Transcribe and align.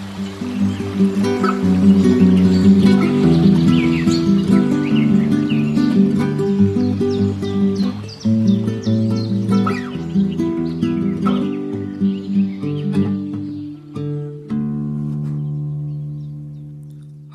thank 0.00 1.24
you 1.24 1.29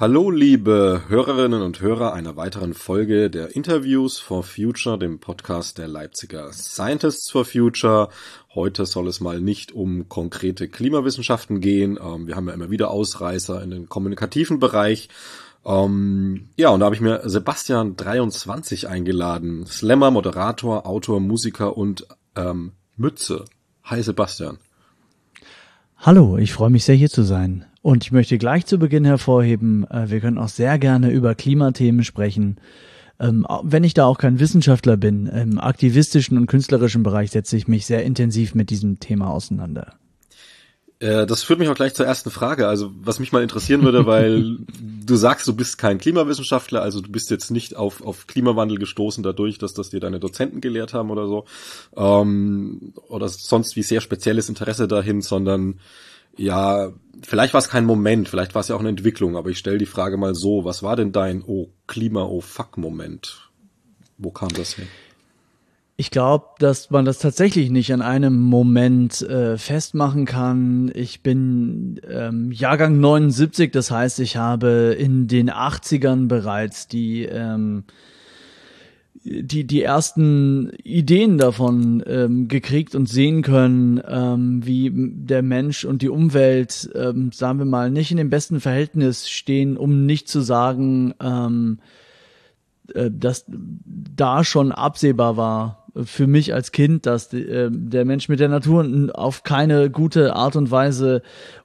Hallo, 0.07 0.29
liebe 0.29 1.01
Hörerinnen 1.07 1.63
und 1.63 1.81
Hörer 1.81 2.13
einer 2.13 2.35
weiteren 2.35 2.75
Folge 2.75 3.31
der 3.31 3.55
Interviews 3.55 4.19
for 4.19 4.43
Future, 4.43 4.99
dem 4.99 5.17
Podcast 5.17 5.79
der 5.79 5.87
Leipziger 5.87 6.53
Scientists 6.53 7.31
for 7.31 7.43
Future. 7.43 8.09
Heute 8.53 8.85
soll 8.85 9.07
es 9.07 9.19
mal 9.19 9.41
nicht 9.41 9.71
um 9.71 10.07
konkrete 10.07 10.67
Klimawissenschaften 10.67 11.59
gehen. 11.59 11.97
Ähm, 11.99 12.27
wir 12.27 12.35
haben 12.35 12.47
ja 12.47 12.53
immer 12.53 12.69
wieder 12.69 12.91
Ausreißer 12.91 13.63
in 13.63 13.71
den 13.71 13.89
kommunikativen 13.89 14.59
Bereich. 14.59 15.09
Ähm, 15.65 16.49
ja, 16.55 16.69
und 16.69 16.81
da 16.81 16.85
habe 16.85 16.93
ich 16.93 17.01
mir 17.01 17.27
Sebastian 17.27 17.95
23 17.95 18.87
eingeladen. 18.87 19.65
Slammer, 19.65 20.11
Moderator, 20.11 20.85
Autor, 20.85 21.19
Musiker 21.19 21.75
und 21.75 22.05
ähm, 22.35 22.73
Mütze. 22.95 23.45
Hi 23.85 24.03
Sebastian. 24.03 24.59
Hallo, 25.97 26.37
ich 26.37 26.53
freue 26.53 26.69
mich 26.69 26.85
sehr 26.85 26.93
hier 26.93 27.09
zu 27.09 27.23
sein. 27.23 27.65
Und 27.85 28.03
ich 28.03 28.11
möchte 28.11 28.39
gleich 28.39 28.65
zu 28.65 28.79
Beginn 28.79 29.05
hervorheben, 29.05 29.85
äh, 29.91 30.09
wir 30.09 30.19
können 30.19 30.39
auch 30.39 30.49
sehr 30.49 30.79
gerne 30.79 31.11
über 31.11 31.35
Klimathemen 31.35 32.03
sprechen. 32.03 32.55
Ähm, 33.19 33.45
wenn 33.61 33.83
ich 33.83 33.93
da 33.93 34.05
auch 34.05 34.17
kein 34.17 34.39
Wissenschaftler 34.39 34.97
bin, 34.97 35.27
im 35.27 35.59
aktivistischen 35.59 36.39
und 36.39 36.47
künstlerischen 36.47 37.03
Bereich 37.03 37.29
setze 37.29 37.55
ich 37.57 37.67
mich 37.67 37.85
sehr 37.85 38.03
intensiv 38.03 38.55
mit 38.55 38.71
diesem 38.71 38.99
Thema 38.99 39.29
auseinander. 39.29 39.93
Äh, 40.97 41.27
das 41.27 41.43
führt 41.43 41.59
mich 41.59 41.69
auch 41.69 41.75
gleich 41.75 41.93
zur 41.93 42.07
ersten 42.07 42.31
Frage. 42.31 42.67
Also 42.67 42.91
was 43.03 43.19
mich 43.19 43.31
mal 43.31 43.43
interessieren 43.43 43.83
würde, 43.83 44.07
weil 44.07 44.57
du 45.05 45.15
sagst, 45.15 45.47
du 45.47 45.55
bist 45.55 45.77
kein 45.77 45.99
Klimawissenschaftler, 45.99 46.81
also 46.81 47.01
du 47.01 47.11
bist 47.11 47.29
jetzt 47.29 47.51
nicht 47.51 47.75
auf, 47.75 48.01
auf 48.01 48.25
Klimawandel 48.25 48.79
gestoßen 48.79 49.21
dadurch, 49.21 49.59
dass 49.59 49.75
das 49.75 49.91
dir 49.91 49.99
deine 49.99 50.19
Dozenten 50.19 50.59
gelehrt 50.59 50.95
haben 50.95 51.11
oder 51.11 51.27
so, 51.27 51.45
ähm, 51.95 52.93
oder 53.09 53.29
sonst 53.29 53.75
wie 53.75 53.83
sehr 53.83 54.01
spezielles 54.01 54.49
Interesse 54.49 54.87
dahin, 54.87 55.21
sondern 55.21 55.75
ja, 56.37 56.91
vielleicht 57.21 57.53
war 57.53 57.59
es 57.59 57.69
kein 57.69 57.85
Moment, 57.85 58.29
vielleicht 58.29 58.55
war 58.55 58.61
es 58.61 58.67
ja 58.67 58.75
auch 58.75 58.79
eine 58.79 58.89
Entwicklung, 58.89 59.35
aber 59.37 59.49
ich 59.49 59.57
stelle 59.57 59.77
die 59.77 59.85
Frage 59.85 60.17
mal 60.17 60.35
so, 60.35 60.65
was 60.65 60.83
war 60.83 60.95
denn 60.95 61.11
dein 61.11 61.43
Oh 61.45 61.69
Klima, 61.87 62.23
oh 62.23 62.41
Fuck 62.41 62.77
Moment? 62.77 63.49
Wo 64.17 64.31
kam 64.31 64.49
das 64.49 64.77
her? 64.77 64.85
Ich 65.97 66.11
glaube, 66.11 66.47
dass 66.59 66.89
man 66.89 67.05
das 67.05 67.19
tatsächlich 67.19 67.69
nicht 67.69 67.93
an 67.93 68.01
einem 68.01 68.41
Moment 68.41 69.21
äh, 69.21 69.57
festmachen 69.57 70.25
kann. 70.25 70.91
Ich 70.93 71.23
bin 71.23 72.01
ähm, 72.09 72.51
Jahrgang 72.51 72.99
79, 72.99 73.71
das 73.71 73.91
heißt, 73.91 74.19
ich 74.19 74.35
habe 74.35 74.95
in 74.99 75.27
den 75.27 75.49
80ern 75.49 76.27
bereits 76.27 76.89
die 76.89 77.23
ähm, 77.23 77.85
die, 79.25 79.65
die 79.65 79.81
ersten 79.81 80.69
Ideen 80.83 81.39
davon 81.39 82.03
ähm, 82.05 82.47
gekriegt 82.47 82.93
und 82.93 83.09
sehen 83.09 83.41
können, 83.41 83.99
ähm, 84.07 84.65
wie 84.65 84.91
der 84.93 85.41
Mensch 85.41 85.83
und 85.83 86.03
die 86.03 86.09
Umwelt, 86.09 86.89
ähm, 86.93 87.31
sagen 87.31 87.57
wir 87.57 87.65
mal, 87.65 87.89
nicht 87.89 88.11
in 88.11 88.17
dem 88.17 88.29
besten 88.29 88.59
Verhältnis 88.59 89.27
stehen, 89.27 89.77
um 89.77 90.05
nicht 90.05 90.27
zu 90.27 90.41
sagen, 90.41 91.15
ähm, 91.19 91.79
äh, 92.93 93.09
dass 93.11 93.45
da 93.47 94.43
schon 94.43 94.71
absehbar 94.71 95.37
war 95.37 95.87
für 96.03 96.27
mich 96.27 96.53
als 96.53 96.71
Kind, 96.71 97.07
dass 97.07 97.33
äh, 97.33 97.69
der 97.71 98.05
Mensch 98.05 98.29
mit 98.29 98.39
der 98.39 98.49
Natur 98.49 99.09
auf 99.13 99.41
keine 99.41 99.89
gute 99.89 100.35
Art 100.35 100.55
und 100.55 100.69
Weise 100.69 101.23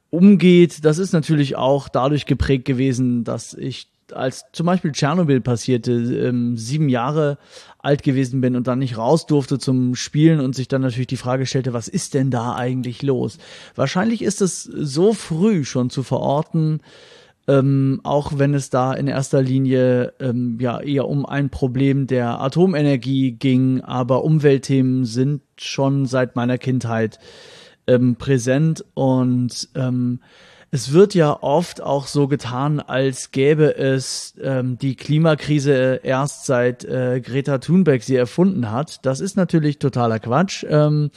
umgeht. 0.09 0.85
Das 0.85 0.97
ist 0.97 1.13
natürlich 1.13 1.57
auch 1.57 1.91
dadurch 1.91 2.25
geprägt 2.25 2.65
gewesen, 2.65 3.25
dass 3.25 3.53
ich 3.53 3.90
als 4.13 4.45
zum 4.53 4.67
Beispiel 4.67 4.93
Tschernobyl 4.93 5.41
passierte, 5.41 5.93
ähm, 5.93 6.57
sieben 6.57 6.89
Jahre 6.89 7.39
alt 7.79 8.03
gewesen 8.03 8.41
bin 8.41 8.57
und 8.57 8.67
dann 8.67 8.79
nicht 8.79 8.99
raus 8.99 9.27
durfte 9.27 9.59
zum 9.59 9.95
Spielen 9.95 10.41
und 10.41 10.55
sich 10.55 10.69
dann 10.69 10.83
natürlich 10.83 11.07
die 11.07 11.17
Frage 11.17 11.47
stellte, 11.47 11.73
was 11.73 11.89
ist 11.89 12.15
denn 12.15 12.31
da 12.31 12.55
eigentlich 12.55 13.03
los? 13.03 13.39
Wahrscheinlich 13.75 14.23
ist 14.23 14.43
es 14.43 14.65
so 14.65 15.13
früh 15.13 15.65
schon 15.65 15.91
zu 15.91 16.03
verorten, 16.03 16.81
ähm, 17.49 18.01
auch 18.05 18.39
wenn 18.39 18.55
es 18.55 18.71
da 18.71 18.93
in 18.93 19.09
erster 19.09 19.43
Linie 19.43 20.13
ähm, 20.21 20.59
ja 20.61 20.81
eher 20.81 21.09
um 21.09 21.27
ein 21.27 21.51
Problem 21.51 22.07
der 22.07 22.41
Atomenergie 22.41 23.33
ging, 23.33 23.81
aber 23.81 24.25
Umweltthemen 24.25 25.05
sind 25.05 25.43
schon 25.59 26.07
seit 26.07 26.37
meiner 26.37 26.59
Kindheit 26.59 27.19
ähm, 27.87 28.17
präsent 28.17 28.85
und 28.95 29.69
ähm, 29.75 30.21
es 30.73 30.93
wird 30.93 31.15
ja 31.15 31.43
oft 31.43 31.83
auch 31.83 32.07
so 32.07 32.29
getan, 32.29 32.79
als 32.79 33.33
gäbe 33.33 33.77
es 33.77 34.35
ähm, 34.41 34.79
die 34.79 34.95
Klimakrise 34.95 36.01
erst 36.05 36.47
seit 36.47 36.85
äh, 36.85 37.21
Greta 37.21 37.59
Thunberg 37.59 38.03
sie 38.05 38.15
erfunden 38.15 38.71
hat. 38.71 39.05
Das 39.05 39.21
ist 39.21 39.37
natürlich 39.37 39.79
totaler 39.79 40.21
Quatsch. 40.21 40.65
Ähm, 40.69 41.11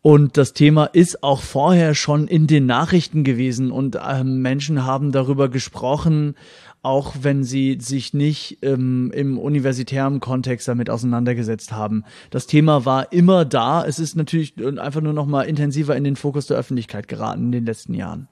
und 0.00 0.36
das 0.36 0.52
Thema 0.52 0.84
ist 0.84 1.24
auch 1.24 1.40
vorher 1.40 1.96
schon 1.96 2.28
in 2.28 2.46
den 2.46 2.66
Nachrichten 2.66 3.24
gewesen 3.24 3.72
und 3.72 3.98
ähm, 4.08 4.42
Menschen 4.42 4.84
haben 4.84 5.10
darüber 5.10 5.48
gesprochen, 5.48 6.36
auch 6.80 7.16
wenn 7.22 7.42
sie 7.42 7.78
sich 7.80 8.14
nicht 8.14 8.58
ähm, 8.62 9.10
im 9.12 9.38
universitären 9.38 10.20
Kontext 10.20 10.68
damit 10.68 10.88
auseinandergesetzt 10.88 11.72
haben. 11.72 12.04
Das 12.30 12.46
Thema 12.46 12.84
war 12.84 13.12
immer 13.12 13.44
da. 13.44 13.84
Es 13.84 13.98
ist 13.98 14.14
natürlich 14.14 14.54
einfach 14.78 15.00
nur 15.00 15.12
noch 15.12 15.26
mal 15.26 15.42
intensiver 15.42 15.96
in 15.96 16.04
den 16.04 16.14
Fokus 16.14 16.46
der 16.46 16.58
Öffentlichkeit 16.58 17.08
geraten 17.08 17.46
in 17.46 17.52
den 17.52 17.66
letzten 17.66 17.94
Jahren. 17.94 18.28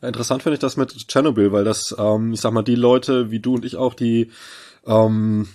Interessant 0.00 0.42
finde 0.42 0.54
ich 0.54 0.60
das 0.60 0.76
mit 0.76 1.08
Tschernobyl, 1.08 1.52
weil 1.52 1.64
das, 1.64 1.94
ähm, 1.98 2.32
ich 2.32 2.40
sag 2.40 2.52
mal, 2.52 2.62
die 2.62 2.76
Leute 2.76 3.30
wie 3.30 3.40
du 3.40 3.54
und 3.54 3.64
ich 3.64 3.76
auch, 3.76 3.94
die 3.94 4.30
ähm, 4.86 5.48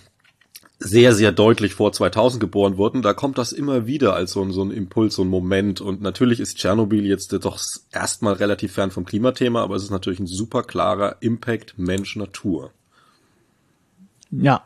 sehr, 0.78 1.14
sehr 1.14 1.32
deutlich 1.32 1.74
vor 1.74 1.92
2000 1.92 2.40
geboren 2.40 2.76
wurden, 2.76 3.00
da 3.00 3.14
kommt 3.14 3.38
das 3.38 3.52
immer 3.52 3.86
wieder 3.86 4.14
als 4.14 4.32
so 4.32 4.42
ein, 4.42 4.52
so 4.52 4.62
ein 4.62 4.70
Impuls, 4.70 5.14
so 5.14 5.22
ein 5.22 5.28
Moment. 5.28 5.80
Und 5.80 6.02
natürlich 6.02 6.40
ist 6.40 6.58
Tschernobyl 6.58 7.06
jetzt 7.06 7.32
doch 7.32 7.58
erstmal 7.90 8.34
relativ 8.34 8.72
fern 8.72 8.90
vom 8.90 9.06
Klimathema, 9.06 9.62
aber 9.62 9.76
es 9.76 9.84
ist 9.84 9.90
natürlich 9.90 10.20
ein 10.20 10.26
super 10.26 10.62
klarer 10.62 11.16
Impact 11.20 11.78
Mensch-Natur. 11.78 12.70
Ja, 14.30 14.64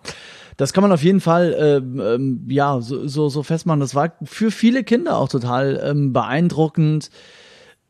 das 0.56 0.72
kann 0.72 0.82
man 0.82 0.92
auf 0.92 1.04
jeden 1.04 1.20
Fall 1.20 1.54
ähm, 1.56 2.00
ähm, 2.00 2.46
ja 2.48 2.80
so, 2.80 3.06
so, 3.06 3.28
so 3.28 3.44
festmachen. 3.44 3.80
Das 3.80 3.94
war 3.94 4.12
für 4.24 4.50
viele 4.50 4.82
Kinder 4.82 5.18
auch 5.18 5.28
total 5.28 5.80
ähm, 5.84 6.12
beeindruckend 6.12 7.10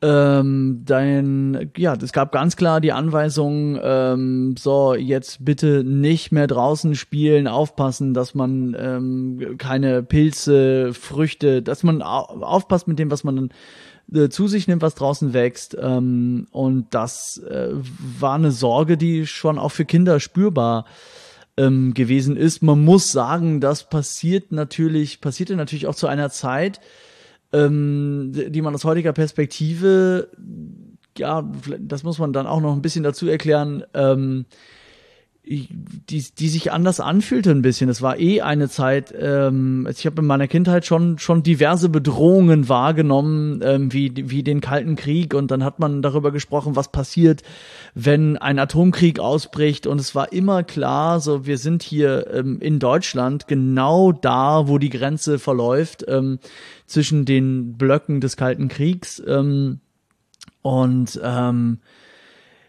ähm, 0.00 0.82
dein, 0.84 1.72
ja, 1.76 1.94
es 1.94 2.12
gab 2.12 2.31
ganz 2.31 2.56
klar 2.56 2.81
die 2.81 2.92
Anweisung, 2.92 3.78
ähm, 3.82 4.54
so, 4.56 4.94
jetzt 4.94 5.44
bitte 5.44 5.82
nicht 5.82 6.31
mehr 6.31 6.47
draußen 6.47 6.94
spielen, 6.94 7.48
aufpassen, 7.48 8.14
dass 8.14 8.34
man 8.34 8.76
ähm, 8.78 9.56
keine 9.59 10.04
Pilze, 10.04 10.94
Früchte, 10.94 11.62
dass 11.62 11.82
man 11.82 12.00
aufpasst 12.03 12.86
mit 12.86 13.00
dem, 13.00 13.10
was 13.10 13.25
man 13.25 13.36
dann 13.36 13.50
äh, 14.12 14.28
zu 14.28 14.47
sich 14.47 14.69
nimmt, 14.69 14.82
was 14.82 14.94
draußen 14.94 15.32
wächst. 15.32 15.76
Ähm, 15.81 16.47
und 16.53 16.86
das 16.94 17.38
äh, 17.38 17.70
war 18.20 18.36
eine 18.36 18.53
Sorge, 18.53 18.97
die 18.97 19.26
schon 19.26 19.59
auch 19.59 19.72
für 19.72 19.84
Kinder 19.84 20.20
spürbar 20.20 20.84
ähm, 21.56 21.92
gewesen 21.92 22.36
ist. 22.36 22.62
Man 22.62 22.84
muss 22.84 23.10
sagen, 23.10 23.60
das 23.60 23.88
passiert 23.88 24.53
natürlich, 24.53 25.20
passierte 25.20 25.56
natürlich 25.56 25.88
auch 25.88 25.97
zu 25.97 26.06
einer 26.06 26.30
Zeit, 26.30 26.80
ähm, 27.53 28.32
die 28.32 28.62
man 28.62 28.75
aus 28.75 28.84
heutiger 28.84 29.12
Perspektive, 29.12 30.31
ja, 31.16 31.48
das 31.81 32.03
muss 32.03 32.19
man 32.19 32.32
dann 32.32 32.47
auch 32.47 32.60
noch 32.60 32.75
ein 32.75 32.82
bisschen 32.82 33.04
dazu 33.04 33.28
erklären, 33.28 33.84
ähm, 33.94 34.47
die, 35.48 36.25
die 36.38 36.48
sich 36.48 36.72
anders 36.72 37.00
anfühlte 37.00 37.50
ein 37.50 37.62
bisschen. 37.62 37.88
Es 37.88 38.03
war 38.03 38.19
eh 38.19 38.42
eine 38.42 38.69
Zeit, 38.69 39.14
ähm, 39.19 39.88
ich 39.91 40.04
habe 40.04 40.20
in 40.20 40.26
meiner 40.26 40.47
Kindheit 40.47 40.84
schon 40.84 41.19
schon 41.19 41.42
diverse 41.42 41.88
Bedrohungen 41.88 42.68
wahrgenommen, 42.68 43.60
ähm, 43.62 43.92
wie 43.92 44.12
wie 44.30 44.42
den 44.42 44.60
Kalten 44.60 44.97
Krieg. 44.97 45.33
Und 45.33 45.50
dann 45.50 45.65
hat 45.65 45.78
man 45.78 46.03
darüber 46.03 46.33
gesprochen, 46.33 46.77
was 46.77 46.92
passiert, 46.92 47.42
wenn 47.95 48.36
ein 48.36 48.59
Atomkrieg 48.59 49.21
ausbricht. 49.21 49.86
Und 49.86 50.00
es 50.00 50.15
war 50.15 50.33
immer 50.33 50.65
klar, 50.65 51.21
so 51.21 51.47
wir 51.47 51.56
sind 51.56 51.83
hier 51.83 52.27
ähm, 52.33 52.60
in 52.60 52.78
Deutschland 52.78 53.48
genau 53.48 54.12
da, 54.12 54.68
wo 54.68 54.78
die 54.78 54.91
Grenze 54.91 55.39
verläuft 55.39 56.04
ähm, 56.09 56.41
zwischen 56.86 57.24
den 57.24 57.74
Blöcken 57.78 58.21
des 58.21 58.36
Kalten 58.36 58.68
Kriegs. 58.68 59.22
Ähm, 59.27 59.80
und 60.60 61.18
ähm, 61.22 61.78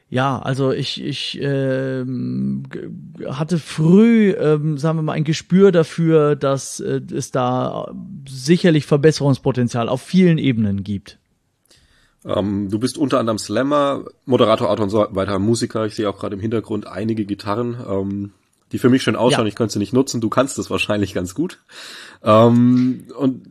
ja, 0.09 0.39
also 0.39 0.71
ich, 0.71 1.03
ich 1.03 1.39
ähm, 1.39 2.63
hatte 3.27 3.59
früh, 3.59 4.31
ähm, 4.31 4.79
sagen 4.79 4.97
wir 4.97 5.03
mal, 5.03 5.13
ein 5.13 5.23
Gespür 5.23 5.71
dafür, 5.71 6.35
dass 6.35 6.79
äh, 6.79 7.01
es 7.13 7.29
da 7.29 7.93
sicherlich 8.27 8.87
Verbesserungspotenzial 8.87 9.87
auf 9.87 10.01
vielen 10.01 10.39
Ebenen 10.39 10.83
gibt. 10.83 11.19
Ähm, 12.25 12.69
du 12.69 12.79
bist 12.79 12.97
unter 12.97 13.19
anderem 13.19 13.37
Slammer, 13.37 14.05
Moderator, 14.25 14.71
Autor 14.71 14.85
und 14.85 14.89
so 14.89 15.07
weiter, 15.11 15.37
Musiker. 15.37 15.85
Ich 15.85 15.93
sehe 15.93 16.09
auch 16.09 16.17
gerade 16.17 16.35
im 16.35 16.41
Hintergrund 16.41 16.87
einige 16.87 17.25
Gitarren, 17.25 17.77
ähm, 17.87 18.31
die 18.71 18.79
für 18.79 18.89
mich 18.89 19.03
schön 19.03 19.15
ausschauen. 19.15 19.45
Ja. 19.45 19.49
Ich 19.49 19.55
könnte 19.55 19.73
sie 19.73 19.79
nicht 19.79 19.93
nutzen. 19.93 20.21
Du 20.21 20.29
kannst 20.29 20.57
das 20.57 20.71
wahrscheinlich 20.71 21.13
ganz 21.13 21.35
gut. 21.35 21.59
Ähm, 22.23 23.05
und 23.15 23.43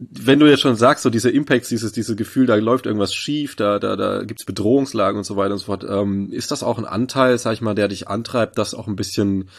wenn 0.00 0.38
du 0.38 0.46
jetzt 0.46 0.60
schon 0.60 0.76
sagst, 0.76 1.02
so 1.02 1.10
diese 1.10 1.28
Impacts, 1.28 1.68
dieses, 1.68 1.92
dieses 1.92 2.16
Gefühl, 2.16 2.46
da 2.46 2.54
läuft 2.54 2.86
irgendwas 2.86 3.14
schief, 3.14 3.54
da, 3.54 3.78
da, 3.78 3.96
da 3.96 4.22
gibt's 4.22 4.46
Bedrohungslagen 4.46 5.18
und 5.18 5.24
so 5.24 5.36
weiter 5.36 5.52
und 5.52 5.58
so 5.58 5.66
fort, 5.66 5.84
ähm, 5.86 6.32
ist 6.32 6.50
das 6.50 6.62
auch 6.62 6.78
ein 6.78 6.86
Anteil, 6.86 7.36
sag 7.36 7.52
ich 7.52 7.60
mal, 7.60 7.74
der 7.74 7.88
dich 7.88 8.08
antreibt, 8.08 8.56
das 8.56 8.72
auch 8.72 8.88
ein 8.88 8.96
bisschen, 8.96 9.50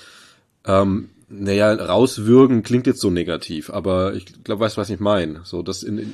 ähm, 0.65 1.09
naja, 1.29 1.71
rauswürgen 1.71 2.63
klingt 2.63 2.87
jetzt 2.87 3.01
so 3.01 3.11
negativ, 3.11 3.69
aber 3.69 4.15
ich 4.15 4.43
glaube, 4.43 4.61
weißt 4.61 4.77
du, 4.77 4.81
was 4.81 4.89
ich 4.89 4.99
meine? 4.99 5.41
So, 5.43 5.61
das 5.61 5.83
in, 5.83 5.99
in 5.99 6.13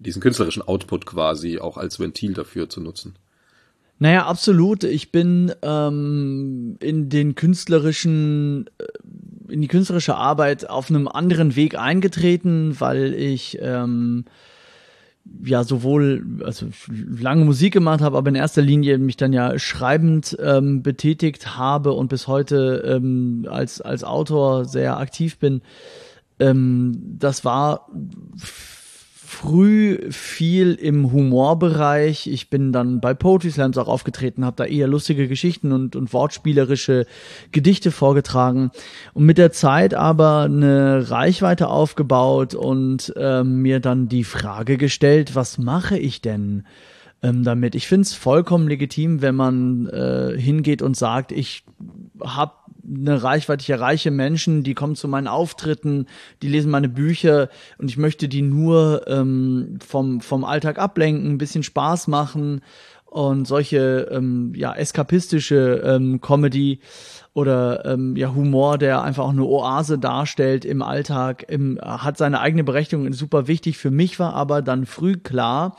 diesen 0.00 0.20
künstlerischen 0.20 0.62
Output 0.62 1.06
quasi 1.06 1.60
auch 1.60 1.76
als 1.76 2.00
Ventil 2.00 2.34
dafür 2.34 2.68
zu 2.68 2.80
nutzen. 2.80 3.14
Naja, 4.00 4.26
absolut. 4.26 4.84
Ich 4.84 5.10
bin 5.10 5.52
ähm, 5.62 6.76
in 6.80 7.08
den 7.08 7.34
künstlerischen, 7.34 8.70
äh, 8.78 8.84
in 9.48 9.60
die 9.60 9.68
künstlerische 9.68 10.16
Arbeit 10.16 10.68
auf 10.68 10.90
einem 10.90 11.08
anderen 11.08 11.56
Weg 11.56 11.78
eingetreten, 11.78 12.76
weil 12.78 13.14
ich 13.14 13.58
ähm, 13.60 14.24
ja 15.44 15.64
sowohl 15.64 16.24
also 16.44 16.66
lange 16.88 17.44
Musik 17.44 17.72
gemacht 17.72 18.00
habe, 18.00 18.16
aber 18.16 18.28
in 18.28 18.34
erster 18.34 18.62
Linie 18.62 18.98
mich 18.98 19.16
dann 19.16 19.32
ja 19.32 19.58
schreibend 19.58 20.36
ähm, 20.42 20.82
betätigt 20.82 21.56
habe 21.56 21.92
und 21.92 22.08
bis 22.08 22.26
heute 22.26 22.82
ähm, 22.86 23.46
als 23.50 23.80
als 23.80 24.04
Autor 24.04 24.64
sehr 24.64 24.98
aktiv 24.98 25.38
bin. 25.38 25.62
Ähm, 26.38 27.16
das 27.18 27.44
war 27.44 27.88
früh 29.28 30.10
viel 30.10 30.72
im 30.72 31.12
Humorbereich. 31.12 32.26
Ich 32.28 32.48
bin 32.48 32.72
dann 32.72 33.00
bei 33.00 33.12
Poetry 33.12 33.50
Slams 33.50 33.76
auch 33.76 33.86
aufgetreten, 33.86 34.42
habe 34.42 34.56
da 34.56 34.64
eher 34.64 34.88
lustige 34.88 35.28
Geschichten 35.28 35.70
und, 35.70 35.96
und 35.96 36.14
wortspielerische 36.14 37.06
Gedichte 37.52 37.90
vorgetragen 37.90 38.70
und 39.12 39.26
mit 39.26 39.36
der 39.36 39.52
Zeit 39.52 39.92
aber 39.92 40.44
eine 40.44 41.10
Reichweite 41.10 41.68
aufgebaut 41.68 42.54
und 42.54 43.12
äh, 43.16 43.44
mir 43.44 43.80
dann 43.80 44.08
die 44.08 44.24
Frage 44.24 44.78
gestellt, 44.78 45.34
was 45.34 45.58
mache 45.58 45.98
ich 45.98 46.22
denn? 46.22 46.64
ähm, 47.22 47.42
damit. 47.42 47.74
Ich 47.74 47.88
finde 47.88 48.02
es 48.02 48.14
vollkommen 48.14 48.68
legitim, 48.68 49.22
wenn 49.22 49.34
man 49.34 49.88
äh, 49.88 50.38
hingeht 50.38 50.82
und 50.82 50.96
sagt, 50.96 51.32
ich 51.32 51.64
habe 52.20 52.52
eine 52.88 53.22
Reichweite, 53.22 53.62
ich 53.62 53.70
erreiche 53.70 54.10
Menschen, 54.10 54.62
die 54.62 54.74
kommen 54.74 54.96
zu 54.96 55.08
meinen 55.08 55.28
Auftritten, 55.28 56.06
die 56.42 56.48
lesen 56.48 56.70
meine 56.70 56.88
Bücher 56.88 57.48
und 57.78 57.90
ich 57.90 57.96
möchte 57.96 58.28
die 58.28 58.42
nur 58.42 59.06
ähm, 59.06 59.78
vom, 59.86 60.20
vom 60.20 60.44
Alltag 60.44 60.78
ablenken, 60.78 61.32
ein 61.32 61.38
bisschen 61.38 61.62
Spaß 61.62 62.08
machen 62.08 62.62
und 63.04 63.46
solche 63.46 64.08
ähm, 64.10 64.52
ja 64.54 64.74
eskapistische 64.74 65.82
ähm, 65.84 66.20
Comedy 66.20 66.80
oder 67.32 67.84
ähm, 67.84 68.16
ja 68.16 68.34
Humor, 68.34 68.78
der 68.78 69.02
einfach 69.02 69.24
auch 69.24 69.30
eine 69.30 69.44
Oase 69.44 69.98
darstellt 69.98 70.64
im 70.64 70.82
Alltag, 70.82 71.44
im, 71.48 71.78
hat 71.80 72.18
seine 72.18 72.40
eigene 72.40 72.64
Berechtigung, 72.64 73.12
super 73.12 73.46
wichtig. 73.46 73.78
Für 73.78 73.90
mich 73.90 74.18
war 74.18 74.34
aber 74.34 74.60
dann 74.60 74.86
früh 74.86 75.16
klar, 75.16 75.76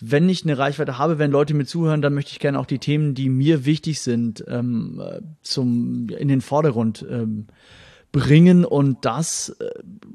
wenn 0.00 0.28
ich 0.28 0.44
eine 0.44 0.58
Reichweite 0.58 0.98
habe, 0.98 1.18
wenn 1.18 1.30
Leute 1.30 1.54
mir 1.54 1.66
zuhören, 1.66 2.02
dann 2.02 2.14
möchte 2.14 2.32
ich 2.32 2.38
gerne 2.38 2.58
auch 2.58 2.66
die 2.66 2.78
Themen, 2.78 3.14
die 3.14 3.28
mir 3.28 3.64
wichtig 3.64 4.00
sind, 4.00 4.44
ähm, 4.48 5.02
zum 5.42 6.08
in 6.08 6.28
den 6.28 6.40
Vordergrund 6.40 7.04
ähm, 7.08 7.46
bringen 8.14 8.64
und 8.64 9.04
das 9.04 9.56
äh, 9.58 9.70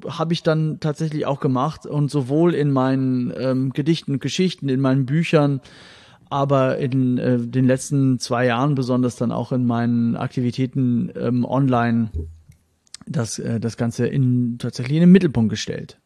habe 0.07 0.31
ich 0.31 0.41
dann 0.41 0.79
tatsächlich 0.79 1.25
auch 1.25 1.41
gemacht 1.41 1.85
und 1.85 2.09
sowohl 2.09 2.53
in 2.53 2.71
meinen 2.71 3.33
ähm, 3.37 3.71
Gedichten 3.71 4.13
und 4.13 4.21
Geschichten, 4.21 4.69
in 4.69 4.79
meinen 4.79 5.05
Büchern, 5.05 5.59
aber 6.29 6.77
in 6.77 7.17
äh, 7.17 7.37
den 7.39 7.65
letzten 7.65 8.17
zwei 8.17 8.45
Jahren 8.45 8.73
besonders 8.75 9.17
dann 9.17 9.33
auch 9.33 9.51
in 9.51 9.65
meinen 9.65 10.15
Aktivitäten 10.15 11.11
ähm, 11.13 11.43
online 11.43 12.09
das, 13.05 13.37
äh, 13.37 13.59
das 13.59 13.75
Ganze 13.75 14.07
in, 14.07 14.57
tatsächlich 14.59 14.95
in 14.95 15.01
den 15.01 15.11
Mittelpunkt 15.11 15.49
gestellt. 15.49 15.99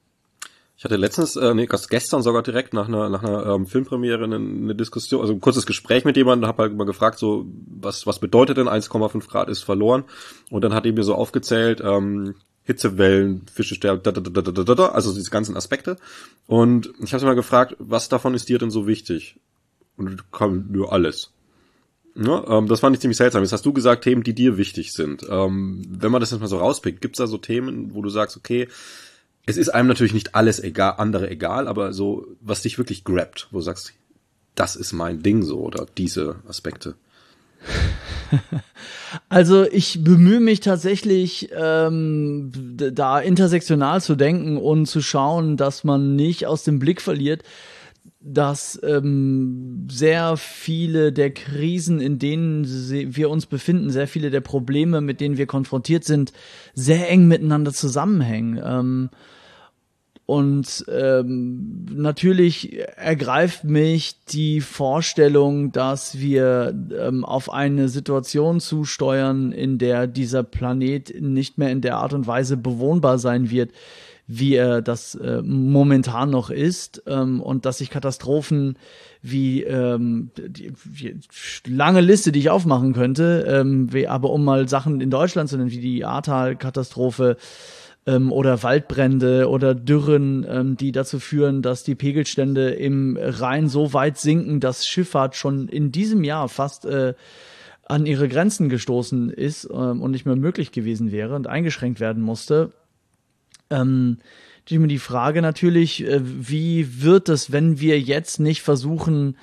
Ich 0.75 0.83
hatte 0.83 0.95
letztens, 0.95 1.35
äh, 1.35 1.53
nee, 1.53 1.67
gestern 1.67 2.23
sogar 2.23 2.41
direkt 2.41 2.73
nach 2.73 2.87
einer, 2.87 3.09
nach 3.09 3.23
einer 3.23 3.45
ähm, 3.45 3.67
Filmpremiere 3.67 4.23
eine, 4.23 4.35
eine 4.35 4.75
Diskussion, 4.75 5.21
also 5.21 5.33
ein 5.33 5.39
kurzes 5.39 5.65
Gespräch 5.65 6.03
mit 6.03 6.17
jemandem, 6.17 6.47
habe 6.47 6.63
halt 6.63 6.75
mal 6.75 6.85
gefragt, 6.85 7.19
so, 7.19 7.45
was, 7.67 8.07
was 8.07 8.19
bedeutet 8.19 8.57
denn 8.57 8.67
1,5 8.67 9.27
Grad 9.29 9.49
ist 9.49 9.63
verloren? 9.63 10.03
Und 10.49 10.63
dann 10.63 10.73
hat 10.73 10.85
er 10.85 10.93
mir 10.93 11.03
so 11.03 11.15
aufgezählt, 11.15 11.81
ähm, 11.83 12.35
Hitzewellen, 12.63 13.45
Fische 13.53 13.75
sterben, 13.75 14.01
da, 14.03 14.11
da, 14.11 14.21
da, 14.21 14.41
da, 14.41 14.63
da, 14.63 14.75
da, 14.75 14.85
also 14.87 15.13
diese 15.13 15.29
ganzen 15.29 15.55
Aspekte. 15.57 15.97
Und 16.47 16.91
ich 17.03 17.13
habe 17.13 17.25
mal 17.25 17.35
gefragt, 17.35 17.75
was 17.77 18.09
davon 18.09 18.33
ist 18.33 18.49
dir 18.49 18.57
denn 18.57 18.71
so 18.71 18.87
wichtig? 18.87 19.39
Und 19.97 20.31
kam 20.31 20.71
nur 20.71 20.91
alles. 20.91 21.31
Ja, 22.15 22.57
ähm, 22.57 22.67
das 22.67 22.79
fand 22.79 22.95
ich 22.95 23.01
ziemlich 23.01 23.17
seltsam. 23.17 23.43
Jetzt 23.43 23.53
hast 23.53 23.65
du 23.65 23.73
gesagt, 23.73 24.03
Themen, 24.03 24.23
die 24.23 24.33
dir 24.33 24.57
wichtig 24.57 24.93
sind. 24.93 25.25
Ähm, 25.29 25.83
wenn 25.89 26.11
man 26.11 26.21
das 26.21 26.31
jetzt 26.31 26.39
mal 26.39 26.47
so 26.47 26.57
rauspickt, 26.57 27.01
gibt's 27.01 27.17
da 27.17 27.27
so 27.27 27.37
Themen, 27.37 27.93
wo 27.93 28.01
du 28.01 28.09
sagst, 28.09 28.37
okay, 28.37 28.67
es 29.45 29.57
ist 29.57 29.69
einem 29.69 29.87
natürlich 29.87 30.13
nicht 30.13 30.35
alles 30.35 30.59
egal, 30.61 30.95
andere 30.97 31.29
egal, 31.29 31.67
aber 31.67 31.93
so, 31.93 32.25
was 32.39 32.61
dich 32.61 32.77
wirklich 32.77 33.03
grabt, 33.03 33.47
wo 33.51 33.57
du 33.57 33.63
sagst, 33.63 33.93
das 34.55 34.75
ist 34.75 34.93
mein 34.93 35.21
Ding 35.21 35.43
so 35.43 35.59
oder 35.59 35.85
diese 35.97 36.37
Aspekte. 36.47 36.95
Also 39.29 39.63
ich 39.63 40.03
bemühe 40.03 40.39
mich 40.39 40.59
tatsächlich, 40.59 41.49
ähm, 41.55 42.51
da 42.75 43.19
intersektional 43.19 44.01
zu 44.01 44.15
denken 44.15 44.57
und 44.57 44.87
zu 44.87 45.01
schauen, 45.03 45.55
dass 45.55 45.83
man 45.83 46.15
nicht 46.15 46.47
aus 46.47 46.63
dem 46.63 46.79
Blick 46.79 46.99
verliert, 46.99 47.43
dass 48.25 48.79
ähm, 48.83 49.85
sehr 49.91 50.37
viele 50.37 51.11
der 51.11 51.31
Krisen, 51.31 51.99
in 51.99 52.19
denen 52.19 52.65
wir 52.65 53.29
uns 53.29 53.45
befinden, 53.45 53.89
sehr 53.89 54.07
viele 54.07 54.31
der 54.31 54.41
Probleme, 54.41 55.01
mit 55.01 55.19
denen 55.19 55.37
wir 55.37 55.45
konfrontiert 55.45 56.05
sind, 56.05 56.31
sehr 56.73 57.09
eng 57.09 57.27
miteinander 57.27 57.73
zusammenhängen. 57.73 58.61
Ähm, 58.63 59.09
und 60.25 60.85
ähm, 60.89 61.85
natürlich 61.91 62.79
ergreift 62.95 63.65
mich 63.65 64.15
die 64.29 64.61
Vorstellung, 64.61 65.73
dass 65.73 66.17
wir 66.17 66.73
ähm, 66.97 67.25
auf 67.25 67.51
eine 67.51 67.89
Situation 67.89 68.61
zusteuern, 68.61 69.51
in 69.51 69.77
der 69.79 70.07
dieser 70.07 70.43
Planet 70.43 71.21
nicht 71.21 71.57
mehr 71.57 71.71
in 71.71 71.81
der 71.81 71.97
Art 71.97 72.13
und 72.13 72.25
Weise 72.25 72.55
bewohnbar 72.55 73.17
sein 73.19 73.49
wird, 73.49 73.71
wie 74.27 74.55
er 74.55 74.81
das 74.81 75.15
äh, 75.15 75.41
momentan 75.41 76.29
noch 76.29 76.49
ist 76.49 77.03
ähm, 77.07 77.41
und 77.41 77.65
dass 77.65 77.79
sich 77.79 77.89
Katastrophen 77.89 78.77
wie 79.21 79.63
ähm, 79.63 80.31
die, 80.35 80.73
die 80.95 81.19
lange 81.67 82.01
Liste, 82.01 82.31
die 82.31 82.39
ich 82.39 82.49
aufmachen 82.49 82.93
könnte, 82.93 83.45
ähm, 83.47 83.91
wie, 83.91 84.07
aber 84.07 84.29
um 84.29 84.43
mal 84.43 84.67
Sachen 84.69 85.01
in 85.01 85.09
Deutschland 85.09 85.49
zu 85.49 85.57
nennen, 85.57 85.71
wie 85.71 85.79
die 85.79 86.05
Ahrtal-Katastrophe, 86.05 87.37
ähm, 88.05 88.31
oder 88.31 88.63
Waldbrände 88.63 89.49
oder 89.49 89.73
Dürren, 89.75 90.45
ähm, 90.49 90.77
die 90.77 90.91
dazu 90.91 91.19
führen, 91.19 91.61
dass 91.61 91.83
die 91.83 91.95
Pegelstände 91.95 92.71
im 92.71 93.17
Rhein 93.19 93.67
so 93.67 93.93
weit 93.93 94.17
sinken, 94.17 94.59
dass 94.59 94.85
Schifffahrt 94.85 95.35
schon 95.35 95.67
in 95.67 95.91
diesem 95.91 96.23
Jahr 96.23 96.49
fast 96.49 96.85
äh, 96.85 97.13
an 97.85 98.05
ihre 98.05 98.27
Grenzen 98.27 98.69
gestoßen 98.69 99.29
ist 99.29 99.69
ähm, 99.71 100.01
und 100.01 100.11
nicht 100.11 100.25
mehr 100.25 100.35
möglich 100.35 100.71
gewesen 100.71 101.11
wäre 101.11 101.35
und 101.35 101.47
eingeschränkt 101.47 101.99
werden 101.99 102.23
musste. 102.23 102.71
Ähm, 103.73 104.17
die 104.69 104.99
Frage 104.99 105.41
natürlich, 105.41 106.05
äh, 106.05 106.21
wie 106.23 107.03
wird 107.03 107.29
es, 107.29 107.51
wenn 107.51 107.79
wir 107.79 107.99
jetzt 107.99 108.39
nicht 108.39 108.61
versuchen 108.61 109.37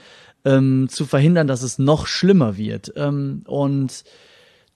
ähm, 0.45 0.89
zu 0.89 1.05
verhindern, 1.05 1.47
dass 1.47 1.63
es 1.63 1.79
noch 1.79 2.07
schlimmer 2.07 2.57
wird? 2.57 2.93
Ähm, 2.97 3.43
und 3.47 4.05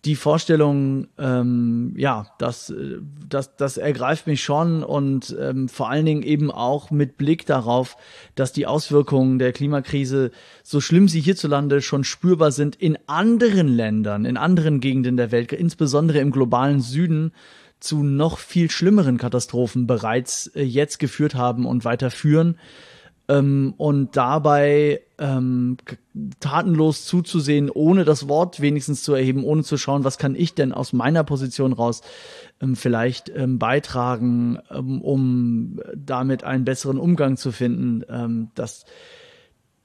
die 0.04 0.16
Vorstellung, 0.16 1.06
ähm, 1.16 1.94
ja, 1.96 2.26
das, 2.38 2.72
das, 3.26 3.56
das 3.56 3.78
ergreift 3.78 4.26
mich 4.26 4.42
schon 4.42 4.82
und 4.82 5.34
ähm, 5.40 5.68
vor 5.68 5.88
allen 5.88 6.04
Dingen 6.04 6.22
eben 6.22 6.50
auch 6.50 6.90
mit 6.90 7.16
Blick 7.16 7.46
darauf, 7.46 7.96
dass 8.34 8.52
die 8.52 8.66
Auswirkungen 8.66 9.38
der 9.38 9.52
Klimakrise, 9.52 10.30
so 10.62 10.82
schlimm 10.82 11.08
sie 11.08 11.20
hierzulande 11.20 11.80
schon 11.80 12.04
spürbar 12.04 12.52
sind, 12.52 12.76
in 12.76 12.98
anderen 13.06 13.68
Ländern, 13.68 14.26
in 14.26 14.36
anderen 14.36 14.80
Gegenden 14.80 15.16
der 15.16 15.32
Welt, 15.32 15.52
insbesondere 15.52 16.18
im 16.18 16.32
globalen 16.32 16.80
Süden, 16.80 17.32
zu 17.84 18.02
noch 18.02 18.38
viel 18.38 18.70
schlimmeren 18.70 19.18
Katastrophen 19.18 19.86
bereits 19.86 20.48
äh, 20.48 20.62
jetzt 20.62 20.98
geführt 20.98 21.34
haben 21.34 21.66
und 21.66 21.84
weiterführen 21.84 22.58
ähm, 23.28 23.74
und 23.76 24.16
dabei 24.16 25.02
ähm, 25.18 25.76
tatenlos 26.40 27.04
zuzusehen, 27.06 27.70
ohne 27.70 28.04
das 28.04 28.28
Wort 28.28 28.60
wenigstens 28.60 29.02
zu 29.02 29.14
erheben, 29.14 29.44
ohne 29.44 29.62
zu 29.62 29.76
schauen, 29.76 30.04
was 30.04 30.18
kann 30.18 30.34
ich 30.34 30.54
denn 30.54 30.72
aus 30.72 30.92
meiner 30.92 31.24
Position 31.24 31.72
raus 31.72 32.02
ähm, 32.60 32.76
vielleicht 32.76 33.30
ähm, 33.30 33.58
beitragen, 33.58 34.58
ähm, 34.70 35.00
um 35.00 35.80
damit 35.94 36.44
einen 36.44 36.64
besseren 36.64 36.98
Umgang 36.98 37.36
zu 37.36 37.52
finden. 37.52 38.04
Ähm, 38.08 38.50
das 38.54 38.84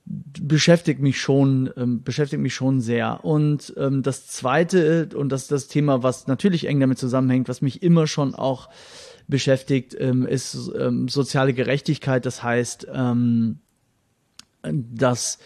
beschäftigt 0.10 1.00
mich 1.01 1.22
schon, 1.22 1.70
ähm, 1.78 2.04
beschäftigt 2.04 2.42
mich 2.42 2.56
schon 2.56 2.82
sehr. 2.82 3.24
Und 3.24 3.74
ähm, 3.78 4.01
das 4.01 4.28
zweite, 4.28 5.10
und 5.16 5.30
das 5.30 5.44
ist 5.44 5.51
das 5.51 5.68
Thema, 5.68 6.01
was 6.01 6.28
natürlich 6.28 6.66
eng 6.66 6.80
damit 6.80 6.98
zusammenhängt, 6.98 7.48
was 7.48 7.62
mich 7.62 7.84
immer 7.84 8.08
schon 8.08 8.34
auch 8.34 8.70
beschäftigt, 9.28 9.96
ähm, 10.00 10.25
ist 10.25 10.72
ähm, 10.78 11.08
soziale 11.08 11.54
Gerechtigkeit. 11.54 12.25
Das 12.25 12.42
heißt, 12.42 12.88
ähm, 12.92 13.60
dass 14.63 15.38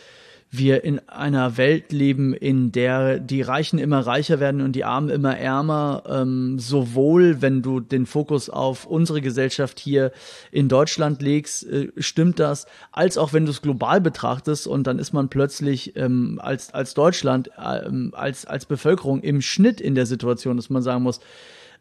wir 0.56 0.84
in 0.84 1.00
einer 1.10 1.58
Welt 1.58 1.92
leben, 1.92 2.34
in 2.34 2.72
der 2.72 3.20
die 3.20 3.42
Reichen 3.42 3.80
immer 3.80 4.02
reicher 4.02 4.40
werden 4.40 4.62
und 4.62 4.74
die 4.74 4.86
Armen 4.86 5.10
immer 5.10 5.36
ärmer, 5.36 6.04
ähm, 6.08 6.60
sowohl 6.60 7.42
wenn 7.42 7.64
du 7.64 7.80
den 7.80 8.06
Fokus 8.06 8.52
auf 8.52 8.86
unsere 8.86 9.22
Gesellschaft 9.22 9.80
hier 9.80 10.12
in 10.52 10.70
Deutschland 10.70 11.24
legst, 11.24 11.68
äh, 11.68 11.92
stimmt 11.98 12.40
das, 12.40 12.68
als 12.92 13.18
auch 13.18 13.34
wenn 13.34 13.46
du 13.46 13.52
es 13.52 13.64
global 13.64 14.00
betrachtest 14.00 14.68
und 14.68 14.86
dann 14.86 15.00
ist 15.00 15.12
man 15.12 15.30
plötzlich 15.30 15.96
ähm, 15.96 16.40
als, 16.42 16.72
als 16.72 16.94
Deutschland, 16.94 17.50
ähm, 17.58 18.12
als, 18.14 18.46
als 18.46 18.68
Bevölkerung 18.68 19.22
im 19.22 19.42
Schnitt 19.42 19.82
in 19.82 19.96
der 19.96 20.06
Situation, 20.06 20.56
dass 20.56 20.70
man 20.70 20.84
sagen 20.84 21.02
muss, 21.02 21.20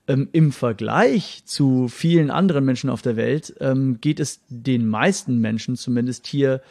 ähm, 0.08 0.30
im 0.32 0.50
Vergleich 0.50 1.42
zu 1.44 1.88
vielen 1.88 2.30
anderen 2.30 2.64
Menschen 2.64 2.88
auf 2.88 3.02
der 3.02 3.16
Welt 3.16 3.54
ähm, 3.60 4.00
geht 4.00 4.18
es 4.18 4.40
den 4.48 4.88
meisten 4.88 5.40
Menschen 5.40 5.76
zumindest 5.76 6.26
hier 6.26 6.62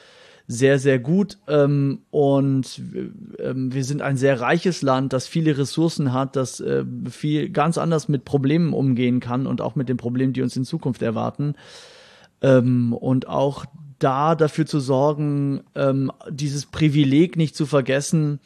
sehr, 0.48 0.80
sehr 0.80 1.00
gut. 1.00 1.38
Ähm, 1.48 2.00
und 2.12 2.82
ähm, 3.40 3.74
wir 3.74 3.84
sind 3.84 4.02
ein 4.02 4.18
sehr 4.18 4.42
reiches 4.42 4.82
Land, 4.82 5.14
das 5.14 5.28
viele 5.28 5.58
Ressourcen 5.58 6.14
hat, 6.14 6.36
das 6.36 6.60
äh, 6.60 6.84
viel 7.10 7.50
ganz 7.50 7.78
anders 7.78 8.08
mit 8.08 8.26
Problemen 8.26 8.74
umgehen 8.74 9.20
kann 9.20 9.48
und 9.48 9.62
auch 9.62 9.76
mit 9.76 9.90
den 9.90 9.98
Problemen, 9.98 10.34
die 10.34 10.42
uns 10.42 10.56
in 10.56 10.66
Zukunft 10.66 11.02
erwarten. 11.02 11.56
Ähm, 12.42 12.94
und 12.94 13.28
auch 13.28 13.66
da 14.00 14.36
dafür 14.36 14.66
zu 14.66 14.80
sorgen, 14.80 15.62
ähm, 15.76 16.12
dieses 16.30 16.66
Privileg 16.66 17.38
nicht 17.38 17.56
zu 17.56 17.66
vergessen 17.66 18.40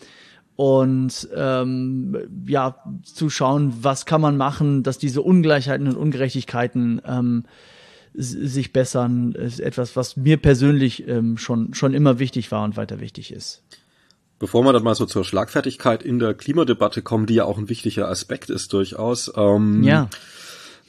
und 0.56 1.28
ähm, 1.36 2.18
ja 2.48 2.78
zu 3.04 3.30
schauen, 3.30 3.74
was 3.82 4.06
kann 4.06 4.22
man 4.22 4.38
machen, 4.38 4.84
dass 4.84 4.98
diese 4.98 5.22
Ungleichheiten 5.22 5.88
und 5.88 5.98
Ungerechtigkeiten 5.98 7.02
ähm, 7.06 7.44
sich 8.18 8.74
bessern, 8.74 9.34
ist 9.34 9.60
etwas, 9.60 9.96
was 9.96 10.18
mir 10.18 10.38
persönlich 10.38 11.08
ähm, 11.08 11.38
schon, 11.38 11.74
schon 11.74 11.94
immer 11.94 12.20
wichtig 12.20 12.52
war 12.52 12.64
und 12.64 12.78
weiter 12.78 13.00
wichtig 13.00 13.32
ist. 13.32 13.64
Bevor 14.38 14.64
wir 14.64 14.74
dann 14.74 14.84
mal 14.84 14.96
so 14.96 15.06
zur 15.06 15.24
Schlagfertigkeit 15.24 16.04
in 16.04 16.20
der 16.20 16.34
Klimadebatte 16.34 17.02
kommen, 17.02 17.26
die 17.26 17.36
ja 17.36 17.46
auch 17.46 17.58
ein 17.58 17.70
wichtiger 17.70 18.10
Aspekt 18.10 18.50
ist 18.50 18.74
durchaus, 18.74 19.32
ähm, 19.36 19.82
ja. 19.82 20.10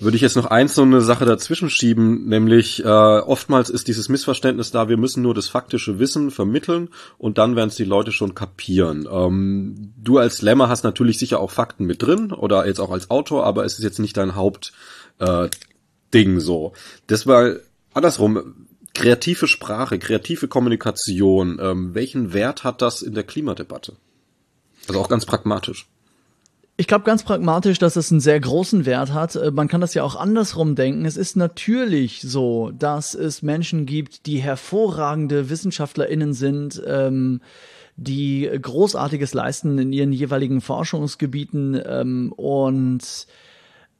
würde 0.00 0.16
ich 0.16 0.22
jetzt 0.22 0.34
noch 0.34 0.46
eins 0.46 0.74
so 0.74 0.82
eine 0.82 1.00
Sache 1.00 1.26
dazwischen 1.26 1.70
schieben, 1.70 2.26
nämlich 2.26 2.84
äh, 2.84 2.88
oftmals 2.88 3.70
ist 3.70 3.86
dieses 3.86 4.08
Missverständnis 4.08 4.72
da, 4.72 4.88
wir 4.88 4.96
müssen 4.96 5.22
nur 5.22 5.32
das 5.32 5.48
faktische 5.48 6.00
Wissen 6.00 6.32
vermitteln 6.32 6.88
und 7.18 7.38
dann 7.38 7.54
werden 7.54 7.68
es 7.68 7.76
die 7.76 7.84
Leute 7.84 8.10
schon 8.10 8.34
kapieren. 8.34 9.08
Ähm, 9.08 9.92
du 9.96 10.18
als 10.18 10.42
Lemmer 10.42 10.68
hast 10.68 10.82
natürlich 10.82 11.18
sicher 11.18 11.38
auch 11.38 11.52
Fakten 11.52 11.84
mit 11.84 12.02
drin 12.02 12.32
oder 12.32 12.66
jetzt 12.66 12.80
auch 12.80 12.90
als 12.90 13.10
Autor, 13.10 13.46
aber 13.46 13.64
es 13.64 13.78
ist 13.78 13.84
jetzt 13.84 14.00
nicht 14.00 14.16
dein 14.16 14.34
Haupt 14.34 14.72
äh, 15.20 15.48
Ding 16.12 16.40
so. 16.40 16.72
Das 17.06 17.26
war 17.26 17.56
andersrum. 17.94 18.66
Kreative 18.94 19.46
Sprache, 19.46 19.98
kreative 19.98 20.48
Kommunikation, 20.48 21.58
ähm, 21.60 21.94
welchen 21.94 22.32
Wert 22.32 22.64
hat 22.64 22.80
das 22.80 23.02
in 23.02 23.12
der 23.12 23.24
Klimadebatte? 23.24 23.96
Also 24.88 25.00
auch 25.00 25.10
ganz 25.10 25.26
pragmatisch. 25.26 25.86
Ich 26.78 26.86
glaube 26.86 27.04
ganz 27.04 27.22
pragmatisch, 27.22 27.78
dass 27.78 27.96
es 27.96 28.10
einen 28.10 28.20
sehr 28.20 28.38
großen 28.38 28.84
Wert 28.84 29.12
hat. 29.14 29.34
Äh, 29.36 29.50
man 29.50 29.68
kann 29.68 29.80
das 29.80 29.94
ja 29.94 30.02
auch 30.02 30.14
andersrum 30.14 30.74
denken. 30.74 31.04
Es 31.06 31.16
ist 31.16 31.36
natürlich 31.36 32.20
so, 32.22 32.70
dass 32.70 33.14
es 33.14 33.42
Menschen 33.42 33.86
gibt, 33.86 34.26
die 34.26 34.38
hervorragende 34.38 35.48
WissenschaftlerInnen 35.48 36.34
sind, 36.34 36.82
ähm, 36.86 37.40
die 37.96 38.50
Großartiges 38.60 39.32
leisten 39.32 39.78
in 39.78 39.92
ihren 39.92 40.12
jeweiligen 40.12 40.60
Forschungsgebieten 40.60 41.80
ähm, 41.86 42.32
und 42.36 43.26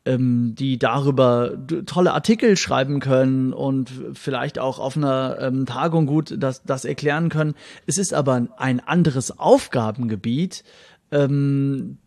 ähm, 0.06 0.54
die 0.54 0.78
darüber 0.78 1.52
tolle 1.84 2.14
Artikel 2.14 2.56
schreiben 2.56 3.00
können 3.00 3.52
und 3.52 3.90
vielleicht 4.14 4.58
auch 4.58 4.78
auf 4.78 4.96
einer 4.96 5.38
ähm, 5.40 5.66
Tagung 5.66 6.06
gut 6.06 6.34
das, 6.38 6.62
das 6.62 6.84
erklären 6.84 7.28
können. 7.28 7.54
Es 7.86 7.98
ist 7.98 8.14
aber 8.14 8.46
ein 8.56 8.80
anderes 8.80 9.38
Aufgabengebiet, 9.38 10.64
ähm, 11.10 11.98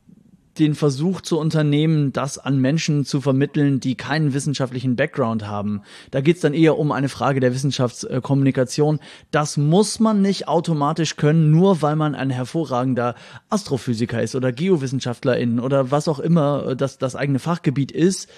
den 0.59 0.75
Versuch 0.75 1.21
zu 1.21 1.39
unternehmen, 1.39 2.11
das 2.13 2.37
an 2.37 2.59
Menschen 2.59 3.05
zu 3.05 3.21
vermitteln, 3.21 3.79
die 3.79 3.95
keinen 3.95 4.33
wissenschaftlichen 4.33 4.95
Background 4.95 5.47
haben. 5.47 5.81
Da 6.11 6.21
geht 6.21 6.35
es 6.35 6.41
dann 6.41 6.53
eher 6.53 6.77
um 6.77 6.91
eine 6.91 7.09
Frage 7.09 7.39
der 7.39 7.53
Wissenschaftskommunikation. 7.53 8.99
Das 9.31 9.57
muss 9.57 9.99
man 9.99 10.21
nicht 10.21 10.47
automatisch 10.47 11.15
können, 11.15 11.51
nur 11.51 11.81
weil 11.81 11.95
man 11.95 12.15
ein 12.15 12.29
hervorragender 12.29 13.15
Astrophysiker 13.49 14.21
ist 14.21 14.35
oder 14.35 14.51
Geowissenschaftlerin 14.51 15.59
oder 15.59 15.91
was 15.91 16.07
auch 16.07 16.19
immer 16.19 16.75
das, 16.75 16.97
das 16.97 17.15
eigene 17.15 17.39
Fachgebiet 17.39 17.91
ist. 17.91 18.29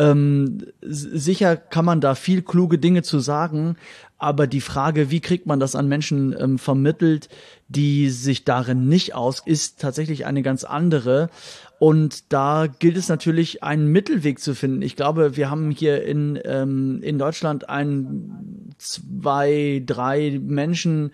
Ähm, 0.00 0.66
sicher 0.80 1.56
kann 1.56 1.84
man 1.84 2.00
da 2.00 2.14
viel 2.14 2.42
kluge 2.42 2.78
Dinge 2.78 3.02
zu 3.02 3.18
sagen, 3.18 3.76
aber 4.18 4.48
die 4.48 4.60
Frage, 4.60 5.10
wie 5.10 5.20
kriegt 5.20 5.46
man 5.46 5.60
das 5.60 5.76
an 5.76 5.88
Menschen 5.88 6.34
ähm, 6.38 6.58
vermittelt, 6.58 7.28
die 7.68 8.10
sich 8.10 8.44
darin 8.44 8.88
nicht 8.88 9.14
aus, 9.14 9.42
ist 9.44 9.80
tatsächlich 9.80 10.26
eine 10.26 10.42
ganz 10.42 10.64
andere. 10.64 11.30
Und 11.78 12.32
da 12.32 12.66
gilt 12.66 12.96
es 12.96 13.08
natürlich, 13.08 13.62
einen 13.62 13.86
Mittelweg 13.86 14.40
zu 14.40 14.54
finden. 14.54 14.82
Ich 14.82 14.96
glaube, 14.96 15.36
wir 15.36 15.50
haben 15.50 15.70
hier 15.70 16.04
in, 16.04 16.38
ähm, 16.44 17.00
in 17.02 17.18
Deutschland 17.18 17.68
ein, 17.68 18.74
zwei, 18.78 19.82
drei 19.86 20.40
Menschen, 20.42 21.12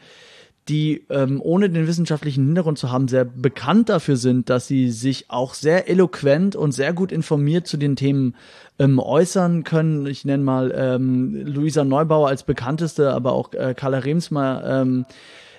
die 0.68 1.04
ähm, 1.11 1.40
ohne 1.42 1.68
den 1.68 1.87
wissenschaftlichen 1.87 2.47
Hintergrund 2.47 2.78
zu 2.78 2.90
haben, 2.90 3.09
sehr 3.09 3.25
bekannt 3.25 3.88
dafür 3.88 4.16
sind, 4.16 4.49
dass 4.49 4.66
sie 4.66 4.90
sich 4.90 5.26
auch 5.28 5.54
sehr 5.54 5.88
eloquent 5.88 6.56
und 6.56 6.73
sehr 6.73 6.92
gut 6.92 7.12
informiert 7.12 7.66
zu 7.66 7.76
den 7.76 7.97
Themen 7.97 8.35
ähm, 8.78 8.99
äußern 8.99 9.64
können. 9.64 10.06
Ich 10.06 10.25
nenne 10.25 10.42
mal 10.42 10.73
ähm, 10.75 11.35
Luisa 11.47 11.85
Neubauer 11.85 12.28
als 12.28 12.44
bekannteste, 12.44 13.12
aber 13.12 13.33
auch 13.33 13.52
äh, 13.52 13.75
Carla 13.75 13.99
Remsmar 13.99 14.64
ähm, 14.64 15.04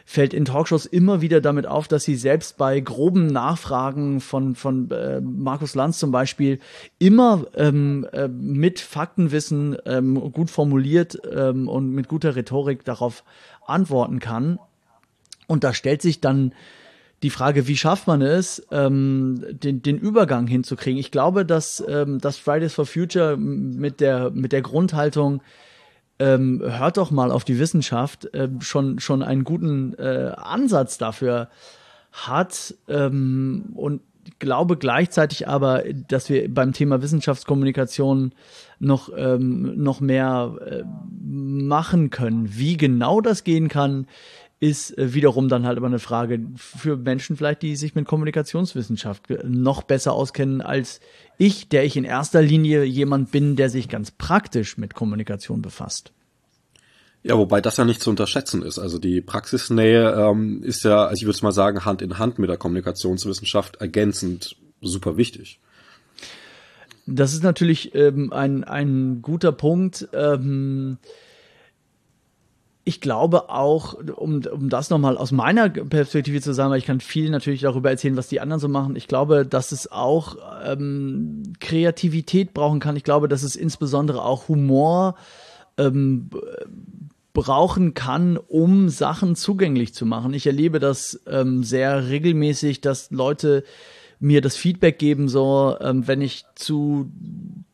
fällt 0.06 0.34
in 0.34 0.46
Talkshows 0.46 0.86
immer 0.86 1.22
wieder 1.22 1.42
damit 1.42 1.66
auf, 1.66 1.88
dass 1.88 2.04
sie 2.04 2.16
selbst 2.16 2.58
bei 2.58 2.80
groben 2.80 3.28
Nachfragen 3.28 4.22
von, 4.22 4.56
von 4.56 4.90
äh, 4.92 5.20
Markus 5.20 5.74
Lanz 5.74 5.98
zum 5.98 6.12
Beispiel 6.12 6.60
immer 7.00 7.46
ähm, 7.56 8.08
äh, 8.12 8.28
mit 8.28 8.80
Faktenwissen 8.80 9.78
ähm, 9.86 10.32
gut 10.32 10.52
formuliert 10.52 11.20
ähm, 11.32 11.68
und 11.68 11.92
mit 11.92 12.08
guter 12.08 12.36
Rhetorik 12.36 12.86
darauf 12.86 13.24
antworten 13.66 14.20
kann. 14.20 14.60
Und 15.48 15.64
da 15.64 15.74
stellt 15.74 16.02
sich 16.02 16.22
dann 16.22 16.54
die 17.24 17.30
Frage, 17.30 17.68
wie 17.68 17.78
schafft 17.78 18.08
man 18.08 18.22
es, 18.22 18.66
ähm, 18.72 19.44
den, 19.50 19.82
den 19.82 19.98
Übergang 19.98 20.48
hinzukriegen? 20.48 21.00
Ich 21.00 21.12
glaube, 21.12 21.46
dass, 21.46 21.84
ähm, 21.88 22.20
dass 22.20 22.38
Fridays 22.38 22.74
for 22.74 22.86
Future 22.86 23.38
mit 23.38 24.00
der, 24.00 24.32
mit 24.32 24.52
der 24.52 24.62
Grundhaltung, 24.62 25.42
ähm, 26.20 26.62
hört 26.64 26.98
doch 26.98 27.12
mal 27.12 27.32
auf 27.32 27.44
die 27.44 27.60
Wissenschaft, 27.60 28.34
äh, 28.34 28.50
schon, 28.60 29.00
schon 29.00 29.22
einen 29.22 29.44
guten 29.44 29.94
äh, 29.96 30.32
Ansatz 30.38 30.98
dafür 30.98 31.50
hat. 32.12 32.76
Ähm, 32.88 33.74
und 33.76 34.02
glaube 34.40 34.78
gleichzeitig 34.78 35.48
aber, 35.48 35.84
dass 36.08 36.30
wir 36.30 36.52
beim 36.54 36.74
Thema 36.74 37.02
Wissenschaftskommunikation 37.02 38.34
noch, 38.80 39.10
ähm, 39.16 39.82
noch 39.82 40.00
mehr 40.00 40.56
äh, 40.66 40.84
machen 41.22 42.10
können. 42.10 42.50
Wie 42.58 42.78
genau 42.78 43.22
das 43.22 43.44
gehen 43.44 43.68
kann, 43.68 44.08
ist 44.60 44.98
äh, 44.98 45.14
wiederum 45.14 45.50
dann 45.50 45.66
halt 45.66 45.78
aber 45.78 45.88
eine 45.88 46.00
Frage 46.00 46.40
für 46.56 46.98
Menschen 46.98 47.38
vielleicht, 47.38 47.62
die 47.62 47.76
sich 47.76 47.96
mit 47.96 48.06
Kommunikationswissenschaft 48.06 49.30
noch 49.44 49.84
besser 49.84 50.14
auskennen 50.14 50.62
als 50.62 51.02
ich, 51.38 51.68
der 51.70 51.84
ich 51.84 51.98
in 51.98 52.06
erster 52.06 52.42
Linie 52.42 52.84
jemand 52.84 53.32
bin, 53.32 53.56
der 53.56 53.70
sich 53.70 53.90
ganz 53.90 54.12
praktisch 54.12 54.78
mit 54.78 54.94
Kommunikation 54.94 55.62
befasst. 55.62 56.14
Ja, 57.24 57.38
wobei 57.38 57.60
das 57.60 57.78
ja 57.78 57.86
nicht 57.86 58.02
zu 58.02 58.12
unterschätzen 58.12 58.62
ist. 58.62 58.78
Also 58.78 59.00
die 59.00 59.20
Praxisnähe 59.20 60.12
ähm, 60.12 60.62
ist 60.62 60.84
ja, 60.84 61.06
also 61.06 61.22
ich 61.22 61.26
würde 61.26 61.40
mal 61.42 61.52
sagen, 61.52 61.84
Hand 61.84 62.04
in 62.04 62.20
Hand 62.20 62.38
mit 62.38 62.50
der 62.50 62.58
Kommunikationswissenschaft 62.58 63.78
ergänzend 63.78 64.56
super 64.80 65.18
wichtig. 65.18 65.60
Das 67.08 67.34
ist 67.34 67.44
natürlich 67.44 67.94
ähm, 67.96 68.32
ein, 68.32 68.64
ein 68.64 69.24
guter 69.24 69.52
Punkt. 69.52 70.08
Ähm, 70.14 70.98
ich 72.88 73.02
glaube 73.02 73.50
auch, 73.50 73.96
um, 74.16 74.44
um 74.46 74.70
das 74.70 74.92
nochmal 74.92 75.18
aus 75.18 75.32
meiner 75.32 75.70
Perspektive 75.70 76.40
zu 76.40 76.54
sagen, 76.54 76.70
weil 76.70 76.78
ich 76.78 76.86
kann 76.86 77.00
viel 77.00 77.32
natürlich 77.32 77.62
darüber 77.62 77.90
erzählen, 77.90 78.16
was 78.16 78.28
die 78.28 78.40
anderen 78.40 78.60
so 78.60 78.68
machen. 78.70 78.96
Ich 78.96 79.08
glaube, 79.08 79.44
dass 79.44 79.72
es 79.72 79.92
auch 79.92 80.38
ähm, 80.64 81.54
Kreativität 81.60 82.54
brauchen 82.54 82.80
kann. 82.80 82.96
Ich 82.96 83.04
glaube, 83.04 83.28
dass 83.28 83.42
es 83.42 83.56
insbesondere 83.56 84.24
auch 84.24 84.50
Humor 84.50 85.16
ähm, 85.80 86.30
brauchen 87.34 87.96
kann, 87.96 88.38
um 88.38 88.90
Sachen 88.90 89.36
zugänglich 89.36 89.96
zu 89.96 90.06
machen. 90.06 90.36
Ich 90.36 90.46
erlebe 90.46 90.80
das 90.80 91.20
ähm, 91.28 91.64
sehr 91.64 92.08
regelmäßig, 92.10 92.82
dass 92.82 93.10
Leute 93.10 93.64
mir 94.20 94.42
das 94.42 94.56
Feedback 94.56 95.00
geben, 95.00 95.28
so 95.28 95.76
ähm, 95.82 96.08
wenn 96.08 96.22
ich 96.22 96.46
zu 96.54 97.12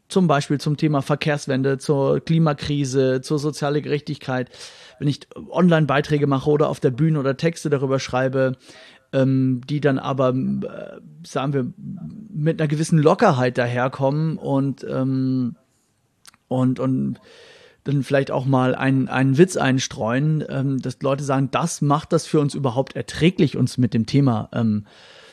zum 0.08 0.28
Beispiel 0.28 0.60
zum 0.60 0.78
Thema 0.78 1.02
Verkehrswende, 1.02 1.78
zur 1.78 2.20
Klimakrise, 2.20 3.22
zur 3.22 3.40
soziale 3.40 3.82
Gerechtigkeit, 3.82 4.50
wenn 5.02 5.08
ich 5.08 5.22
Online-Beiträge 5.50 6.28
mache 6.28 6.48
oder 6.48 6.70
auf 6.70 6.80
der 6.80 6.92
Bühne 6.92 7.20
oder 7.20 7.36
Texte 7.36 7.72
darüber 7.72 7.98
schreibe, 7.98 8.56
ähm, 9.12 9.62
die 9.68 9.82
dann 9.82 9.98
aber, 9.98 10.30
äh, 10.30 11.00
sagen 11.26 11.54
wir, 11.54 11.74
mit 12.32 12.62
einer 12.62 12.68
gewissen 12.68 13.00
Lockerheit 13.00 13.58
daherkommen 13.58 14.38
und, 14.38 14.86
ähm, 14.88 15.56
und, 16.48 16.80
und 16.80 17.20
dann 17.84 18.04
vielleicht 18.04 18.30
auch 18.30 18.46
mal 18.46 18.76
einen, 18.76 19.08
einen 19.08 19.40
Witz 19.40 19.58
einstreuen, 19.58 20.44
ähm, 20.48 20.80
dass 20.80 21.02
Leute 21.02 21.24
sagen, 21.24 21.50
das 21.50 21.82
macht 21.82 22.14
das 22.14 22.28
für 22.28 22.40
uns 22.40 22.54
überhaupt 22.54 22.96
erträglich, 22.96 23.58
uns 23.58 23.80
mit 23.80 23.96
dem 23.96 24.06
Thema 24.06 24.50
ähm, 24.54 24.86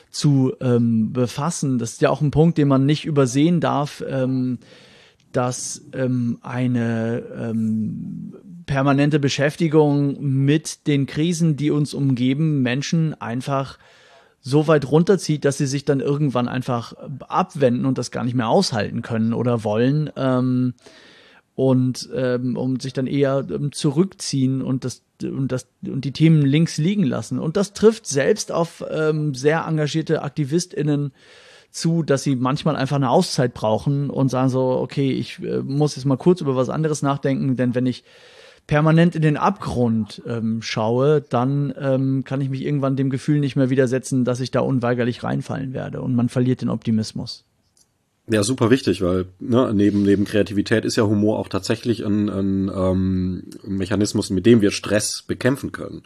zu 0.09 0.51
ähm, 0.61 1.13
befassen. 1.13 1.77
Das 1.77 1.91
ist 1.91 2.01
ja 2.01 2.09
auch 2.09 2.21
ein 2.21 2.31
Punkt, 2.31 2.57
den 2.57 2.69
man 2.69 2.87
nicht 2.87 3.05
übersehen 3.05 3.59
darf, 3.59 4.03
ähm, 4.09 4.57
dass 5.31 5.85
ähm, 5.93 6.39
eine 6.41 7.21
ähm, 7.37 8.33
permanente 8.69 9.19
Beschäftigung 9.19 10.17
mit 10.21 10.85
den 10.85 11.07
Krisen, 11.07 11.57
die 11.57 11.71
uns 11.71 11.95
umgeben, 11.95 12.61
Menschen 12.61 13.19
einfach 13.19 13.79
so 14.41 14.67
weit 14.67 14.91
runterzieht, 14.91 15.43
dass 15.43 15.57
sie 15.57 15.65
sich 15.65 15.85
dann 15.85 16.01
irgendwann 16.01 16.47
einfach 16.47 16.93
abwenden 17.27 17.87
und 17.87 17.97
das 17.97 18.11
gar 18.11 18.23
nicht 18.23 18.35
mehr 18.35 18.47
aushalten 18.47 19.01
können 19.01 19.33
oder 19.33 19.63
wollen. 19.63 20.11
Ähm, 20.15 20.75
und 21.55 22.09
ähm, 22.13 22.57
um 22.57 22.79
sich 22.79 22.93
dann 22.93 23.07
eher 23.07 23.43
ähm, 23.49 23.71
zurückziehen 23.71 24.61
und 24.61 24.85
das 24.85 25.01
und 25.23 25.51
das 25.51 25.67
und 25.85 26.05
die 26.05 26.13
Themen 26.13 26.43
links 26.43 26.77
liegen 26.77 27.03
lassen 27.03 27.39
und 27.39 27.57
das 27.57 27.73
trifft 27.73 28.05
selbst 28.05 28.51
auf 28.51 28.85
ähm, 28.89 29.33
sehr 29.33 29.65
engagierte 29.67 30.21
Aktivistinnen 30.21 31.11
zu, 31.71 32.03
dass 32.03 32.23
sie 32.23 32.37
manchmal 32.37 32.77
einfach 32.77 32.95
eine 32.95 33.09
Auszeit 33.09 33.53
brauchen 33.53 34.09
und 34.09 34.29
sagen 34.29 34.47
so 34.47 34.79
okay 34.79 35.11
ich 35.11 35.39
äh, 35.39 35.61
muss 35.61 35.97
jetzt 35.97 36.05
mal 36.05 36.15
kurz 36.17 36.39
über 36.39 36.55
was 36.55 36.69
anderes 36.69 37.01
nachdenken 37.01 37.57
denn 37.57 37.75
wenn 37.75 37.87
ich 37.87 38.05
permanent 38.69 39.15
in 39.15 39.23
den 39.23 39.35
Abgrund 39.35 40.21
ähm, 40.27 40.61
schaue, 40.61 41.21
dann 41.27 41.73
ähm, 41.79 42.23
kann 42.23 42.39
ich 42.39 42.51
mich 42.51 42.63
irgendwann 42.63 42.95
dem 42.95 43.09
Gefühl 43.09 43.39
nicht 43.39 43.55
mehr 43.55 43.71
widersetzen, 43.71 44.25
dass 44.25 44.39
ich 44.39 44.51
da 44.51 44.59
unweigerlich 44.59 45.23
reinfallen 45.23 45.73
werde 45.73 46.01
und 46.01 46.15
man 46.15 46.29
verliert 46.29 46.61
den 46.61 46.69
Optimismus. 46.69 47.45
Ja, 48.27 48.43
super 48.43 48.69
wichtig, 48.69 49.01
weil 49.01 49.25
ne, 49.39 49.71
neben, 49.73 50.03
neben 50.03 50.23
Kreativität 50.23 50.85
ist 50.85 50.97
ja 50.97 51.03
Humor 51.03 51.39
auch 51.39 51.47
tatsächlich 51.47 52.05
ein, 52.05 52.29
ein, 52.29 52.71
ähm, 52.71 53.43
Mechanismus, 53.65 54.29
mit 54.29 54.45
dem 54.45 54.61
wir 54.61 54.69
Stress 54.69 55.23
bekämpfen 55.23 55.71
können 55.71 56.03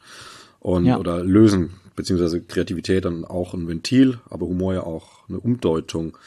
und 0.62 0.86
ja. 0.86 0.98
oder 0.98 1.22
lösen, 1.22 1.72
beziehungsweise 1.98 2.40
Kreativität 2.40 3.04
dann 3.04 3.26
auch 3.26 3.54
ein 3.54 3.68
Ventil, 3.68 4.20
aber 4.30 4.48
Humor 4.48 4.74
ja 4.74 4.84
auch 4.84 5.28
eine 5.28 5.42
Umdeutung. 5.42 6.18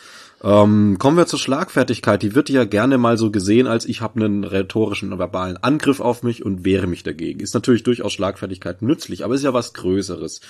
Ähm, 0.46 0.96
kommen 1.00 1.16
wir 1.16 1.26
zur 1.26 1.40
Schlagfertigkeit. 1.40 2.22
Die 2.22 2.36
wird 2.36 2.48
ja 2.50 2.64
gerne 2.64 2.98
mal 2.98 3.18
so 3.18 3.32
gesehen, 3.32 3.66
als 3.66 3.84
ich 3.84 4.00
habe 4.00 4.20
einen 4.20 4.44
rhetorischen, 4.44 5.18
verbalen 5.18 5.56
Angriff 5.56 5.98
auf 5.98 6.22
mich 6.22 6.44
und 6.44 6.64
wehre 6.64 6.86
mich 6.86 7.02
dagegen. 7.02 7.40
Ist 7.40 7.54
natürlich 7.54 7.82
durchaus 7.82 8.12
Schlagfertigkeit 8.12 8.80
nützlich, 8.80 9.24
aber 9.24 9.34
ist 9.34 9.42
ja 9.42 9.54
was 9.54 9.74
Größeres. 9.74 10.40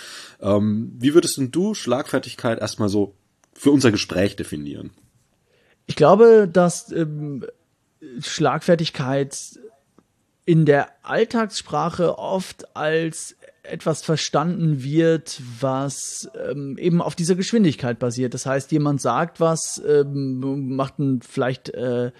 Ähm, 0.42 0.92
wie 0.98 1.14
würdest 1.14 1.38
denn 1.38 1.50
du 1.50 1.72
Schlagfertigkeit 1.72 2.58
erstmal 2.58 2.90
so 2.90 3.14
für 3.54 3.70
unser 3.70 3.90
Gespräch 3.90 4.36
definieren? 4.36 4.90
Ich 5.86 5.96
glaube, 5.96 6.46
dass 6.46 6.92
ähm, 6.92 7.46
Schlagfertigkeit 8.20 9.58
in 10.44 10.66
der 10.66 10.88
Alltagssprache 11.04 12.18
oft 12.18 12.76
als 12.76 13.35
etwas 13.68 14.02
verstanden 14.02 14.82
wird, 14.82 15.40
was 15.60 16.30
ähm, 16.50 16.76
eben 16.78 17.00
auf 17.00 17.14
dieser 17.14 17.34
Geschwindigkeit 17.34 17.98
basiert. 17.98 18.34
Das 18.34 18.46
heißt, 18.46 18.72
jemand 18.72 19.00
sagt 19.00 19.40
was, 19.40 19.82
ähm, 19.86 20.74
macht 20.76 20.98
einen 20.98 21.22
vielleicht 21.22 21.70
äh, 21.70 22.12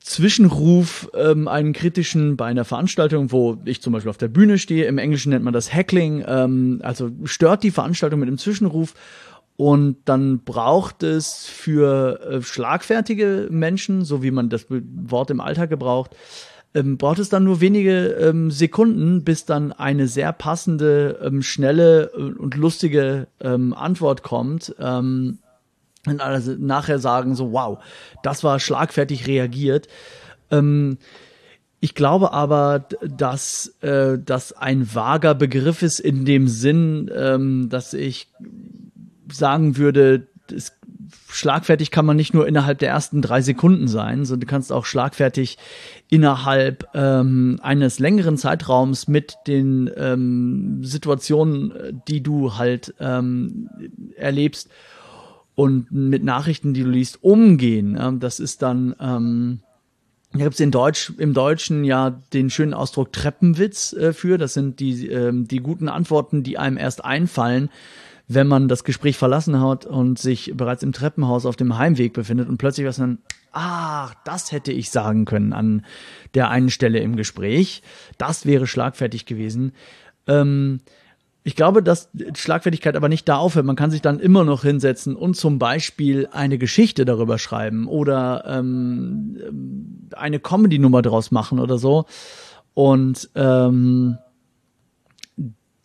Zwischenruf, 0.00 1.10
ähm, 1.14 1.48
einen 1.48 1.72
kritischen 1.72 2.36
bei 2.36 2.46
einer 2.46 2.64
Veranstaltung, 2.64 3.30
wo 3.30 3.58
ich 3.64 3.82
zum 3.82 3.92
Beispiel 3.92 4.10
auf 4.10 4.16
der 4.16 4.28
Bühne 4.28 4.58
stehe. 4.58 4.86
Im 4.86 4.98
Englischen 4.98 5.30
nennt 5.30 5.44
man 5.44 5.52
das 5.52 5.72
Heckling, 5.72 6.24
ähm, 6.26 6.80
also 6.82 7.10
stört 7.24 7.62
die 7.62 7.70
Veranstaltung 7.70 8.20
mit 8.20 8.28
einem 8.28 8.38
Zwischenruf 8.38 8.94
und 9.56 9.96
dann 10.04 10.44
braucht 10.44 11.02
es 11.02 11.46
für 11.46 12.20
äh, 12.20 12.42
schlagfertige 12.42 13.48
Menschen, 13.50 14.04
so 14.04 14.22
wie 14.22 14.30
man 14.30 14.48
das 14.48 14.66
Wort 14.70 15.30
im 15.30 15.40
Alltag 15.40 15.68
gebraucht, 15.68 16.16
ähm, 16.74 16.98
braucht 16.98 17.18
es 17.18 17.28
dann 17.28 17.44
nur 17.44 17.60
wenige 17.60 18.08
ähm, 18.08 18.50
Sekunden, 18.50 19.24
bis 19.24 19.44
dann 19.44 19.72
eine 19.72 20.06
sehr 20.06 20.32
passende, 20.32 21.18
ähm, 21.22 21.42
schnelle 21.42 22.10
äh, 22.14 22.38
und 22.38 22.56
lustige 22.56 23.26
ähm, 23.40 23.72
Antwort 23.74 24.22
kommt. 24.22 24.74
Ähm, 24.78 25.38
und 26.06 26.20
alle 26.20 26.40
nachher 26.58 26.98
sagen 26.98 27.34
so, 27.34 27.52
wow, 27.52 27.78
das 28.22 28.44
war 28.44 28.60
schlagfertig 28.60 29.26
reagiert. 29.26 29.88
Ähm, 30.50 30.98
ich 31.80 31.94
glaube 31.94 32.32
aber, 32.32 32.86
dass 33.02 33.74
äh, 33.82 34.18
das 34.18 34.52
ein 34.52 34.94
vager 34.94 35.34
Begriff 35.34 35.82
ist 35.82 36.00
in 36.00 36.24
dem 36.24 36.48
Sinn, 36.48 37.10
ähm, 37.14 37.68
dass 37.68 37.94
ich 37.94 38.28
sagen 39.30 39.76
würde, 39.76 40.26
es, 40.50 40.72
schlagfertig 41.38 41.90
kann 41.90 42.04
man 42.04 42.16
nicht 42.16 42.34
nur 42.34 42.46
innerhalb 42.46 42.78
der 42.78 42.90
ersten 42.90 43.22
drei 43.22 43.40
Sekunden 43.40 43.88
sein, 43.88 44.24
sondern 44.24 44.40
du 44.40 44.46
kannst 44.46 44.72
auch 44.72 44.84
schlagfertig 44.84 45.58
innerhalb 46.08 46.88
ähm, 46.94 47.58
eines 47.62 47.98
längeren 47.98 48.36
Zeitraums 48.36 49.08
mit 49.08 49.36
den 49.46 49.90
ähm, 49.96 50.84
Situationen, 50.84 52.02
die 52.08 52.22
du 52.22 52.56
halt 52.56 52.94
ähm, 53.00 53.68
erlebst 54.16 54.68
und 55.54 55.90
mit 55.90 56.22
Nachrichten, 56.22 56.74
die 56.74 56.82
du 56.82 56.90
liest, 56.90 57.22
umgehen. 57.22 57.98
Ähm, 58.00 58.20
das 58.20 58.40
ist 58.40 58.62
dann 58.62 58.94
ähm, 59.00 59.60
da 60.32 60.40
gibt 60.40 60.60
es 60.60 60.70
Deutsch, 60.70 61.12
im 61.16 61.32
Deutschen 61.32 61.84
ja 61.84 62.10
den 62.32 62.50
schönen 62.50 62.74
Ausdruck 62.74 63.12
Treppenwitz 63.12 63.94
äh, 63.94 64.12
für. 64.12 64.36
Das 64.36 64.52
sind 64.52 64.78
die, 64.78 65.08
ähm, 65.08 65.48
die 65.48 65.60
guten 65.60 65.88
Antworten, 65.88 66.42
die 66.42 66.58
einem 66.58 66.76
erst 66.76 67.04
einfallen, 67.04 67.70
wenn 68.28 68.46
man 68.46 68.68
das 68.68 68.84
Gespräch 68.84 69.16
verlassen 69.16 69.60
hat 69.60 69.86
und 69.86 70.18
sich 70.18 70.52
bereits 70.54 70.82
im 70.82 70.92
Treppenhaus 70.92 71.46
auf 71.46 71.56
dem 71.56 71.78
Heimweg 71.78 72.12
befindet 72.12 72.48
und 72.48 72.58
plötzlich 72.58 72.86
was 72.86 72.96
dann, 72.96 73.18
ach, 73.52 74.14
das 74.24 74.52
hätte 74.52 74.70
ich 74.70 74.90
sagen 74.90 75.24
können 75.24 75.54
an 75.54 75.84
der 76.34 76.50
einen 76.50 76.68
Stelle 76.68 76.98
im 77.00 77.16
Gespräch. 77.16 77.82
Das 78.18 78.44
wäre 78.44 78.66
schlagfertig 78.66 79.24
gewesen. 79.24 79.72
Ähm, 80.26 80.80
ich 81.42 81.56
glaube, 81.56 81.82
dass 81.82 82.10
Schlagfertigkeit 82.36 82.94
aber 82.94 83.08
nicht 83.08 83.26
da 83.26 83.38
aufhört. 83.38 83.64
Man 83.64 83.76
kann 83.76 83.90
sich 83.90 84.02
dann 84.02 84.20
immer 84.20 84.44
noch 84.44 84.62
hinsetzen 84.62 85.16
und 85.16 85.34
zum 85.34 85.58
Beispiel 85.58 86.28
eine 86.30 86.58
Geschichte 86.58 87.06
darüber 87.06 87.38
schreiben 87.38 87.88
oder 87.88 88.44
ähm, 88.46 89.38
eine 90.14 90.40
Comedy-Nummer 90.40 91.00
draus 91.00 91.30
machen 91.30 91.58
oder 91.58 91.78
so. 91.78 92.04
Und 92.74 93.30
ähm, 93.34 94.18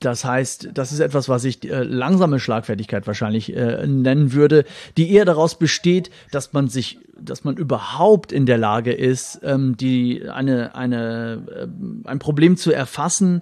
das 0.06 0.26
heißt, 0.26 0.70
das 0.74 0.92
ist 0.92 1.00
etwas, 1.00 1.30
was 1.30 1.44
ich 1.46 1.70
äh, 1.70 1.84
langsame 1.84 2.40
Schlagfertigkeit 2.40 3.08
wahrscheinlich 3.08 3.56
äh, 3.56 3.88
nennen 3.88 4.34
würde, 4.34 4.66
die 4.98 5.12
eher 5.12 5.26
daraus 5.26 5.58
besteht, 5.58 6.10
dass 6.32 6.54
man 6.54 6.68
sich, 6.68 7.00
dass 7.20 7.44
man 7.44 7.56
überhaupt 7.56 8.32
in 8.32 8.46
der 8.46 8.58
Lage 8.58 8.92
ist, 8.92 9.40
ähm, 9.44 9.78
die 9.78 10.30
eine 10.30 10.76
eine 10.76 11.42
äh, 11.56 12.08
ein 12.08 12.20
Problem 12.20 12.58
zu 12.58 12.72
erfassen 12.72 13.42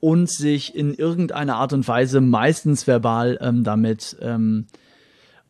und 0.00 0.30
sich 0.30 0.74
in 0.74 0.94
irgendeiner 0.94 1.56
Art 1.56 1.72
und 1.72 1.86
Weise 1.88 2.20
meistens 2.20 2.86
verbal 2.86 3.38
ähm, 3.40 3.64
damit 3.64 4.16
ähm, 4.20 4.66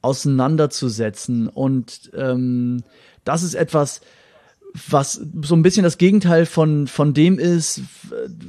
auseinanderzusetzen. 0.02 1.48
Und 1.48 2.10
ähm, 2.14 2.82
das 3.24 3.42
ist 3.42 3.54
etwas, 3.54 4.00
was 4.90 5.20
so 5.42 5.54
ein 5.54 5.62
bisschen 5.62 5.82
das 5.82 5.98
Gegenteil 5.98 6.46
von, 6.46 6.86
von 6.86 7.12
dem 7.12 7.38
ist, 7.38 7.82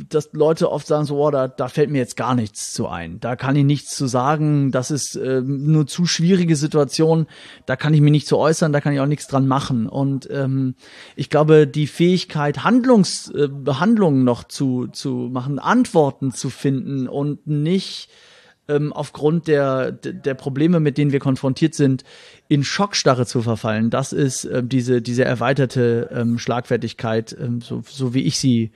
dass 0.09 0.29
Leute 0.33 0.71
oft 0.71 0.87
sagen 0.87 1.05
so, 1.05 1.17
oh, 1.17 1.31
da, 1.31 1.47
da 1.47 1.67
fällt 1.67 1.89
mir 1.89 1.97
jetzt 1.97 2.15
gar 2.15 2.33
nichts 2.33 2.71
zu 2.73 2.87
ein. 2.87 3.19
Da 3.19 3.35
kann 3.35 3.55
ich 3.55 3.65
nichts 3.65 3.95
zu 3.95 4.07
sagen. 4.07 4.71
Das 4.71 4.89
ist 4.89 5.15
äh, 5.15 5.41
nur 5.41 5.85
zu 5.85 6.05
schwierige 6.05 6.55
Situation. 6.55 7.27
Da 7.65 7.75
kann 7.75 7.93
ich 7.93 8.01
mich 8.01 8.11
nicht 8.11 8.27
zu 8.27 8.37
äußern. 8.37 8.71
Da 8.71 8.79
kann 8.79 8.93
ich 8.93 8.99
auch 8.99 9.05
nichts 9.05 9.27
dran 9.27 9.47
machen. 9.47 9.87
Und 9.87 10.29
ähm, 10.31 10.75
ich 11.15 11.29
glaube, 11.29 11.67
die 11.67 11.87
Fähigkeit, 11.87 12.63
Handlungs, 12.63 13.29
äh, 13.29 13.49
Handlungen 13.67 14.23
noch 14.23 14.45
zu, 14.45 14.87
zu 14.87 15.29
machen, 15.31 15.59
Antworten 15.59 16.31
zu 16.31 16.49
finden 16.49 17.07
und 17.07 17.47
nicht 17.47 18.09
ähm, 18.67 18.93
aufgrund 18.93 19.47
der, 19.47 19.91
der 19.91 20.33
Probleme, 20.33 20.79
mit 20.79 20.97
denen 20.97 21.11
wir 21.11 21.19
konfrontiert 21.19 21.73
sind, 21.73 22.03
in 22.47 22.63
Schockstarre 22.63 23.25
zu 23.25 23.41
verfallen. 23.41 23.89
Das 23.89 24.13
ist 24.13 24.45
äh, 24.45 24.63
diese, 24.63 25.01
diese 25.01 25.25
erweiterte 25.25 26.09
ähm, 26.13 26.37
Schlagfertigkeit, 26.37 27.35
ähm, 27.39 27.61
so, 27.61 27.83
so 27.85 28.13
wie 28.13 28.23
ich 28.23 28.37
sie, 28.37 28.71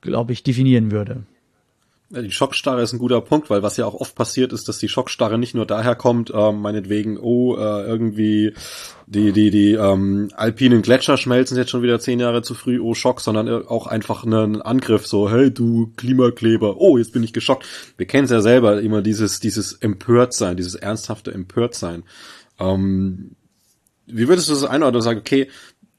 glaube 0.00 0.32
ich, 0.32 0.42
definieren 0.42 0.90
würde. 0.90 1.24
Die 2.22 2.30
Schockstarre 2.30 2.82
ist 2.82 2.92
ein 2.92 2.98
guter 2.98 3.20
Punkt, 3.20 3.50
weil 3.50 3.62
was 3.62 3.76
ja 3.76 3.86
auch 3.86 3.94
oft 3.94 4.14
passiert 4.14 4.52
ist, 4.52 4.68
dass 4.68 4.78
die 4.78 4.88
Schockstarre 4.88 5.38
nicht 5.38 5.54
nur 5.54 5.66
daher 5.66 5.94
kommt, 5.96 6.30
äh, 6.30 6.52
meinetwegen, 6.52 7.18
oh, 7.18 7.56
äh, 7.56 7.82
irgendwie 7.84 8.54
die, 9.06 9.32
die, 9.32 9.50
die 9.50 9.72
ähm, 9.72 10.30
alpinen 10.34 10.82
Gletscher 10.82 11.16
schmelzen 11.16 11.56
jetzt 11.56 11.70
schon 11.70 11.82
wieder 11.82 12.00
zehn 12.00 12.20
Jahre 12.20 12.42
zu 12.42 12.54
früh, 12.54 12.78
oh 12.80 12.94
Schock, 12.94 13.20
sondern 13.20 13.66
auch 13.66 13.86
einfach 13.86 14.24
einen 14.24 14.62
Angriff, 14.62 15.06
so, 15.06 15.30
hey 15.30 15.50
du 15.50 15.92
Klimakleber, 15.96 16.76
oh, 16.78 16.98
jetzt 16.98 17.12
bin 17.12 17.24
ich 17.24 17.32
geschockt. 17.32 17.66
Wir 17.96 18.06
kennen 18.06 18.24
es 18.24 18.30
ja 18.30 18.40
selber, 18.40 18.80
immer 18.80 19.02
dieses, 19.02 19.40
dieses 19.40 19.72
Empörtsein, 19.72 20.56
dieses 20.56 20.74
ernsthafte 20.74 21.32
Empörtsein. 21.32 22.04
Ähm, 22.58 23.32
wie 24.06 24.28
würdest 24.28 24.48
du 24.48 24.52
das 24.52 24.64
einordnen 24.64 24.96
und 24.96 25.02
sagen, 25.02 25.18
okay, 25.18 25.48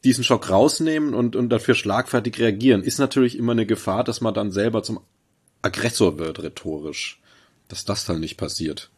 diesen 0.04 0.23
Schock 0.23 0.49
rausnehmen 0.49 1.13
und, 1.13 1.36
und 1.36 1.49
dafür 1.49 1.73
schlagfertig 1.73 2.39
reagieren, 2.39 2.84
ist 2.84 2.99
natürlich 2.99 3.38
immer 3.38 3.54
eine 3.54 3.65
Gefahr, 3.65 4.04
dass 4.04 4.21
man 4.21 4.34
dann 4.34 4.51
selber 4.51 4.84
zum 4.84 4.99
Aggressor 5.65 6.17
wird, 6.17 6.41
rhetorisch. 6.41 7.19
Dass 7.67 7.84
das 7.84 8.06
dann 8.06 8.19
nicht 8.19 8.38
passiert. 8.38 8.91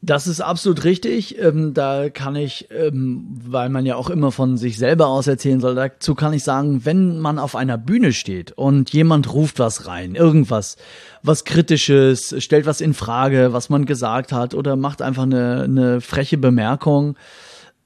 Das 0.00 0.28
ist 0.28 0.40
absolut 0.40 0.84
richtig. 0.84 1.38
Ähm, 1.40 1.74
da 1.74 2.08
kann 2.08 2.36
ich, 2.36 2.68
ähm, 2.70 3.26
weil 3.44 3.68
man 3.68 3.84
ja 3.84 3.96
auch 3.96 4.10
immer 4.10 4.30
von 4.30 4.56
sich 4.56 4.78
selber 4.78 5.08
aus 5.08 5.26
erzählen 5.26 5.60
soll, 5.60 5.74
dazu 5.74 6.14
kann 6.14 6.32
ich 6.32 6.44
sagen, 6.44 6.84
wenn 6.84 7.18
man 7.18 7.40
auf 7.40 7.56
einer 7.56 7.78
Bühne 7.78 8.12
steht 8.12 8.52
und 8.52 8.92
jemand 8.92 9.32
ruft 9.32 9.58
was 9.58 9.86
rein, 9.88 10.14
irgendwas, 10.14 10.76
was 11.24 11.44
Kritisches, 11.44 12.32
stellt 12.38 12.66
was 12.66 12.80
in 12.80 12.94
Frage, 12.94 13.52
was 13.52 13.70
man 13.70 13.86
gesagt 13.86 14.30
hat 14.32 14.54
oder 14.54 14.76
macht 14.76 15.02
einfach 15.02 15.24
eine, 15.24 15.62
eine 15.62 16.00
freche 16.00 16.38
Bemerkung, 16.38 17.16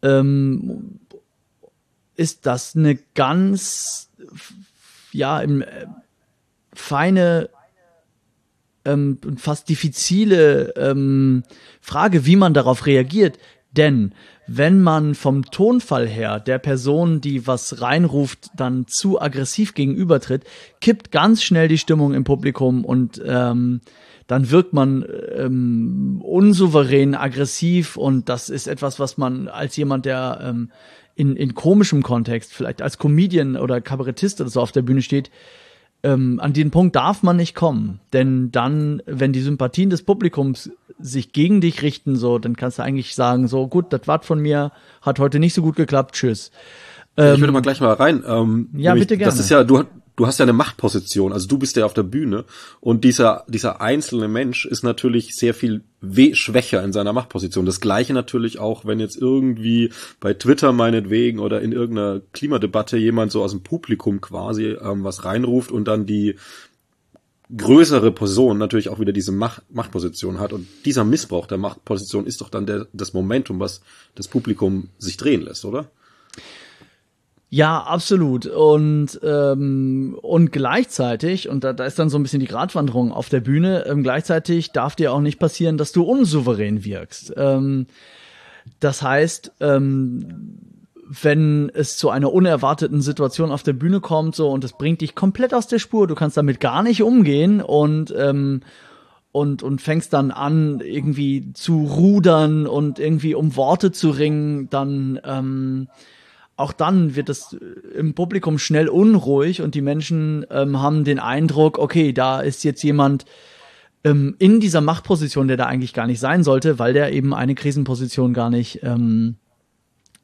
ähm, 0.03 1.01
ist 2.15 2.45
das 2.45 2.77
eine 2.77 2.99
ganz, 3.15 4.11
ja, 5.13 5.41
im, 5.41 5.65
feine 6.75 7.51
ähm, 8.85 9.19
fast 9.37 9.69
diffizile 9.69 10.75
ähm, 10.77 11.45
Frage, 11.81 12.27
wie 12.27 12.37
man 12.37 12.55
darauf 12.55 12.87
reagiert. 12.87 13.39
Denn 13.73 14.15
wenn 14.47 14.83
man 14.83 15.15
vom 15.15 15.45
Tonfall 15.45 16.07
her 16.07 16.41
der 16.41 16.59
Person, 16.59 17.21
die 17.21 17.47
was 17.47 17.81
reinruft, 17.81 18.51
dann 18.57 18.87
zu 18.87 19.21
aggressiv 19.21 19.75
gegenübertritt, 19.75 20.45
kippt 20.81 21.11
ganz 21.11 21.43
schnell 21.43 21.69
die 21.69 21.79
Stimmung 21.79 22.13
im 22.13 22.25
Publikum 22.25 22.85
und 22.85 23.23
ähm, 23.25 23.81
dann 24.27 24.51
wirkt 24.51 24.73
man 24.73 25.05
ähm, 25.35 26.21
unsouverän, 26.23 27.15
aggressiv 27.15 27.97
und 27.97 28.29
das 28.29 28.51
ist 28.51 28.67
etwas, 28.67 28.99
was 28.99 29.17
man 29.17 29.49
als 29.49 29.77
jemand, 29.77 30.07
der 30.07 30.41
ähm, 30.43 30.71
in, 31.15 31.37
in 31.37 31.55
komischem 31.55 32.03
Kontext, 32.03 32.53
vielleicht 32.53 32.83
als 32.83 32.99
Comedian 32.99 33.57
oder 33.57 33.81
Kabarettist 33.81 34.41
oder 34.41 34.51
so 34.51 34.61
auf 34.61 34.73
der 34.73 34.83
Bühne 34.83 35.03
steht, 35.03 35.31
ähm, 36.03 36.41
an 36.41 36.53
den 36.53 36.71
Punkt 36.71 36.97
darf 36.97 37.23
man 37.23 37.37
nicht 37.37 37.55
kommen. 37.55 38.01
Denn 38.13 38.51
dann, 38.51 39.03
wenn 39.07 39.33
die 39.33 39.41
Sympathien 39.41 39.91
des 39.91 40.03
Publikums 40.03 40.71
sich 40.99 41.33
gegen 41.33 41.61
dich 41.61 41.83
richten, 41.83 42.17
so, 42.17 42.39
dann 42.39 42.57
kannst 42.57 42.79
du 42.79 42.83
eigentlich 42.83 43.15
sagen, 43.15 43.49
so 43.49 43.67
gut, 43.67 43.93
das 43.93 44.07
war 44.07 44.23
von 44.23 44.39
mir, 44.41 44.73
hat 45.01 45.19
heute 45.19 45.39
nicht 45.39 45.55
so 45.55 45.63
gut 45.63 45.77
geklappt, 45.77 46.15
tschüss. 46.15 46.51
Ähm, 47.17 47.35
ich 47.35 47.41
würde 47.41 47.53
mal 47.53 47.63
gleich 47.63 47.81
mal 47.81 47.93
rein. 47.93 48.25
Ähm, 48.27 48.69
ja, 48.75 48.91
nämlich, 48.91 49.09
bitte 49.09 49.19
gerne. 49.19 49.33
Das 49.33 49.41
ist 49.41 49.51
ja, 49.51 49.65
du, 49.65 49.85
du 50.17 50.27
hast 50.27 50.39
ja 50.39 50.45
eine 50.45 50.53
Machtposition, 50.53 51.33
also 51.33 51.49
du 51.49 51.59
bist 51.59 51.77
ja 51.77 51.85
auf 51.85 51.95
der 51.95 52.03
Bühne 52.03 52.45
und 52.81 53.05
dieser, 53.05 53.45
dieser 53.49 53.81
einzelne 53.81 54.29
Mensch 54.29 54.67
ist 54.67 54.83
natürlich 54.83 55.35
sehr 55.35 55.55
viel 55.55 55.83
schwächer 56.33 56.83
in 56.83 56.93
seiner 56.93 57.13
Machtposition. 57.13 57.67
Das 57.67 57.81
gleiche 57.81 58.13
natürlich 58.13 58.59
auch, 58.59 58.85
wenn 58.85 59.01
jetzt 59.01 59.17
irgendwie 59.17 59.91
bei 60.21 60.35
Twitter 60.35 60.73
meinetwegen 60.73 61.39
oder 61.39 61.61
in 61.61 61.73
irgendeiner 61.73 62.21
Klimadebatte 62.33 62.97
jemand 62.97 63.33
so 63.33 63.43
aus 63.43 63.53
dem 63.53 63.63
Publikum 63.63 64.21
quasi 64.21 64.67
ähm, 64.67 65.05
was 65.05 65.25
reinruft 65.25 65.71
und 65.71 65.87
dann 65.87 66.07
die 66.07 66.37
größere 67.55 68.13
Person 68.13 68.59
natürlich 68.59 68.89
auch 68.89 68.99
wieder 68.99 69.13
diese 69.13 69.33
Macht, 69.33 69.63
Machtposition 69.71 70.41
hat. 70.41 70.53
Und 70.53 70.67
dieser 70.85 71.05
Missbrauch 71.05 71.47
der 71.47 71.59
Machtposition 71.59 72.27
ist 72.27 72.41
doch 72.41 72.49
dann 72.49 72.67
der, 72.67 72.87
das 72.93 73.13
Momentum, 73.13 73.61
was 73.61 73.83
das 74.15 74.29
Publikum 74.29 74.89
sich 74.99 75.17
drehen 75.17 75.43
lässt, 75.43 75.65
oder? 75.65 75.91
Ja, 77.55 77.83
absolut. 77.83 78.47
Und, 78.47 79.21
ähm, 79.23 80.19
und 80.23 80.53
gleichzeitig, 80.53 81.51
und 81.51 81.65
da, 81.65 81.75
da 81.75 81.85
ist 81.85 81.99
dann 81.99 82.09
so 82.09 82.19
ein 82.19 82.23
bisschen 82.23 82.41
die 82.41 82.47
Gratwanderung 82.47 83.13
auf 83.13 83.29
der 83.29 83.41
Bühne, 83.41 83.85
ähm, 83.85 84.03
gleichzeitig 84.03 84.73
darf 84.73 84.97
dir 84.97 85.13
auch 85.13 85.21
nicht 85.21 85.39
passieren, 85.39 85.77
dass 85.77 85.93
du 85.93 86.03
unsouverän 86.03 86.83
wirkst. 86.83 87.35
Ähm, 87.37 87.89
das 88.81 89.03
heißt, 89.03 89.53
ähm, 89.61 90.57
wenn 91.07 91.71
es 91.75 91.99
zu 91.99 92.09
einer 92.09 92.33
unerwarteten 92.33 93.03
Situation 93.03 93.51
auf 93.51 93.63
der 93.63 93.75
Bühne 93.75 94.01
kommt, 94.01 94.35
so 94.35 94.49
und 94.49 94.65
es 94.65 94.73
bringt 94.73 95.03
dich 95.03 95.15
komplett 95.15 95.53
aus 95.53 95.67
der 95.67 95.79
Spur, 95.79 96.07
du 96.07 96.15
kannst 96.15 96.39
damit 96.39 96.59
gar 96.59 96.83
nicht 96.83 97.03
umgehen 97.03 97.61
und 97.61 98.15
ähm, 98.17 98.63
und 99.31 99.63
und 99.63 99.83
fängst 99.83 100.15
dann 100.15 100.31
an 100.31 100.81
irgendwie 100.81 101.53
zu 101.53 101.85
rudern 101.85 102.67
und 102.67 102.99
irgendwie 102.99 103.35
um 103.35 103.57
Worte 103.57 103.93
zu 103.93 104.09
ringen, 104.09 104.71
dann 104.71 105.21
ähm, 105.23 105.89
auch 106.57 106.73
dann 106.73 107.17
wird 107.17 107.29
es 107.29 107.55
äh, 107.55 107.99
im 107.99 108.15
Publikum 108.15 108.59
schnell 108.59 108.89
unruhig 108.89 109.63
und 109.63 109.75
die 109.75 109.83
Menschen 109.83 110.47
ähm, 110.51 110.81
haben 110.81 111.05
den 111.05 111.19
Eindruck, 111.19 111.79
okay, 111.79 112.13
da 112.13 112.41
ist 112.41 112.65
jetzt 112.65 112.83
jemand 112.83 113.25
ähm, 114.05 114.37
in 114.39 114.61
dieser 114.61 114.81
Machtposition, 114.81 115.49
der 115.49 115.57
da 115.57 115.67
eigentlich 115.67 115.95
gar 115.95 116.07
nicht 116.07 116.21
sein 116.21 116.45
sollte, 116.45 116.79
weil 116.79 116.93
der 116.93 117.13
eben 117.13 117.35
eine 117.35 117.55
Krisenposition 117.55 118.35
gar 118.35 118.51
nicht, 118.51 118.81
ähm, 118.83 119.37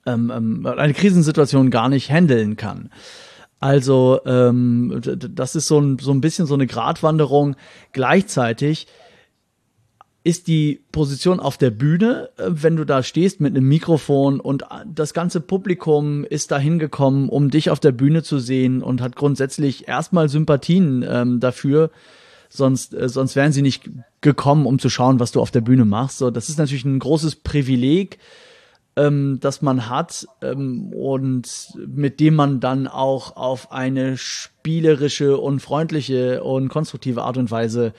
ähm, 0.06 0.32
ähm 0.34 0.66
eine 0.66 0.94
Krisensituation 0.94 1.70
gar 1.70 1.88
nicht 1.88 2.10
handeln 2.10 2.56
kann. 2.56 2.90
Also 3.60 4.20
ähm, 4.24 5.00
das 5.02 5.56
ist 5.56 5.66
so 5.66 5.80
ein, 5.80 5.98
so 5.98 6.12
ein 6.12 6.20
bisschen 6.20 6.46
so 6.46 6.54
eine 6.54 6.66
Gratwanderung. 6.66 7.56
Gleichzeitig 7.92 8.86
ist 10.28 10.46
die 10.46 10.82
Position 10.92 11.40
auf 11.40 11.56
der 11.56 11.70
Bühne, 11.70 12.28
äh, 12.36 12.48
wenn 12.48 12.76
du 12.76 12.84
da 12.84 13.02
stehst 13.02 13.40
mit 13.40 13.56
einem 13.56 13.66
Mikrofon 13.66 14.40
und 14.40 14.62
das 14.84 15.14
ganze 15.14 15.40
Publikum 15.40 16.22
ist 16.22 16.50
da 16.50 16.58
hingekommen, 16.58 17.30
um 17.30 17.50
dich 17.50 17.70
auf 17.70 17.80
der 17.80 17.92
Bühne 17.92 18.22
zu 18.22 18.38
sehen 18.38 18.82
und 18.82 19.00
hat 19.00 19.16
grundsätzlich 19.16 19.88
erstmal 19.88 20.28
Sympathien 20.28 21.02
ähm, 21.08 21.40
dafür, 21.40 21.90
sonst, 22.50 22.92
äh, 22.92 23.08
sonst 23.08 23.36
wären 23.36 23.52
sie 23.52 23.62
nicht 23.62 23.88
gekommen, 24.20 24.66
um 24.66 24.78
zu 24.78 24.90
schauen, 24.90 25.18
was 25.18 25.32
du 25.32 25.40
auf 25.40 25.50
der 25.50 25.62
Bühne 25.62 25.86
machst. 25.86 26.18
So, 26.18 26.30
das 26.30 26.50
ist 26.50 26.58
natürlich 26.58 26.84
ein 26.84 26.98
großes 26.98 27.36
Privileg, 27.36 28.18
ähm, 28.96 29.38
das 29.40 29.62
man 29.62 29.88
hat 29.88 30.26
ähm, 30.42 30.92
und 30.92 31.72
mit 31.86 32.20
dem 32.20 32.34
man 32.34 32.60
dann 32.60 32.86
auch 32.86 33.34
auf 33.34 33.72
eine 33.72 34.18
spielerische 34.18 35.38
und 35.38 35.60
freundliche 35.60 36.44
und 36.44 36.68
konstruktive 36.68 37.22
Art 37.22 37.38
und 37.38 37.50
Weise 37.50 37.94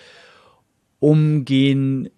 umgehen 1.00 2.12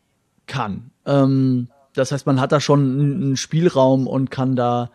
kann. 0.52 0.92
Ähm, 1.06 1.70
das 1.94 2.12
heißt, 2.12 2.26
man 2.26 2.42
hat 2.42 2.52
da 2.52 2.60
schon 2.60 3.00
einen 3.00 3.38
Spielraum 3.38 4.06
und 4.06 4.30
kann 4.30 4.56
da, 4.56 4.92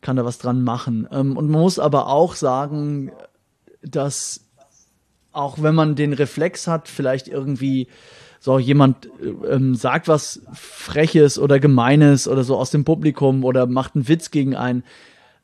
kann 0.00 0.16
da 0.16 0.24
was 0.24 0.38
dran 0.38 0.62
machen. 0.62 1.08
Ähm, 1.10 1.36
und 1.36 1.50
man 1.50 1.60
muss 1.60 1.80
aber 1.80 2.06
auch 2.06 2.36
sagen, 2.36 3.10
dass 3.82 4.46
auch 5.32 5.60
wenn 5.60 5.74
man 5.74 5.96
den 5.96 6.12
Reflex 6.12 6.68
hat, 6.68 6.88
vielleicht 6.88 7.26
irgendwie 7.26 7.88
so 8.38 8.58
jemand 8.58 9.08
ähm, 9.48 9.74
sagt 9.74 10.08
was 10.08 10.42
Freches 10.52 11.38
oder 11.38 11.58
Gemeines 11.58 12.28
oder 12.28 12.44
so 12.44 12.56
aus 12.56 12.70
dem 12.70 12.84
Publikum 12.84 13.44
oder 13.44 13.66
macht 13.66 13.94
einen 13.94 14.08
Witz 14.08 14.30
gegen 14.30 14.54
einen, 14.54 14.84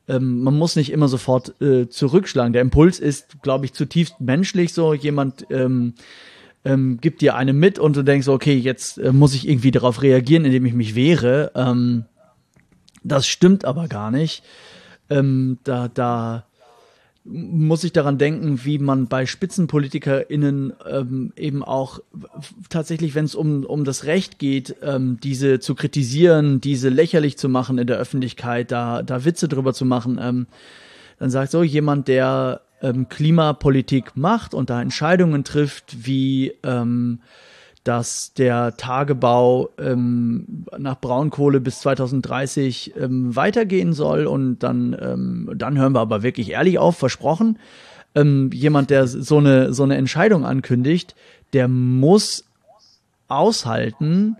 ähm, 0.07 0.41
man 0.41 0.57
muss 0.57 0.75
nicht 0.75 0.91
immer 0.91 1.07
sofort 1.07 1.59
äh, 1.61 1.89
zurückschlagen. 1.89 2.53
Der 2.53 2.61
Impuls 2.61 2.99
ist, 2.99 3.41
glaube 3.41 3.65
ich, 3.65 3.73
zutiefst 3.73 4.19
menschlich 4.19 4.73
so. 4.73 4.93
Jemand 4.93 5.47
ähm, 5.49 5.95
ähm, 6.65 6.99
gibt 7.01 7.21
dir 7.21 7.35
eine 7.35 7.53
mit 7.53 7.79
und 7.79 7.95
du 7.95 8.03
denkst, 8.03 8.27
okay, 8.27 8.55
jetzt 8.55 8.97
äh, 8.97 9.11
muss 9.11 9.33
ich 9.33 9.47
irgendwie 9.47 9.71
darauf 9.71 10.01
reagieren, 10.01 10.45
indem 10.45 10.65
ich 10.65 10.73
mich 10.73 10.95
wehre. 10.95 11.51
Ähm, 11.55 12.05
das 13.03 13.27
stimmt 13.27 13.65
aber 13.65 13.87
gar 13.87 14.11
nicht. 14.11 14.43
Ähm, 15.09 15.57
da, 15.63 15.87
da 15.87 16.45
muss 17.23 17.83
ich 17.83 17.93
daran 17.93 18.17
denken, 18.17 18.65
wie 18.65 18.79
man 18.79 19.07
bei 19.07 19.25
SpitzenpolitikerInnen 19.25 20.73
ähm, 20.89 21.33
eben 21.35 21.63
auch 21.63 21.99
tatsächlich, 22.69 23.13
wenn 23.13 23.25
es 23.25 23.35
um, 23.35 23.65
um 23.65 23.83
das 23.83 24.05
Recht 24.05 24.39
geht, 24.39 24.77
ähm, 24.81 25.19
diese 25.21 25.59
zu 25.59 25.75
kritisieren, 25.75 26.59
diese 26.59 26.89
lächerlich 26.89 27.37
zu 27.37 27.47
machen 27.47 27.77
in 27.77 27.87
der 27.87 27.97
Öffentlichkeit, 27.97 28.71
da, 28.71 29.03
da 29.03 29.25
Witze 29.25 29.47
drüber 29.47 29.73
zu 29.73 29.85
machen, 29.85 30.19
ähm, 30.21 30.47
dann 31.19 31.29
sagt 31.29 31.51
so 31.51 31.61
jemand, 31.61 32.07
der 32.07 32.61
ähm, 32.81 33.09
Klimapolitik 33.09 34.15
macht 34.15 34.53
und 34.53 34.69
da 34.69 34.81
Entscheidungen 34.81 35.43
trifft, 35.43 36.05
wie 36.05 36.53
ähm, 36.63 37.19
dass 37.83 38.33
der 38.33 38.75
Tagebau 38.77 39.69
ähm, 39.79 40.65
nach 40.77 40.99
Braunkohle 40.99 41.59
bis 41.59 41.79
2030 41.79 42.93
ähm, 42.97 43.35
weitergehen 43.35 43.93
soll 43.93 44.27
und 44.27 44.59
dann, 44.59 44.95
ähm, 44.99 45.49
dann 45.55 45.77
hören 45.77 45.93
wir 45.93 46.01
aber 46.01 46.21
wirklich 46.21 46.51
ehrlich 46.51 46.77
auf, 46.77 46.97
versprochen. 46.97 47.57
Ähm, 48.15 48.51
jemand, 48.53 48.89
der 48.89 49.07
so 49.07 49.37
eine, 49.37 49.73
so 49.73 49.83
eine 49.83 49.95
Entscheidung 49.95 50.45
ankündigt, 50.45 51.15
der 51.53 51.67
muss 51.67 52.45
aushalten, 53.27 54.35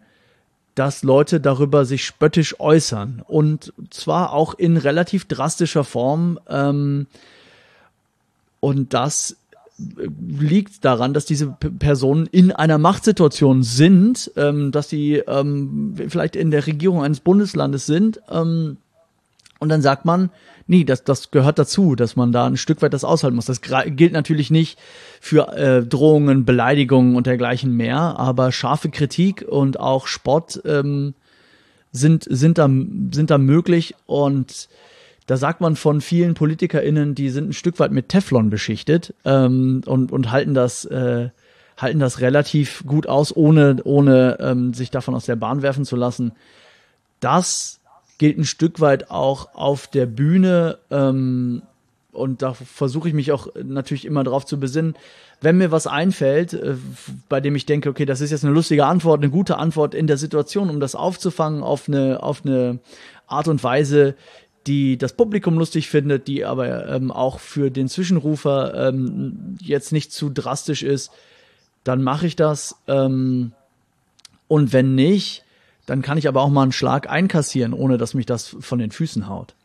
dass 0.75 1.04
Leute 1.04 1.39
darüber 1.39 1.86
sich 1.86 2.06
spöttisch 2.06 2.60
äußern 2.60 3.23
und 3.25 3.73
zwar 3.89 4.34
auch 4.34 4.54
in 4.54 4.78
relativ 4.78 5.25
drastischer 5.25 5.84
Form. 5.84 6.39
Und 8.60 8.93
das 8.93 9.38
liegt 10.17 10.84
daran, 10.84 11.13
dass 11.13 11.26
diese 11.26 11.48
Personen 11.48 12.26
in 12.26 12.52
einer 12.52 12.78
Machtsituation 12.78 13.63
sind, 13.63 14.32
ähm, 14.36 14.72
dass 14.72 14.89
sie 14.89 15.15
ähm, 15.15 15.95
vielleicht 16.10 16.36
in 16.36 16.52
der 16.52 16.67
Regierung 16.67 17.02
eines 17.02 17.22
Bundeslandes 17.22 17.86
sind. 17.86 18.22
Ähm, 18.30 18.78
und 19.60 19.69
dann 19.69 19.82
sagt 19.82 20.06
man, 20.06 20.32
nee, 20.67 20.84
das, 20.84 21.04
das 21.04 21.32
gehört 21.32 21.60
dazu, 21.60 21.95
dass 21.95 22.15
man 22.15 22.32
da 22.32 22.45
ein 22.45 22.58
Stück 22.58 22.82
weit 22.82 22.93
das 22.93 23.04
aushalten 23.04 23.36
muss. 23.36 23.45
Das 23.45 23.62
gilt 23.62 24.13
natürlich 24.13 24.52
nicht 24.52 24.80
für 25.19 25.54
äh, 25.54 25.86
Drohungen, 25.86 26.45
Beleidigungen 26.45 27.15
und 27.15 27.26
dergleichen 27.26 27.76
mehr, 27.76 28.19
aber 28.19 28.52
scharfe 28.52 28.89
Kritik 28.89 29.45
und 29.48 29.80
auch 29.80 30.08
Spott 30.08 30.62
ähm, 30.65 31.13
sind, 31.91 32.26
sind, 32.30 32.58
da, 32.58 32.69
sind 32.69 33.30
da 33.30 33.38
möglich 33.38 33.95
und 34.06 34.69
da 35.30 35.38
sagt 35.38 35.62
man 35.62 35.76
von 35.76 36.02
vielen 36.02 36.34
PolitikerInnen, 36.34 37.13
die 37.13 37.30
sind 37.30 37.50
ein 37.50 37.54
Stück 37.54 37.78
weit 37.78 37.92
mit 37.92 38.10
Teflon 38.10 38.50
beschichtet 38.50 39.13
ähm, 39.26 39.84
und, 39.86 40.12
und 40.12 40.32
halten 40.32 40.56
das, 40.56 40.86
äh, 40.86 41.30
halten 41.78 42.00
das 42.00 42.20
relativ 42.20 42.84
gut 42.88 43.06
aus, 43.06 43.38
ohne, 43.38 43.78
ohne 43.84 44.38
ähm, 44.39 44.74
sich 44.74 44.89
davon 44.89 45.13
aus 45.13 45.26
der 45.26 45.36
Bahn 45.36 45.62
werfen 45.62 45.86
zu 45.86 45.96
lassen. 45.96 46.32
Das 47.20 47.80
gilt 48.18 48.39
ein 48.39 48.44
Stück 48.44 48.80
weit 48.80 49.12
auch 49.12 49.54
auf 49.54 49.86
der 49.86 50.08
Bühne 50.08 50.80
ähm, 50.89 51.62
und 52.12 52.42
da 52.42 52.56
versuche 52.56 53.08
ich 53.08 53.13
mich 53.13 53.32
auch 53.32 53.50
natürlich 53.63 54.06
immer 54.06 54.24
darauf 54.24 54.48
zu 54.48 54.60
besinnen, 54.60 54.96
wenn 55.42 55.60
mir 55.60 55.70
was 55.70 55.86
einfällt, 55.86 56.54
äh, 56.54 56.76
bei 57.30 57.39
dem 57.39 57.56
ich 57.56 57.68
denke, 57.68 57.89
okay, 57.89 58.06
das 58.06 58.22
ist 58.22 58.32
jetzt 58.32 58.44
eine 58.44 58.54
lustige 58.56 58.88
Antwort, 58.88 59.22
eine 59.22 59.30
gute 59.30 59.58
Antwort 59.60 59.94
in 59.94 60.08
der 60.08 60.18
Situation, 60.18 60.72
um 60.72 60.80
das 60.80 60.96
aufzufangen 60.96 61.62
auf 61.62 61.88
eine, 61.88 62.24
auf 62.24 62.44
eine 62.44 62.80
Art 63.28 63.48
und 63.48 63.63
Weise, 63.63 64.15
die 64.67 64.98
das 64.98 65.13
Publikum 65.13 65.58
lustig 65.58 65.89
findet, 65.89 66.28
die 66.28 66.45
aber 66.45 66.88
ähm, 66.88 67.12
auch 67.12 67.39
für 67.39 67.72
den 67.72 67.88
Zwischenrufer 67.88 68.89
ähm, 68.89 69.58
jetzt 69.62 69.91
nicht 69.91 70.12
zu 70.12 70.30
drastisch 70.30 70.84
ist, 70.84 71.12
dann 71.84 72.04
mache 72.04 72.28
ich 72.28 72.36
das. 72.36 72.76
Ähm, 72.88 73.54
und 74.48 74.74
wenn 74.74 74.95
nicht, 74.95 75.43
dann 75.86 76.02
kann 76.02 76.17
ich 76.17 76.28
aber 76.28 76.41
auch 76.41 76.50
mal 76.50 76.63
einen 76.63 76.72
Schlag 76.72 77.10
einkassieren, 77.10 77.74
ohne 77.74 77.98
dass 77.98 78.13
mich 78.13 78.26
das 78.26 78.56
von 78.60 78.80
den 78.80 78.91
Füßen 78.91 79.28
haut. 79.28 79.56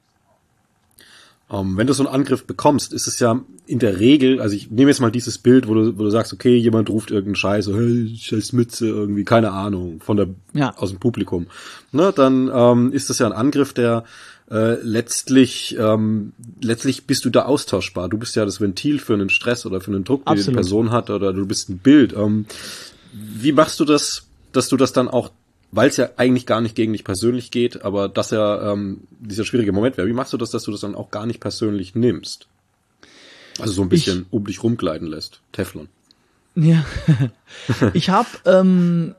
Um, 1.49 1.73
ähm, 1.73 1.77
wenn 1.77 1.87
du 1.87 1.93
so 1.93 2.07
einen 2.07 2.15
Angriff 2.15 2.47
bekommst, 2.47 2.95
ist 2.95 3.07
es 3.07 3.19
ja 3.21 3.41
in 3.67 3.79
der 3.79 4.01
Regel, 4.01 4.41
also 4.41 4.57
ich 4.57 4.71
nehme 4.71 4.91
jetzt 4.91 5.01
mal 5.01 5.11
dieses 5.11 5.37
Bild, 5.39 5.69
wo 5.69 5.75
du, 5.75 5.99
wo 5.99 6.03
du 6.03 6.11
sagst, 6.11 6.33
okay, 6.33 6.57
jemand 6.57 6.89
ruft 6.89 7.11
irgendeinen 7.11 7.37
Scheiß, 7.37 7.69
hey, 7.69 8.17
scheiß 8.17 8.55
Mütze, 8.55 8.87
irgendwie, 8.87 9.25
keine 9.25 9.53
Ahnung, 9.53 10.01
von 10.01 10.17
der, 10.17 10.29
ja. 10.55 10.75
aus 10.77 10.91
dem 10.91 11.01
Publikum. 11.01 11.47
Ne, 11.93 12.13
dann 12.15 12.51
ähm, 12.53 12.93
ist 12.93 13.11
das 13.11 13.19
ja 13.19 13.27
ein 13.27 13.33
Angriff, 13.33 13.75
der 13.75 14.05
äh, 14.51 14.75
letztlich, 14.83 15.77
ähm, 15.79 16.33
letztlich 16.61 17.07
bist 17.07 17.25
du 17.25 17.31
da 17.31 17.45
austauschbar. 17.45 18.09
Du 18.09 18.19
bist 18.19 18.37
ja 18.37 18.45
das 18.45 18.61
Ventil 18.61 18.99
für 18.99 19.15
einen 19.15 19.31
Stress 19.31 19.67
oder 19.67 19.81
für 19.81 19.91
einen 19.91 20.05
Druck, 20.05 20.27
den 20.27 20.37
die 20.37 20.51
Person 20.51 20.91
hat, 20.91 21.11
oder 21.11 21.33
du 21.33 21.47
bist 21.47 21.69
ein 21.69 21.79
Bild. 21.79 22.13
Ähm, 22.15 22.47
wie 23.13 23.53
machst 23.53 23.81
du 23.81 23.85
das, 23.85 24.27
dass 24.53 24.69
du 24.69 24.77
das 24.77 24.93
dann 24.93 25.09
auch 25.09 25.31
weil 25.75 25.89
es 25.89 25.97
ja 25.97 26.11
eigentlich 26.17 26.47
gar 26.47 26.61
nicht 26.61 26.77
gegen 26.77 26.93
dich 26.93 27.03
persönlich 27.03 27.51
geht, 27.51 27.85
aber 27.85 28.09
dass 28.09 28.31
ja 28.31 28.73
ähm, 28.73 29.01
dieser 29.19 29.45
schwierige 29.45 29.73
Moment 29.73 29.97
wäre. 29.97 30.07
Wie 30.07 30.13
machst 30.13 30.33
du 30.33 30.37
das, 30.37 30.53
dass 30.53 30.63
du 30.63 30.71
das 30.71 30.83
dann 30.83 30.95
auch 30.95 31.11
gar 31.11 31.27
nicht 31.27 31.41
persönlich 31.41 31.97
nimmst? 31.97 32.47
Also 33.59 33.73
so 33.73 33.83
ein 33.83 33.89
bisschen 33.89 34.21
ich, 34.29 34.33
um 34.33 34.47
dich 34.47 34.63
rumgleiten 34.63 35.09
lässt. 35.09 35.41
Teflon. 35.51 35.89
Ja. 36.55 36.85
ich 37.93 38.09
habe 38.09 38.29
ähm, 38.45 39.17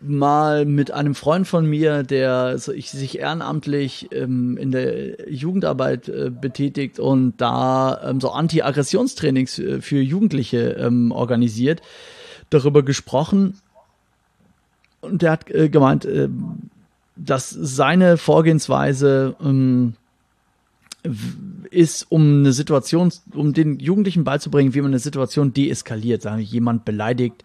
mal 0.00 0.64
mit 0.64 0.90
einem 0.90 1.14
Freund 1.14 1.46
von 1.46 1.66
mir, 1.66 2.02
der 2.02 2.58
sich 2.58 3.18
ehrenamtlich 3.18 4.08
ähm, 4.12 4.56
in 4.56 4.70
der 4.70 5.30
Jugendarbeit 5.30 6.08
äh, 6.08 6.30
betätigt 6.30 6.98
und 6.98 7.38
da 7.38 8.00
ähm, 8.04 8.20
so 8.20 8.30
Anti-Aggressionstrainings 8.30 9.58
äh, 9.58 9.80
für 9.80 10.00
Jugendliche 10.00 10.70
ähm, 10.78 11.12
organisiert, 11.12 11.82
darüber 12.48 12.82
gesprochen, 12.82 13.60
und 15.00 15.22
der 15.22 15.32
hat 15.32 15.50
äh, 15.50 15.68
gemeint, 15.68 16.04
äh, 16.04 16.28
dass 17.16 17.50
seine 17.50 18.16
Vorgehensweise 18.16 19.36
ähm, 19.42 19.94
ist, 21.70 22.10
um 22.10 22.40
eine 22.40 22.52
Situation, 22.52 23.12
um 23.34 23.52
den 23.54 23.78
Jugendlichen 23.78 24.24
beizubringen, 24.24 24.74
wie 24.74 24.80
man 24.80 24.90
eine 24.90 24.98
Situation 24.98 25.54
deeskaliert. 25.54 26.22
Sagen 26.22 26.40
jemand 26.40 26.84
beleidigt, 26.84 27.42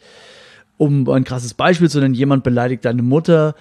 um 0.78 1.08
ein 1.10 1.24
krasses 1.24 1.54
Beispiel 1.54 1.90
zu 1.90 2.00
nennen, 2.00 2.14
jemand 2.14 2.44
beleidigt 2.44 2.86
deine 2.86 3.02
Mutter 3.02 3.56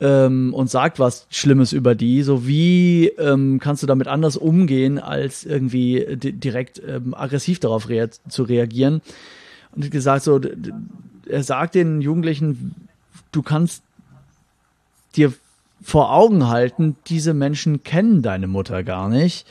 ähm, 0.00 0.52
und 0.54 0.70
sagt 0.70 0.98
was 0.98 1.26
Schlimmes 1.30 1.72
über 1.72 1.94
die. 1.94 2.22
So 2.22 2.46
wie 2.46 3.08
ähm, 3.18 3.60
kannst 3.60 3.82
du 3.82 3.86
damit 3.86 4.08
anders 4.08 4.36
umgehen, 4.36 4.98
als 4.98 5.44
irgendwie 5.44 6.06
direkt 6.16 6.82
ähm, 6.86 7.14
aggressiv 7.14 7.60
darauf 7.60 7.88
rea 7.88 8.08
zu 8.28 8.42
reagieren? 8.42 9.02
Und 9.74 9.90
gesagt 9.90 10.24
so, 10.24 10.40
er 11.28 11.42
sagt 11.42 11.74
den 11.74 12.00
Jugendlichen, 12.00 12.74
du 13.32 13.42
kannst 13.42 13.82
dir 15.16 15.32
vor 15.82 16.12
Augen 16.12 16.48
halten, 16.48 16.96
diese 17.06 17.34
Menschen 17.34 17.84
kennen 17.84 18.22
deine 18.22 18.46
Mutter 18.46 18.82
gar 18.82 19.08
nicht. 19.08 19.46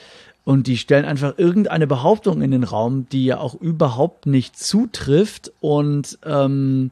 Und 0.48 0.68
die 0.68 0.78
stellen 0.78 1.04
einfach 1.04 1.34
irgendeine 1.36 1.88
Behauptung 1.88 2.42
in 2.42 2.52
den 2.52 2.64
Raum, 2.64 3.06
die 3.10 3.26
ja 3.26 3.38
auch 3.38 3.54
überhaupt 3.54 4.28
nicht 4.28 4.58
zutrifft 4.58 5.52
und 5.60 6.18
ähm, 6.26 6.92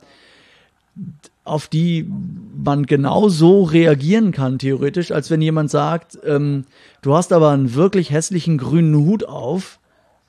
auf 1.46 1.68
die 1.68 2.06
man 2.62 2.86
genauso 2.86 3.63
reagieren 3.63 4.34
kann, 4.34 4.60
theoretisch, 4.60 5.13
als 5.13 5.32
wenn 5.32 5.41
jemand 5.41 5.72
sagt, 5.72 6.20
ähm, 6.26 6.65
du 7.02 7.15
hast 7.15 7.32
aber 7.32 7.52
einen 7.52 7.76
wirklich 7.76 8.12
hässlichen 8.12 8.58
grünen 8.58 8.94
Hut 8.94 9.24
auf 9.24 9.80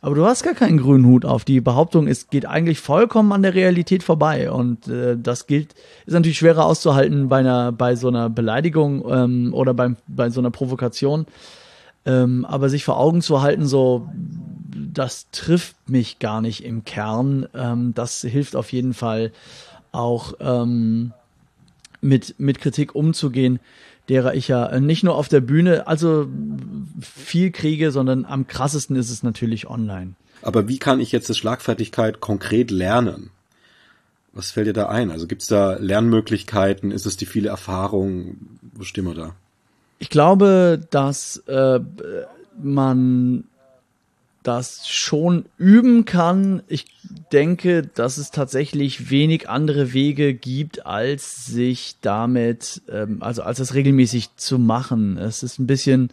aber 0.07 0.15
du 0.15 0.25
hast 0.25 0.45
gar 0.45 0.55
keinen 0.55 0.79
grünen 0.79 1.05
Hut 1.07 1.25
auf. 1.25 1.45
Die 1.45 1.61
Behauptung 1.61 2.07
ist, 2.07 2.31
geht 2.31 2.47
eigentlich 2.47 2.79
vollkommen 2.79 3.33
an 3.33 3.43
der 3.43 3.55
Realität 3.55 4.05
vorbei. 4.05 4.53
Und 4.53 4.87
äh, 4.87 5.17
das 5.21 5.49
gilt, 5.49 5.75
ist 6.07 6.13
natürlich 6.13 6.39
schwerer 6.39 6.65
auszuhalten 6.65 7.29
bei 7.29 7.39
einer, 7.39 7.73
bei 7.73 7.97
so 7.97 8.07
einer 8.07 8.31
Beleidigung 8.31 9.05
ähm, 9.11 9.53
oder 9.53 9.75
beim, 9.75 9.97
bei 10.07 10.31
so 10.31 10.41
einer 10.41 10.53
Provokation. 10.53 11.27
Ähm, 12.07 12.45
aber 12.45 12.69
sich 12.69 12.85
vor 12.85 12.99
Augen 12.99 13.21
zu 13.21 13.43
halten, 13.43 13.67
so, 13.67 14.09
das 14.93 15.27
trifft 15.33 15.77
mich 15.89 16.19
gar 16.19 16.41
nicht 16.41 16.65
im 16.65 16.85
Kern, 16.85 17.47
ähm, 17.55 17.93
das 17.95 18.23
hilft 18.23 18.57
auf 18.57 18.73
jeden 18.73 18.95
Fall 18.95 19.33
auch 19.93 20.35
ähm, 20.41 21.13
mit, 22.01 22.37
mit 22.39 22.61
Kritik 22.61 22.95
umzugehen 22.95 23.61
derer 24.09 24.35
ich 24.35 24.49
ja 24.49 24.67
äh, 24.67 24.81
nicht 24.81 25.05
nur 25.05 25.17
auf 25.17 25.29
der 25.29 25.41
Bühne 25.41 25.87
also 25.87 26.29
viel 27.01 27.51
kriege, 27.51 27.91
sondern 27.91 28.25
am 28.25 28.47
krassesten 28.47 28.97
ist 28.97 29.11
es 29.11 29.23
natürlich 29.23 29.69
online. 29.69 30.15
Aber 30.43 30.69
wie 30.69 30.79
kann 30.79 31.01
ich 31.01 31.13
jetzt 31.13 31.29
das 31.29 31.39
Schlagfertigkeit 31.39 32.21
konkret 32.21 32.71
lernen? 32.71 33.31
Was 34.33 34.51
fällt 34.51 34.67
dir 34.67 34.75
da 34.75 34.89
ein? 34.89 35.11
Also 35.11 35.27
gibt 35.27 35.43
es 35.43 35.49
da 35.49 35.77
Lernmöglichkeiten? 35.77 36.91
Ist 36.91 37.07
es 37.07 37.17
die 37.17 37.27
viele 37.27 37.49
Erfahrung? 37.49 38.37
Wo 38.75 38.85
stehen 38.85 39.05
wir 39.05 39.15
da? 39.15 39.35
Ich 39.99 40.11
glaube, 40.11 40.81
dass 40.91 41.39
äh, 41.47 41.81
man 42.61 43.45
das 44.43 44.89
schon 44.89 45.47
üben 45.59 46.05
kann. 46.05 46.63
Ich 46.69 46.87
denke, 47.33 47.83
dass 47.83 48.17
es 48.17 48.31
tatsächlich 48.31 49.11
wenig 49.11 49.49
andere 49.49 49.93
Wege 49.93 50.35
gibt, 50.35 50.87
als 50.87 51.47
sich 51.47 51.97
damit, 52.01 52.83
ähm, 52.89 53.19
also 53.21 53.43
als 53.43 53.59
es 53.59 53.75
regelmäßig 53.75 54.37
zu 54.37 54.59
machen. 54.59 55.19
Es 55.19 55.43
ist 55.43 55.59
ein 55.59 55.67
bisschen 55.67 56.11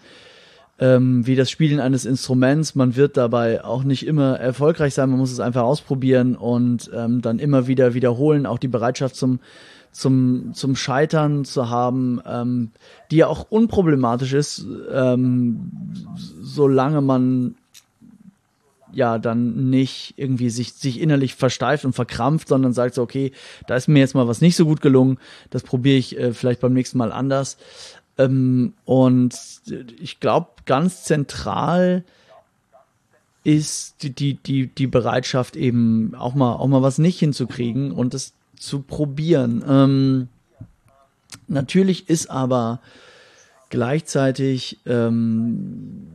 ähm, 0.80 1.28
wie 1.28 1.36
das 1.36 1.52
Spielen 1.52 1.80
eines 1.80 2.06
Instruments. 2.06 2.74
Man 2.74 2.96
wird 2.96 3.17
dabei 3.17 3.63
auch 3.63 3.84
nicht 3.84 4.06
immer 4.08 4.39
erfolgreich 4.39 4.96
sein. 4.96 5.10
Man 5.10 5.19
muss 5.19 5.32
es 5.32 5.39
einfach 5.39 5.63
ausprobieren 5.63 6.36
und 6.36 6.89
ähm, 6.96 7.22
dann 7.22 7.38
immer 7.38 7.67
wieder 7.67 7.93
wiederholen. 7.93 8.48
Auch 8.48 8.58
die 8.58 8.67
Bereitschaft 8.67 9.15
zum 9.15 9.39
zum, 9.93 10.53
zum 10.53 10.75
Scheitern 10.75 11.45
zu 11.45 11.69
haben, 11.69 12.21
ähm, 12.25 12.71
die 13.12 13.17
ja 13.17 13.27
auch 13.27 13.45
unproblematisch 13.49 14.34
ist, 14.34 14.65
ähm, 14.91 15.71
solange 16.41 17.01
man 17.01 17.56
ja 18.91 19.17
dann 19.17 19.69
nicht 19.69 20.13
irgendwie 20.17 20.49
sich, 20.49 20.73
sich 20.73 20.99
innerlich 20.99 21.36
versteift 21.36 21.86
und 21.86 21.93
verkrampft, 21.93 22.47
sondern 22.47 22.73
sagt 22.73 22.95
so, 22.95 23.01
okay, 23.01 23.32
da 23.67 23.75
ist 23.75 23.88
mir 23.88 23.99
jetzt 23.99 24.15
mal 24.15 24.27
was 24.27 24.41
nicht 24.41 24.56
so 24.56 24.65
gut 24.65 24.82
gelungen, 24.82 25.17
das 25.49 25.63
probiere 25.63 25.97
ich 25.97 26.17
äh, 26.17 26.34
vielleicht 26.34 26.62
beim 26.62 26.73
nächsten 26.73 26.97
Mal 26.97 27.12
anders. 27.12 27.58
Ähm, 28.17 28.73
und 28.86 29.36
ich 29.99 30.19
glaube, 30.19 30.49
ganz 30.65 31.03
zentral 31.03 32.03
ist 33.43 34.03
die, 34.03 34.12
die, 34.12 34.36
die, 34.36 34.67
die 34.67 34.88
Bereitschaft 34.88 35.56
eben 35.56 36.15
auch 36.15 36.34
mal, 36.34 36.53
auch 36.53 36.67
mal 36.67 36.82
was 36.82 36.97
nicht 36.97 37.19
hinzukriegen 37.19 37.91
und 37.91 38.13
das 38.13 38.34
zu 38.63 38.80
probieren. 38.80 39.63
Ähm, 39.67 40.28
natürlich 41.47 42.10
ist 42.10 42.30
aber 42.30 42.80
gleichzeitig 43.69 44.80
ähm, 44.86 46.08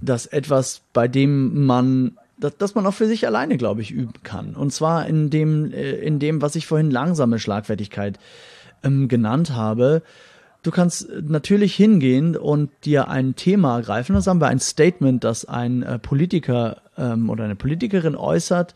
das 0.00 0.26
etwas, 0.26 0.80
bei 0.94 1.06
dem 1.06 1.66
man, 1.66 2.16
das, 2.38 2.56
das 2.56 2.74
man 2.74 2.86
auch 2.86 2.94
für 2.94 3.06
sich 3.06 3.26
alleine, 3.26 3.58
glaube 3.58 3.82
ich, 3.82 3.90
üben 3.90 4.22
kann. 4.22 4.54
Und 4.54 4.72
zwar 4.72 5.06
in 5.06 5.28
dem, 5.28 5.70
äh, 5.72 5.92
in 5.92 6.18
dem, 6.18 6.40
was 6.40 6.56
ich 6.56 6.66
vorhin 6.66 6.90
langsame 6.90 7.38
Schlagfertigkeit 7.38 8.18
ähm, 8.82 9.08
genannt 9.08 9.50
habe. 9.50 10.02
Du 10.62 10.70
kannst 10.70 11.08
natürlich 11.22 11.74
hingehen 11.74 12.36
und 12.36 12.70
dir 12.84 13.08
ein 13.08 13.34
Thema 13.36 13.80
greifen. 13.82 14.14
Das 14.14 14.26
haben 14.26 14.40
wir 14.40 14.46
ein 14.46 14.60
Statement, 14.60 15.24
das 15.24 15.44
ein 15.44 15.82
äh, 15.82 15.98
Politiker 15.98 16.80
ähm, 16.96 17.28
oder 17.28 17.44
eine 17.44 17.56
Politikerin 17.56 18.16
äußert 18.16 18.74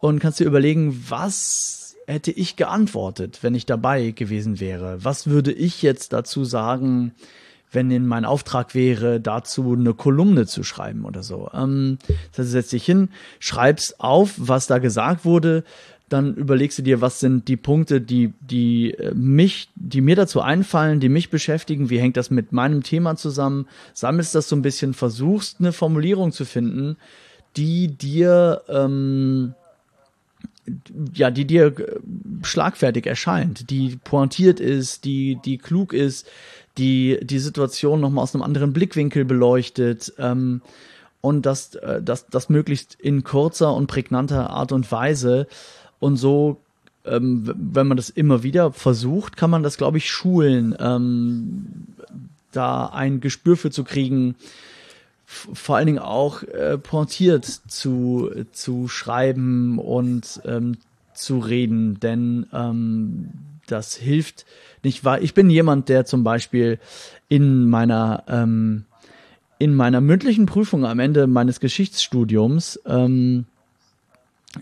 und 0.00 0.18
kannst 0.18 0.40
dir 0.40 0.46
überlegen, 0.46 1.04
was 1.08 1.96
hätte 2.06 2.30
ich 2.32 2.56
geantwortet, 2.56 3.38
wenn 3.42 3.54
ich 3.54 3.66
dabei 3.66 4.10
gewesen 4.10 4.60
wäre? 4.60 5.04
Was 5.04 5.28
würde 5.28 5.52
ich 5.52 5.82
jetzt 5.82 6.12
dazu 6.12 6.44
sagen? 6.44 7.12
wenn 7.72 7.90
in 7.90 8.06
mein 8.06 8.24
Auftrag 8.24 8.74
wäre, 8.74 9.20
dazu 9.20 9.74
eine 9.74 9.94
Kolumne 9.94 10.46
zu 10.46 10.62
schreiben 10.64 11.04
oder 11.04 11.22
so. 11.22 11.50
Ähm, 11.54 11.98
das 12.08 12.38
heißt, 12.38 12.38
du 12.38 12.44
setzt 12.52 12.72
dich 12.72 12.84
hin, 12.84 13.10
schreibst 13.38 14.00
auf, 14.00 14.34
was 14.36 14.66
da 14.66 14.78
gesagt 14.78 15.24
wurde, 15.24 15.64
dann 16.08 16.34
überlegst 16.34 16.78
du 16.78 16.82
dir, 16.82 17.00
was 17.00 17.20
sind 17.20 17.46
die 17.46 17.56
Punkte, 17.56 18.00
die, 18.00 18.32
die 18.40 18.92
äh, 18.94 19.14
mich, 19.14 19.68
die 19.76 20.00
mir 20.00 20.16
dazu 20.16 20.40
einfallen, 20.40 20.98
die 20.98 21.08
mich 21.08 21.30
beschäftigen, 21.30 21.88
wie 21.88 22.00
hängt 22.00 22.16
das 22.16 22.30
mit 22.30 22.52
meinem 22.52 22.82
Thema 22.82 23.16
zusammen, 23.16 23.68
sammelst 23.94 24.34
das 24.34 24.48
so 24.48 24.56
ein 24.56 24.62
bisschen, 24.62 24.92
versuchst 24.92 25.60
eine 25.60 25.72
Formulierung 25.72 26.32
zu 26.32 26.44
finden, 26.44 26.96
die 27.56 27.96
dir 27.96 28.62
ähm, 28.68 29.54
ja, 31.14 31.30
die 31.30 31.44
dir 31.44 31.66
äh, 31.66 32.00
schlagfertig 32.42 33.06
erscheint, 33.06 33.70
die 33.70 33.98
pointiert 34.02 34.60
ist, 34.60 35.04
die, 35.04 35.38
die 35.44 35.58
klug 35.58 35.92
ist, 35.92 36.26
die 36.78 37.18
die 37.22 37.38
Situation 37.38 38.00
nochmal 38.00 38.22
aus 38.22 38.34
einem 38.34 38.42
anderen 38.42 38.72
Blickwinkel 38.72 39.24
beleuchtet 39.24 40.12
ähm, 40.18 40.62
und 41.20 41.46
das, 41.46 41.74
äh, 41.76 42.02
das, 42.02 42.26
das 42.26 42.48
möglichst 42.48 42.94
in 42.94 43.24
kurzer 43.24 43.74
und 43.74 43.86
prägnanter 43.86 44.50
Art 44.50 44.72
und 44.72 44.90
Weise. 44.90 45.46
Und 45.98 46.16
so, 46.16 46.58
ähm, 47.04 47.52
wenn 47.54 47.86
man 47.86 47.96
das 47.96 48.10
immer 48.10 48.42
wieder 48.42 48.72
versucht, 48.72 49.36
kann 49.36 49.50
man 49.50 49.62
das, 49.62 49.76
glaube 49.76 49.98
ich, 49.98 50.10
schulen, 50.10 50.74
ähm, 50.78 51.86
da 52.52 52.86
ein 52.86 53.20
Gespür 53.20 53.56
für 53.56 53.70
zu 53.70 53.84
kriegen, 53.84 54.34
vor 55.30 55.76
allen 55.76 55.86
Dingen 55.86 55.98
auch 56.00 56.42
äh, 56.42 56.76
pointiert 56.76 57.44
zu, 57.44 58.30
zu 58.50 58.88
schreiben 58.88 59.78
und 59.78 60.40
ähm, 60.44 60.76
zu 61.14 61.38
reden, 61.38 62.00
denn 62.00 62.46
ähm, 62.52 63.30
das 63.68 63.94
hilft 63.94 64.44
nicht 64.82 65.04
wahr. 65.04 65.22
Ich 65.22 65.32
bin 65.32 65.48
jemand, 65.48 65.88
der 65.88 66.04
zum 66.04 66.24
Beispiel 66.24 66.80
in 67.28 67.68
meiner 67.68 68.24
ähm, 68.26 68.86
in 69.58 69.74
meiner 69.74 70.00
mündlichen 70.00 70.46
Prüfung 70.46 70.84
am 70.84 70.98
Ende 70.98 71.26
meines 71.26 71.60
Geschichtsstudiums 71.60 72.80
ähm, 72.86 73.44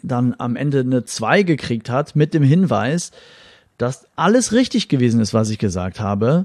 dann 0.03 0.35
am 0.37 0.55
Ende 0.57 0.81
eine 0.81 1.05
2 1.05 1.45
gekriegt 1.45 1.89
hat 1.89 2.15
mit 2.15 2.35
dem 2.35 2.43
Hinweis, 2.43 3.13
dass 3.79 4.07
alles 4.17 4.53
richtig 4.53 4.89
gewesen 4.89 5.21
ist, 5.21 5.33
was 5.33 5.49
ich 5.49 5.59
gesagt 5.59 6.01
habe, 6.01 6.45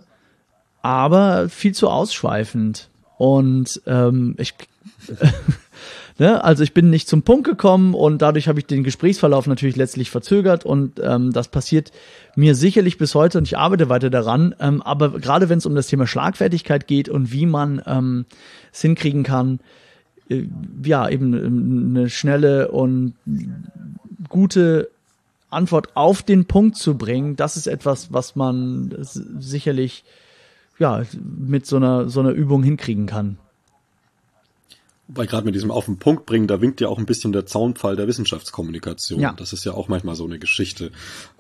aber 0.82 1.50
viel 1.50 1.74
zu 1.74 1.90
ausschweifend. 1.90 2.90
Und 3.24 3.82
ähm, 3.86 4.36
ich, 4.38 4.54
ne, 6.20 6.44
also 6.44 6.62
ich 6.62 6.74
bin 6.74 6.90
nicht 6.90 7.08
zum 7.08 7.22
Punkt 7.22 7.46
gekommen 7.46 7.94
und 7.94 8.22
dadurch 8.22 8.50
habe 8.50 8.60
ich 8.60 8.66
den 8.66 8.84
Gesprächsverlauf 8.84 9.48
natürlich 9.48 9.78
letztlich 9.78 10.12
verzögert 10.12 10.66
und 10.66 11.00
ähm, 11.02 11.32
das 11.32 11.48
passiert 11.48 11.94
mir 12.36 12.54
sicherlich 12.54 12.98
bis 12.98 13.16
heute 13.16 13.38
und 13.38 13.46
ich 13.46 13.58
arbeite 13.58 13.88
weiter 13.88 14.10
daran. 14.10 14.54
Ähm, 14.60 14.82
aber 14.82 15.22
gerade 15.22 15.48
wenn 15.48 15.60
es 15.60 15.66
um 15.66 15.74
das 15.74 15.88
Thema 15.88 16.06
Schlagfertigkeit 16.06 16.86
geht 16.86 17.08
und 17.08 17.32
wie 17.32 17.46
man 17.46 17.82
ähm, 17.86 18.26
es 18.74 18.82
hinkriegen 18.82 19.24
kann, 19.24 19.62
äh, 20.28 20.44
ja, 20.84 21.08
eben 21.08 21.34
ähm, 21.34 21.96
eine 21.96 22.10
schnelle 22.10 22.72
und 22.72 23.14
gute 24.28 24.90
Antwort 25.50 25.96
auf 25.96 26.24
den 26.24 26.44
Punkt 26.44 26.76
zu 26.76 26.98
bringen, 26.98 27.38
das 27.38 27.56
ist 27.56 27.68
etwas, 27.68 28.12
was 28.12 28.36
man 28.36 28.94
sicherlich 29.00 30.04
ja, 30.80 31.04
mit 31.22 31.66
so 31.66 31.78
einer, 31.78 32.10
so 32.10 32.20
einer 32.20 32.32
Übung 32.32 32.64
hinkriegen 32.64 33.06
kann. 33.06 33.38
Weil 35.08 35.28
gerade 35.28 35.46
mit 35.46 35.54
diesem 35.54 35.72
auf 35.72 35.86
den 35.86 35.98
Punkt 35.98 36.26
bringen, 36.26 36.48
da 36.48 36.62
winkt 36.62 36.82
ja 36.82 36.88
auch 36.88 36.98
ein 36.98 37.06
bisschen 37.06 37.34
der 37.34 37.46
Zaunpfahl 37.46 37.96
der 37.96 38.08
Wissenschaftskommunikation. 38.08 39.20
Ja. 39.20 39.34
Das 39.34 39.54
ist 39.54 39.66
ja 39.66 39.74
auch 39.74 39.88
manchmal 39.88 40.16
so 40.16 40.26
eine 40.26 40.40
Geschichte. 40.40 40.92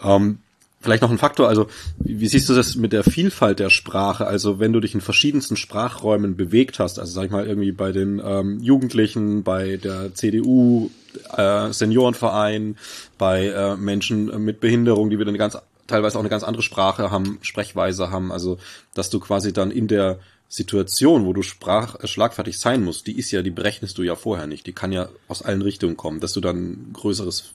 Ähm, 0.01 0.39
vielleicht 0.83 1.01
noch 1.01 1.09
ein 1.09 1.17
Faktor, 1.17 1.47
also 1.47 1.67
wie 1.97 2.27
siehst 2.27 2.49
du 2.49 2.53
das 2.53 2.75
mit 2.75 2.91
der 2.91 3.03
Vielfalt 3.03 3.59
der 3.59 3.69
Sprache? 3.69 4.27
Also 4.27 4.59
wenn 4.59 4.73
du 4.73 4.81
dich 4.81 4.93
in 4.93 5.01
verschiedensten 5.01 5.55
Sprachräumen 5.55 6.35
bewegt 6.35 6.79
hast, 6.79 6.99
also 6.99 7.11
sag 7.13 7.25
ich 7.25 7.31
mal 7.31 7.47
irgendwie 7.47 7.71
bei 7.71 7.93
den 7.93 8.21
ähm, 8.23 8.59
Jugendlichen, 8.59 9.43
bei 9.43 9.77
der 9.77 10.13
CDU, 10.13 10.91
äh, 11.35 11.71
Seniorenverein, 11.71 12.75
bei 13.17 13.47
äh, 13.47 13.77
Menschen 13.77 14.43
mit 14.43 14.59
Behinderung, 14.59 15.09
die 15.09 15.17
wieder 15.17 15.29
eine 15.29 15.37
ganz 15.37 15.57
teilweise 15.87 16.17
auch 16.17 16.21
eine 16.21 16.29
ganz 16.29 16.43
andere 16.43 16.63
Sprache 16.63 17.11
haben, 17.11 17.39
Sprechweise 17.41 18.09
haben, 18.09 18.31
also 18.31 18.57
dass 18.93 19.09
du 19.09 19.19
quasi 19.19 19.53
dann 19.53 19.71
in 19.71 19.87
der 19.87 20.19
Situation, 20.53 21.25
wo 21.25 21.33
du 21.33 21.41
sprach, 21.41 21.99
äh, 21.99 22.07
schlagfertig 22.07 22.59
sein 22.59 22.83
musst, 22.83 23.07
die 23.07 23.17
ist 23.17 23.31
ja, 23.31 23.41
die 23.41 23.49
berechnest 23.49 23.97
du 23.97 24.03
ja 24.03 24.15
vorher 24.15 24.45
nicht. 24.45 24.67
Die 24.67 24.73
kann 24.73 24.91
ja 24.91 25.09
aus 25.27 25.41
allen 25.41 25.63
Richtungen 25.63 25.97
kommen, 25.97 26.19
dass 26.19 26.33
du 26.33 26.41
dann 26.41 26.57
ein 26.57 26.93
größeres 26.93 27.53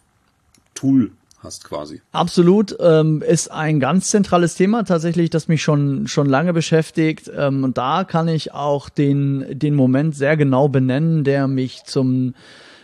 Tool 0.74 1.12
hast 1.40 1.64
quasi. 1.64 2.00
Absolut, 2.10 2.76
ähm, 2.80 3.22
ist 3.22 3.52
ein 3.52 3.78
ganz 3.78 4.10
zentrales 4.10 4.56
Thema 4.56 4.82
tatsächlich, 4.84 5.30
das 5.30 5.46
mich 5.46 5.62
schon 5.62 6.08
schon 6.08 6.26
lange 6.26 6.52
beschäftigt. 6.52 7.30
Ähm, 7.32 7.62
und 7.62 7.78
da 7.78 8.02
kann 8.02 8.26
ich 8.26 8.52
auch 8.52 8.88
den 8.88 9.46
den 9.56 9.76
Moment 9.76 10.16
sehr 10.16 10.36
genau 10.36 10.68
benennen, 10.68 11.22
der 11.22 11.46
mich 11.46 11.84
zum 11.84 12.34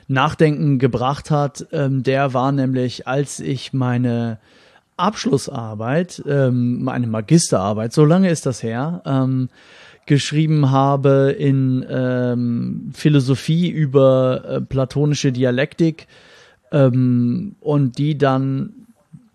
Nachdenken 0.06 0.78
gebracht 0.78 1.32
hat. 1.32 1.66
Ähm, 1.72 2.04
der 2.04 2.34
war 2.34 2.52
nämlich, 2.52 3.08
als 3.08 3.40
ich 3.40 3.72
meine 3.72 4.38
Abschlussarbeit, 4.96 6.22
ähm, 6.26 6.82
meine 6.84 7.06
Magisterarbeit, 7.06 7.92
so 7.92 8.04
lange 8.04 8.30
ist 8.30 8.46
das 8.46 8.62
her, 8.62 9.02
ähm, 9.04 9.48
geschrieben 10.06 10.70
habe 10.70 11.34
in 11.38 11.84
ähm, 11.88 12.90
Philosophie 12.92 13.68
über 13.68 14.44
äh, 14.44 14.60
platonische 14.60 15.32
Dialektik 15.32 16.06
ähm, 16.72 17.56
und 17.60 17.98
die 17.98 18.18
dann 18.18 18.74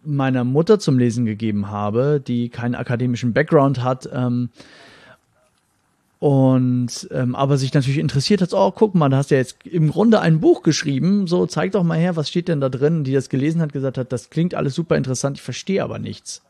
meiner 0.03 0.43
Mutter 0.43 0.79
zum 0.79 0.97
Lesen 0.97 1.25
gegeben 1.25 1.69
habe, 1.69 2.21
die 2.25 2.49
keinen 2.49 2.75
akademischen 2.75 3.33
Background 3.33 3.83
hat, 3.83 4.09
ähm, 4.13 4.49
und 6.19 7.07
ähm, 7.11 7.33
aber 7.33 7.57
sich 7.57 7.73
natürlich 7.73 7.97
interessiert 7.97 8.41
hat, 8.41 8.53
oh, 8.53 8.71
guck 8.71 8.93
mal, 8.93 9.07
da 9.07 9.17
hast 9.17 9.31
du 9.31 9.35
ja 9.35 9.39
jetzt 9.39 9.65
im 9.65 9.89
Grunde 9.89 10.19
ein 10.19 10.41
Buch 10.41 10.63
geschrieben, 10.63 11.27
so 11.27 11.45
zeig 11.45 11.71
doch 11.71 11.83
mal 11.83 11.97
her, 11.97 12.17
was 12.17 12.27
steht 12.27 12.49
denn 12.49 12.59
da 12.59 12.67
drin, 12.67 13.05
die 13.05 13.13
das 13.13 13.29
gelesen 13.29 13.61
hat, 13.61 13.71
gesagt 13.71 13.97
hat, 13.97 14.11
das 14.11 14.29
klingt 14.29 14.53
alles 14.53 14.75
super 14.75 14.97
interessant, 14.97 15.37
ich 15.37 15.43
verstehe 15.43 15.81
aber 15.81 15.97
nichts. 15.97 16.41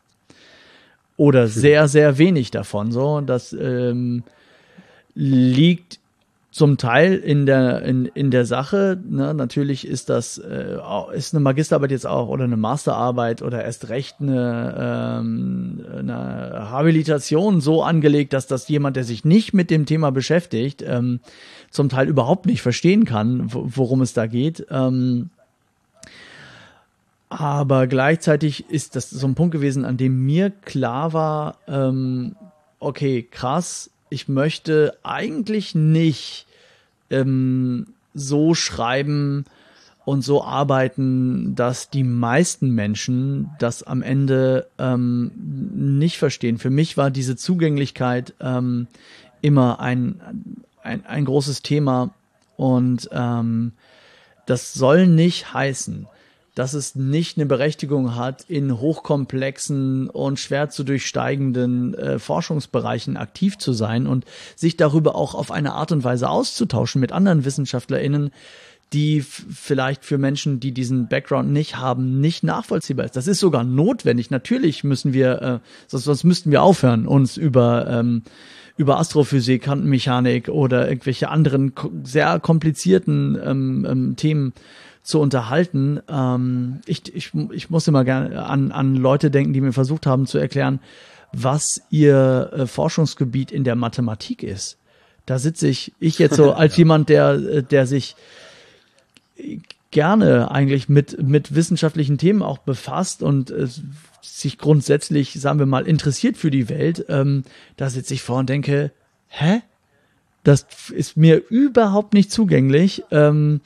Oder 1.17 1.47
sehr, 1.47 1.87
sehr 1.87 2.17
wenig 2.17 2.49
davon. 2.49 2.91
So, 2.91 3.21
das 3.21 3.53
ähm, 3.53 4.23
liegt 5.13 5.98
zum 6.51 6.77
Teil 6.77 7.15
in 7.15 7.45
der 7.45 7.83
in, 7.83 8.05
in 8.05 8.31
der 8.31 8.45
Sache. 8.45 8.99
Ne? 9.07 9.33
Natürlich 9.33 9.87
ist 9.87 10.09
das 10.09 10.39
äh, 10.39 10.77
ist 11.13 11.33
eine 11.33 11.41
Magisterarbeit 11.41 11.91
jetzt 11.91 12.07
auch 12.07 12.27
oder 12.27 12.45
eine 12.45 12.57
Masterarbeit 12.57 13.41
oder 13.43 13.63
erst 13.63 13.89
recht 13.89 14.15
eine, 14.19 15.19
ähm, 15.19 15.85
eine 15.99 16.69
Habilitation 16.71 17.61
so 17.61 17.83
angelegt, 17.83 18.33
dass 18.33 18.47
das 18.47 18.67
jemand, 18.67 18.95
der 18.95 19.03
sich 19.03 19.25
nicht 19.25 19.53
mit 19.53 19.69
dem 19.69 19.85
Thema 19.85 20.11
beschäftigt, 20.11 20.83
ähm, 20.85 21.19
zum 21.69 21.89
Teil 21.89 22.07
überhaupt 22.07 22.47
nicht 22.47 22.63
verstehen 22.63 23.05
kann, 23.05 23.43
worum 23.51 24.01
es 24.01 24.13
da 24.13 24.25
geht. 24.25 24.65
Ähm, 24.71 25.29
aber 27.29 27.85
gleichzeitig 27.85 28.71
ist 28.71 28.95
das 28.95 29.11
so 29.11 29.27
ein 29.27 29.35
Punkt 29.35 29.51
gewesen, 29.51 29.85
an 29.85 29.97
dem 29.97 30.25
mir 30.25 30.49
klar 30.49 31.13
war, 31.13 31.57
ähm, 31.67 32.35
okay, 32.79 33.21
krass, 33.29 33.91
ich 34.09 34.27
möchte 34.27 34.97
eigentlich 35.03 35.75
nicht 35.75 36.45
ähm, 37.09 37.87
so 38.13 38.53
schreiben 38.53 39.45
und 40.05 40.23
so 40.23 40.43
arbeiten, 40.43 41.53
dass 41.55 41.89
die 41.89 42.03
meisten 42.03 42.71
Menschen 42.71 43.51
das 43.59 43.83
am 43.83 44.01
Ende 44.01 44.67
ähm, 44.79 45.31
nicht 45.97 46.17
verstehen. 46.17 46.57
Für 46.57 46.71
mich 46.71 46.97
war 46.97 47.11
diese 47.11 47.35
Zugänglichkeit 47.35 48.33
ähm, 48.39 48.87
immer 49.41 49.79
ein, 49.79 50.19
ein, 50.81 51.05
ein 51.05 51.25
großes 51.25 51.61
Thema 51.61 52.09
und 52.57 53.09
ähm, 53.11 53.73
das 54.45 54.73
soll 54.73 55.05
nicht 55.05 55.53
heißen, 55.53 56.07
dass 56.59 56.73
es 56.73 56.93
nicht 56.93 57.37
eine 57.37 57.45
Berechtigung 57.45 58.17
hat, 58.17 58.43
in 58.49 58.81
hochkomplexen 58.81 60.09
und 60.09 60.41
schwer 60.41 60.69
zu 60.69 60.83
durchsteigenden 60.83 61.93
äh, 61.93 62.19
Forschungsbereichen 62.19 63.15
aktiv 63.15 63.57
zu 63.57 63.71
sein 63.71 64.05
und 64.05 64.25
sich 64.57 64.75
darüber 64.75 65.15
auch 65.15 65.35
auf 65.35 65.51
eine 65.51 65.71
Art 65.71 65.93
und 65.93 66.03
Weise 66.03 66.29
auszutauschen 66.29 66.99
mit 66.99 67.13
anderen 67.13 67.45
WissenschaftlerInnen, 67.45 68.31
die 68.91 69.21
vielleicht 69.21 70.03
für 70.03 70.17
Menschen, 70.17 70.59
die 70.59 70.73
diesen 70.73 71.07
Background 71.07 71.49
nicht 71.49 71.77
haben, 71.77 72.19
nicht 72.19 72.43
nachvollziehbar 72.43 73.05
ist. 73.05 73.15
Das 73.15 73.27
ist 73.27 73.39
sogar 73.39 73.63
notwendig. 73.63 74.29
Natürlich 74.29 74.83
müssen 74.83 75.13
wir, 75.13 75.41
äh, 75.41 75.59
sonst, 75.87 76.03
sonst 76.03 76.25
müssten 76.25 76.51
wir 76.51 76.61
aufhören, 76.61 77.07
uns 77.07 77.37
über 77.37 77.87
ähm, 77.87 78.23
über 78.75 78.97
Astrophysik, 78.97 79.63
Quantenmechanik 79.63 80.47
oder 80.47 80.87
irgendwelche 80.87 81.29
anderen 81.29 81.73
sehr 82.03 82.39
komplizierten 82.39 83.37
ähm, 83.43 83.85
ähm, 83.89 84.15
Themen 84.15 84.53
zu 85.03 85.19
unterhalten. 85.19 86.01
Ähm, 86.09 86.81
ich, 86.85 87.13
ich, 87.13 87.31
ich 87.51 87.69
muss 87.69 87.87
immer 87.87 88.03
gerne 88.03 88.45
an, 88.45 88.71
an 88.71 88.95
Leute 88.95 89.31
denken, 89.31 89.53
die 89.53 89.61
mir 89.61 89.73
versucht 89.73 90.05
haben 90.05 90.25
zu 90.25 90.37
erklären, 90.37 90.79
was 91.31 91.81
ihr 91.89 92.51
äh, 92.53 92.67
Forschungsgebiet 92.67 93.51
in 93.51 93.63
der 93.63 93.75
Mathematik 93.75 94.43
ist. 94.43 94.77
Da 95.25 95.39
sitze 95.39 95.67
ich, 95.67 95.93
ich 95.99 96.19
jetzt 96.19 96.35
so 96.35 96.53
als 96.53 96.75
jemand, 96.77 97.09
der, 97.09 97.31
äh, 97.33 97.63
der 97.63 97.87
sich 97.87 98.15
gerne 99.91 100.51
eigentlich 100.51 100.89
mit, 100.89 101.21
mit 101.21 101.55
wissenschaftlichen 101.55 102.17
Themen 102.17 102.41
auch 102.41 102.59
befasst 102.59 103.23
und 103.23 103.51
äh, 103.51 103.67
sich 104.21 104.57
grundsätzlich, 104.57 105.33
sagen 105.33 105.59
wir 105.59 105.65
mal, 105.65 105.87
interessiert 105.87 106.37
für 106.37 106.51
die 106.51 106.69
Welt, 106.69 107.05
ähm, 107.09 107.43
da 107.77 107.89
sitze 107.89 108.13
ich 108.13 108.21
vor 108.21 108.37
und 108.37 108.49
denke, 108.49 108.91
hä? 109.27 109.61
Das 110.43 110.65
ist 110.91 111.17
mir 111.17 111.43
überhaupt 111.49 112.13
nicht 112.13 112.31
zugänglich. 112.31 113.03
Ähm, 113.11 113.59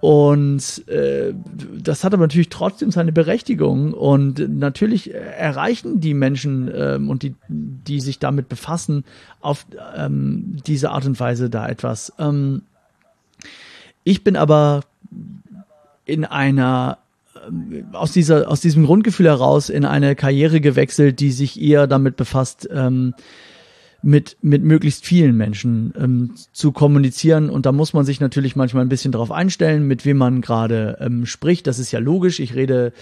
und 0.00 0.86
äh, 0.88 1.34
das 1.82 2.04
hat 2.04 2.14
aber 2.14 2.24
natürlich 2.24 2.50
trotzdem 2.50 2.90
seine 2.90 3.12
Berechtigung. 3.12 3.92
Und 3.92 4.38
natürlich 4.58 5.12
erreichen 5.12 6.00
die 6.00 6.14
Menschen 6.14 6.70
ähm, 6.72 7.10
und 7.10 7.22
die, 7.22 7.34
die 7.48 8.00
sich 8.00 8.18
damit 8.18 8.48
befassen, 8.48 9.04
auf 9.40 9.66
ähm, 9.96 10.58
diese 10.66 10.90
Art 10.90 11.06
und 11.06 11.18
Weise 11.18 11.50
da 11.50 11.68
etwas. 11.68 12.12
Ähm, 12.18 12.62
ich 14.04 14.22
bin 14.22 14.36
aber 14.36 14.82
in 16.04 16.24
einer 16.24 16.98
aus 17.92 18.12
dieser 18.12 18.50
aus 18.50 18.60
diesem 18.60 18.84
Grundgefühl 18.84 19.26
heraus 19.26 19.68
in 19.70 19.84
eine 19.84 20.14
Karriere 20.16 20.60
gewechselt, 20.60 21.20
die 21.20 21.32
sich 21.32 21.60
eher 21.60 21.86
damit 21.86 22.16
befasst, 22.16 22.68
ähm, 22.72 23.14
mit, 24.00 24.36
mit 24.42 24.62
möglichst 24.62 25.04
vielen 25.04 25.36
Menschen 25.36 25.92
ähm, 25.98 26.34
zu 26.52 26.70
kommunizieren. 26.70 27.50
Und 27.50 27.66
da 27.66 27.72
muss 27.72 27.92
man 27.92 28.04
sich 28.04 28.20
natürlich 28.20 28.54
manchmal 28.54 28.84
ein 28.84 28.88
bisschen 28.88 29.10
drauf 29.10 29.32
einstellen, 29.32 29.88
mit 29.88 30.04
wem 30.04 30.18
man 30.18 30.40
gerade 30.40 30.98
ähm, 31.00 31.26
spricht. 31.26 31.66
Das 31.66 31.80
ist 31.80 31.90
ja 31.90 31.98
logisch. 31.98 32.38
Ich 32.38 32.54
rede 32.54 32.92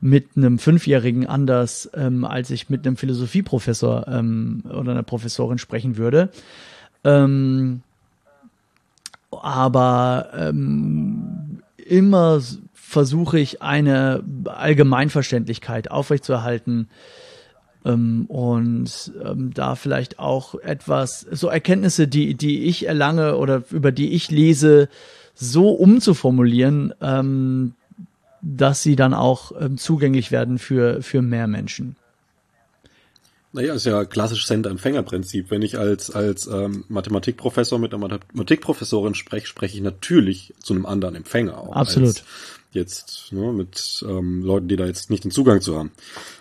mit 0.00 0.28
einem 0.36 0.58
Fünfjährigen 0.58 1.26
anders, 1.26 1.90
ähm, 1.94 2.24
als 2.24 2.50
ich 2.50 2.70
mit 2.70 2.86
einem 2.86 2.96
Philosophieprofessor 2.96 4.08
ähm, 4.08 4.62
oder 4.68 4.92
einer 4.92 5.02
Professorin 5.02 5.58
sprechen 5.58 5.98
würde. 5.98 6.30
Ähm, 7.04 7.82
aber 9.30 10.30
ähm, 10.34 11.60
immer 11.76 12.40
versuche 12.72 13.38
ich 13.38 13.60
eine 13.60 14.24
Allgemeinverständlichkeit 14.46 15.90
aufrechtzuerhalten 15.90 16.80
ähm, 16.80 16.88
und 17.94 19.12
ähm, 19.24 19.52
da 19.54 19.74
vielleicht 19.74 20.18
auch 20.18 20.54
etwas, 20.56 21.26
so 21.30 21.48
Erkenntnisse, 21.48 22.08
die, 22.08 22.34
die 22.34 22.64
ich 22.64 22.86
erlange 22.86 23.36
oder 23.36 23.62
über 23.70 23.92
die 23.92 24.12
ich 24.14 24.30
lese, 24.30 24.88
so 25.34 25.70
umzuformulieren, 25.70 26.94
ähm, 27.00 27.74
dass 28.42 28.82
sie 28.82 28.96
dann 28.96 29.14
auch 29.14 29.52
ähm, 29.60 29.76
zugänglich 29.78 30.30
werden 30.32 30.58
für, 30.58 31.02
für 31.02 31.22
mehr 31.22 31.46
Menschen. 31.46 31.96
Naja, 33.52 33.72
ist 33.74 33.86
ja 33.86 34.04
klassisch 34.04 34.46
Sender-Empfänger-Prinzip. 34.46 35.50
Wenn 35.50 35.62
ich 35.62 35.78
als, 35.78 36.10
als 36.10 36.46
ähm, 36.46 36.84
Mathematikprofessor 36.88 37.78
mit 37.78 37.94
einer 37.94 38.00
Mathematikprofessorin 38.00 39.14
spreche, 39.14 39.46
spreche 39.46 39.76
ich 39.76 39.82
natürlich 39.82 40.52
zu 40.62 40.74
einem 40.74 40.84
anderen 40.84 41.14
Empfänger 41.14 41.56
auch. 41.56 41.74
Absolut. 41.74 42.22
Jetzt 42.72 43.28
ne, 43.32 43.52
mit 43.52 44.04
ähm, 44.06 44.42
Leuten, 44.42 44.68
die 44.68 44.76
da 44.76 44.86
jetzt 44.86 45.10
nicht 45.10 45.24
den 45.24 45.30
Zugang 45.30 45.60
zu 45.60 45.78
haben 45.78 45.92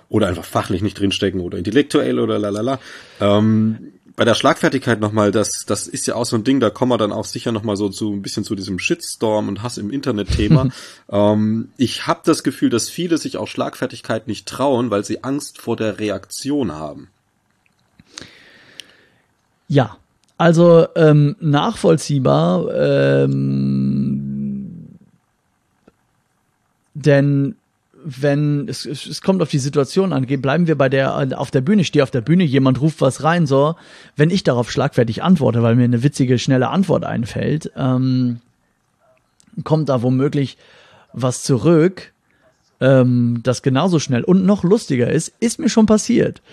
oder 0.10 0.28
einfach 0.28 0.46
fachlich 0.46 0.82
nicht 0.82 1.00
drinstecken 1.00 1.40
oder 1.40 1.58
intellektuell 1.58 2.20
oder 2.20 2.40
lalala. 2.40 2.80
Ähm, 3.20 3.94
bei 4.16 4.24
der 4.24 4.36
Schlagfertigkeit 4.36 5.00
nochmal, 5.00 5.32
das, 5.32 5.66
das 5.68 5.88
ist 5.88 6.08
ja 6.08 6.16
auch 6.16 6.26
so 6.26 6.38
ein 6.38 6.44
Ding, 6.44 6.60
da 6.60 6.70
kommen 6.70 6.92
wir 6.92 6.98
dann 6.98 7.12
auch 7.12 7.26
sicher 7.26 7.52
nochmal 7.52 7.76
so 7.76 7.90
zu 7.90 8.14
ein 8.14 8.22
bisschen 8.22 8.46
zu 8.46 8.56
diesem 8.56 8.80
Shitstorm 8.80 9.50
und 9.50 9.62
Hass 9.62 9.78
im 9.78 9.92
Internet-Thema. 9.92 10.70
ähm, 11.12 11.70
ich 11.78 12.08
habe 12.08 12.22
das 12.24 12.44
Gefühl, 12.44 12.70
dass 12.70 12.90
viele 12.90 13.18
sich 13.18 13.38
auch 13.38 13.48
Schlagfertigkeit 13.48 14.28
nicht 14.28 14.48
trauen, 14.48 14.90
weil 14.90 15.04
sie 15.04 15.24
Angst 15.24 15.60
vor 15.60 15.76
der 15.76 16.00
Reaktion 16.00 16.72
haben. 16.72 17.10
Ja, 19.68 19.98
also 20.38 20.88
ähm, 20.96 21.36
nachvollziehbar, 21.40 22.74
ähm, 22.74 24.15
denn 26.96 27.56
wenn 28.08 28.68
es, 28.70 28.86
es 28.86 29.22
kommt 29.22 29.42
auf 29.42 29.50
die 29.50 29.60
Situation 29.60 30.14
an, 30.14 30.26
bleiben 30.26 30.68
wir 30.68 30.78
bei 30.78 30.90
der 30.90 31.40
auf 31.40 31.50
der 31.50 31.62
Bühne, 31.62 31.84
stehe 31.84 32.04
auf 32.04 32.12
der 32.12 32.22
Bühne, 32.22 32.44
jemand 32.44 32.80
ruft 32.80 33.02
was 33.02 33.24
rein, 33.24 33.48
so, 33.48 33.76
wenn 34.16 34.30
ich 34.30 34.44
darauf 34.44 34.72
schlagfertig 34.72 35.24
antworte, 35.24 35.64
weil 35.64 35.76
mir 35.76 35.84
eine 35.84 36.04
witzige, 36.04 36.38
schnelle 36.38 36.70
Antwort 36.70 37.04
einfällt, 37.04 37.72
ähm, 37.76 38.42
kommt 39.64 39.90
da 39.90 40.04
womöglich 40.04 40.58
was 41.14 41.44
zurück, 41.44 42.14
ähm, 42.80 43.40
das 43.44 43.64
genauso 43.64 44.00
schnell 44.00 44.24
und 44.24 44.46
noch 44.46 44.64
lustiger 44.64 45.10
ist, 45.10 45.34
ist 45.40 45.60
mir 45.60 45.70
schon 45.70 45.88
passiert. 45.88 46.44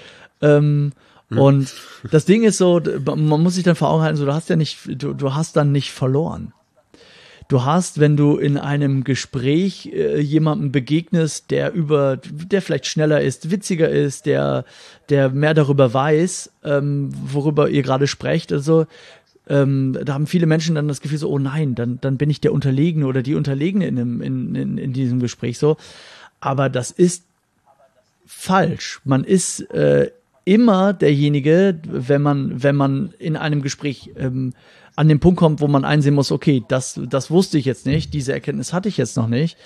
Ähm, 0.40 0.92
hm. 1.28 1.38
Und 1.38 1.74
das 2.10 2.24
Ding 2.24 2.44
ist 2.44 2.56
so, 2.56 2.80
man 3.04 3.42
muss 3.42 3.56
sich 3.56 3.64
dann 3.64 3.76
vor 3.76 3.90
Augen 3.90 4.02
halten, 4.02 4.16
so, 4.16 4.24
du 4.24 4.32
hast 4.32 4.48
ja 4.48 4.56
nicht, 4.56 4.78
du, 4.86 5.12
du 5.12 5.34
hast 5.34 5.54
dann 5.56 5.70
nicht 5.70 5.92
verloren 5.92 6.54
du 7.48 7.64
hast, 7.64 8.00
wenn 8.00 8.16
du 8.16 8.36
in 8.36 8.58
einem 8.58 9.04
Gespräch 9.04 9.90
äh, 9.92 10.20
jemandem 10.20 10.72
begegnest, 10.72 11.50
der 11.50 11.72
über, 11.72 12.16
der 12.16 12.62
vielleicht 12.62 12.86
schneller 12.86 13.20
ist, 13.20 13.50
witziger 13.50 13.88
ist, 13.88 14.26
der, 14.26 14.64
der 15.08 15.30
mehr 15.30 15.54
darüber 15.54 15.92
weiß, 15.92 16.50
ähm, 16.64 17.10
worüber 17.12 17.68
ihr 17.68 17.82
gerade 17.82 18.06
sprecht, 18.06 18.52
also 18.52 18.86
ähm, 19.48 19.98
da 20.04 20.14
haben 20.14 20.26
viele 20.26 20.46
Menschen 20.46 20.76
dann 20.76 20.88
das 20.88 21.00
Gefühl 21.00 21.18
so, 21.18 21.28
oh 21.28 21.38
nein, 21.38 21.74
dann, 21.74 21.98
dann 22.00 22.16
bin 22.16 22.30
ich 22.30 22.40
der 22.40 22.52
Unterlegene 22.52 23.06
oder 23.06 23.22
die 23.22 23.34
Unterlegene 23.34 23.86
in, 23.86 23.98
einem, 23.98 24.22
in, 24.22 24.54
in, 24.54 24.78
in 24.78 24.92
diesem 24.92 25.20
Gespräch 25.20 25.58
so. 25.58 25.76
Aber 26.40 26.68
das 26.68 26.90
ist 26.90 27.24
falsch. 28.24 29.00
Man 29.04 29.24
ist 29.24 29.60
äh, 29.72 30.10
immer 30.44 30.92
derjenige, 30.92 31.78
wenn 31.84 32.22
man, 32.22 32.62
wenn 32.62 32.76
man 32.76 33.14
in 33.18 33.36
einem 33.36 33.62
Gespräch 33.62 34.12
ähm, 34.16 34.54
an 34.96 35.08
den 35.08 35.20
Punkt 35.20 35.38
kommt, 35.38 35.60
wo 35.60 35.68
man 35.68 35.84
einsehen 35.84 36.14
muss, 36.14 36.32
okay, 36.32 36.62
das, 36.68 37.00
das 37.08 37.30
wusste 37.30 37.58
ich 37.58 37.64
jetzt 37.64 37.86
nicht, 37.86 38.12
diese 38.12 38.32
Erkenntnis 38.32 38.72
hatte 38.72 38.88
ich 38.88 38.96
jetzt 38.96 39.16
noch 39.16 39.28
nicht. 39.28 39.56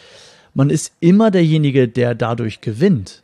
Man 0.55 0.71
ist 0.71 0.93
immer 1.01 1.31
derjenige, 1.31 1.89
der 1.89 2.15
dadurch 2.15 2.61
gewinnt. 2.61 3.23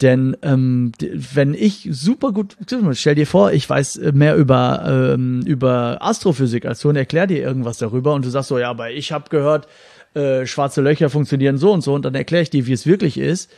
Denn 0.00 0.36
ähm, 0.42 0.92
wenn 1.00 1.52
ich 1.52 1.88
super 1.90 2.32
gut, 2.32 2.56
stell 2.92 3.14
dir 3.14 3.26
vor, 3.26 3.52
ich 3.52 3.68
weiß 3.68 4.00
mehr 4.14 4.34
über, 4.36 5.12
ähm, 5.14 5.42
über 5.44 5.98
Astrophysik 6.00 6.64
als 6.64 6.80
du 6.80 6.88
und 6.88 6.96
erklär 6.96 7.26
dir 7.26 7.42
irgendwas 7.42 7.78
darüber 7.78 8.14
und 8.14 8.24
du 8.24 8.30
sagst 8.30 8.48
so, 8.48 8.58
ja, 8.58 8.70
aber 8.70 8.90
ich 8.90 9.12
habe 9.12 9.28
gehört, 9.28 9.68
äh, 10.14 10.46
schwarze 10.46 10.80
Löcher 10.80 11.10
funktionieren 11.10 11.58
so 11.58 11.72
und 11.72 11.82
so 11.82 11.94
und 11.94 12.04
dann 12.04 12.14
erkläre 12.14 12.42
ich 12.42 12.50
dir, 12.50 12.66
wie 12.66 12.72
es 12.72 12.86
wirklich 12.86 13.18
ist 13.18 13.50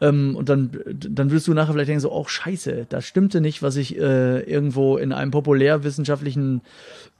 ähm, 0.00 0.36
und 0.36 0.48
dann, 0.48 0.70
dann 0.86 1.30
wirst 1.30 1.48
du 1.48 1.54
nachher 1.54 1.72
vielleicht 1.72 1.88
denken 1.88 2.00
so, 2.00 2.12
oh 2.12 2.24
scheiße, 2.26 2.86
das 2.88 3.04
stimmte 3.04 3.40
nicht, 3.40 3.62
was 3.62 3.76
ich 3.76 3.98
äh, 3.98 4.40
irgendwo 4.40 4.96
in 4.96 5.12
einem 5.12 5.30
populärwissenschaftlichen 5.30 6.60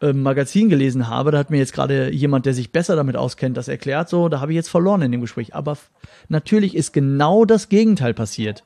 äh, 0.00 0.12
Magazin 0.12 0.68
gelesen 0.68 1.08
habe. 1.08 1.32
Da 1.32 1.38
hat 1.38 1.50
mir 1.50 1.58
jetzt 1.58 1.72
gerade 1.72 2.12
jemand, 2.12 2.46
der 2.46 2.54
sich 2.54 2.70
besser 2.70 2.94
damit 2.94 3.16
auskennt, 3.16 3.56
das 3.56 3.68
erklärt. 3.68 4.08
So, 4.08 4.28
da 4.28 4.40
habe 4.40 4.52
ich 4.52 4.56
jetzt 4.56 4.68
verloren 4.68 5.02
in 5.02 5.10
dem 5.10 5.20
Gespräch. 5.20 5.54
Aber 5.54 5.76
natürlich 6.28 6.76
ist 6.76 6.92
genau 6.92 7.44
das 7.44 7.68
Gegenteil 7.68 8.14
passiert. 8.14 8.64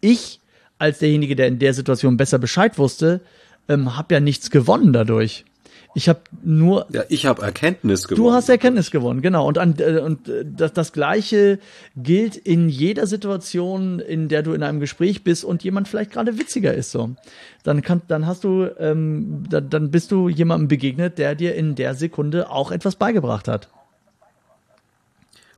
Ich, 0.00 0.40
als 0.78 0.98
derjenige, 0.98 1.36
der 1.36 1.48
in 1.48 1.58
der 1.58 1.72
Situation 1.72 2.18
besser 2.18 2.38
Bescheid 2.38 2.78
wusste, 2.78 3.22
ähm, 3.68 3.96
habe 3.96 4.14
ja 4.14 4.20
nichts 4.20 4.50
gewonnen 4.50 4.92
dadurch. 4.92 5.46
Ich 5.94 6.08
habe 6.08 6.20
nur. 6.42 6.86
Ja, 6.90 7.04
ich 7.08 7.24
habe 7.26 7.42
Erkenntnis 7.42 8.08
gewonnen. 8.08 8.26
Du 8.26 8.32
hast 8.32 8.48
Erkenntnis 8.48 8.90
gewonnen, 8.90 9.22
genau. 9.22 9.46
Und, 9.46 9.58
an, 9.58 9.76
äh, 9.78 10.00
und 10.00 10.28
äh, 10.28 10.44
das, 10.44 10.72
das 10.72 10.92
Gleiche 10.92 11.60
gilt 11.96 12.36
in 12.36 12.68
jeder 12.68 13.06
Situation, 13.06 14.00
in 14.00 14.28
der 14.28 14.42
du 14.42 14.52
in 14.52 14.62
einem 14.64 14.80
Gespräch 14.80 15.22
bist 15.22 15.44
und 15.44 15.62
jemand 15.62 15.86
vielleicht 15.86 16.10
gerade 16.10 16.38
witziger 16.38 16.74
ist. 16.74 16.90
So, 16.90 17.14
dann 17.62 17.82
kann, 17.82 18.02
dann 18.08 18.26
hast 18.26 18.42
du, 18.42 18.68
ähm, 18.78 19.44
dann, 19.48 19.70
dann 19.70 19.90
bist 19.90 20.10
du 20.10 20.28
jemandem 20.28 20.68
begegnet, 20.68 21.18
der 21.18 21.36
dir 21.36 21.54
in 21.54 21.76
der 21.76 21.94
Sekunde 21.94 22.50
auch 22.50 22.72
etwas 22.72 22.96
beigebracht 22.96 23.46
hat. 23.46 23.68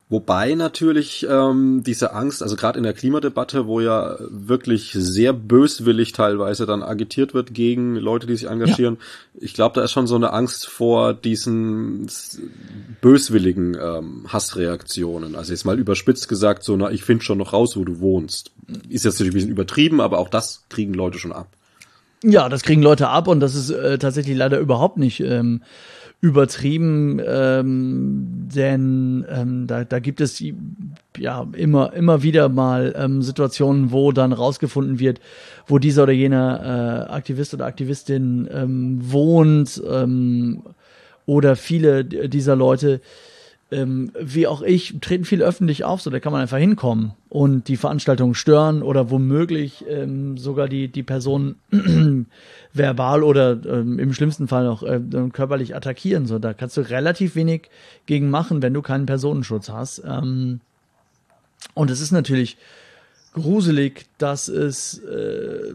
Wobei 0.09 0.55
natürlich 0.55 1.27
ähm, 1.29 1.83
diese 1.85 2.13
Angst, 2.13 2.41
also 2.41 2.55
gerade 2.55 2.77
in 2.77 2.83
der 2.83 2.93
Klimadebatte, 2.93 3.67
wo 3.67 3.81
ja 3.81 4.15
wirklich 4.19 4.93
sehr 4.93 5.33
böswillig 5.33 6.13
teilweise 6.13 6.65
dann 6.65 6.81
agitiert 6.81 7.33
wird 7.33 7.53
gegen 7.53 7.97
Leute, 7.97 8.25
die 8.25 8.37
sich 8.37 8.47
engagieren, 8.47 8.99
ja. 9.33 9.41
ich 9.41 9.53
glaube, 9.53 9.75
da 9.75 9.83
ist 9.83 9.91
schon 9.91 10.07
so 10.07 10.15
eine 10.15 10.31
Angst 10.31 10.65
vor 10.65 11.13
diesen 11.13 12.07
böswilligen 13.01 13.75
ähm, 13.75 14.27
Hassreaktionen. 14.31 15.35
Also 15.35 15.51
jetzt 15.51 15.65
mal 15.65 15.77
überspitzt 15.77 16.29
gesagt, 16.29 16.63
so, 16.63 16.77
na, 16.77 16.89
ich 16.89 17.03
finde 17.03 17.25
schon 17.25 17.37
noch 17.37 17.51
raus, 17.51 17.75
wo 17.75 17.83
du 17.83 17.99
wohnst. 17.99 18.51
Ist 18.87 19.03
jetzt 19.03 19.15
natürlich 19.15 19.33
ein 19.33 19.35
bisschen 19.35 19.51
übertrieben, 19.51 19.99
aber 19.99 20.19
auch 20.19 20.29
das 20.29 20.63
kriegen 20.69 20.93
Leute 20.93 21.19
schon 21.19 21.33
ab. 21.33 21.49
Ja, 22.23 22.47
das 22.47 22.63
kriegen 22.63 22.81
Leute 22.81 23.09
ab 23.09 23.27
und 23.27 23.41
das 23.41 23.55
ist 23.55 23.71
äh, 23.71 23.97
tatsächlich 23.97 24.37
leider 24.37 24.57
überhaupt 24.57 24.97
nicht. 24.97 25.19
Ähm 25.19 25.61
übertrieben, 26.19 27.21
ähm, 27.25 28.47
denn 28.53 29.25
ähm, 29.29 29.67
da, 29.67 29.83
da 29.83 29.99
gibt 29.99 30.19
es 30.19 30.43
ja 31.17 31.47
immer 31.53 31.93
immer 31.93 32.23
wieder 32.23 32.49
mal 32.49 32.95
ähm, 32.97 33.21
Situationen, 33.21 33.91
wo 33.91 34.11
dann 34.11 34.33
rausgefunden 34.33 34.99
wird, 34.99 35.19
wo 35.67 35.77
dieser 35.77 36.03
oder 36.03 36.13
jener 36.13 37.07
äh, 37.09 37.11
Aktivist 37.11 37.53
oder 37.53 37.67
Aktivistin 37.67 38.49
ähm, 38.51 38.99
wohnt 39.11 39.81
ähm, 39.87 40.63
oder 41.27 41.55
viele 41.55 42.03
dieser 42.03 42.55
Leute 42.55 42.99
ähm, 43.69 44.11
wie 44.19 44.47
auch 44.47 44.61
ich, 44.61 44.95
treten 45.01 45.25
viel 45.25 45.43
öffentlich 45.43 45.83
auf, 45.83 46.01
so 46.01 46.09
da 46.09 46.19
kann 46.19 46.31
man 46.31 46.41
einfach 46.41 46.57
hinkommen 46.57 47.11
und 47.27 47.67
die 47.67 47.75
Veranstaltung 47.75 48.33
stören 48.33 48.81
oder 48.81 49.11
womöglich 49.11 49.85
ähm, 49.89 50.37
sogar 50.37 50.69
die, 50.69 50.87
die 50.87 51.03
Person 51.03 51.55
verbal 52.73 53.23
oder 53.23 53.59
ähm, 53.65 53.99
im 53.99 54.13
schlimmsten 54.13 54.47
Fall 54.47 54.67
auch 54.67 54.83
äh, 54.83 55.01
körperlich 55.33 55.75
attackieren. 55.75 56.27
So, 56.27 56.39
da 56.39 56.53
kannst 56.53 56.77
du 56.77 56.81
relativ 56.81 57.35
wenig 57.35 57.69
gegen 58.05 58.29
machen, 58.29 58.61
wenn 58.61 58.73
du 58.73 58.81
keinen 58.81 59.05
Personenschutz 59.05 59.69
hast. 59.69 60.01
Ähm, 60.05 60.61
und 61.73 61.91
es 61.91 61.99
ist 61.99 62.11
natürlich 62.11 62.57
gruselig, 63.33 64.05
dass 64.17 64.47
es, 64.47 64.99
äh, 64.99 65.73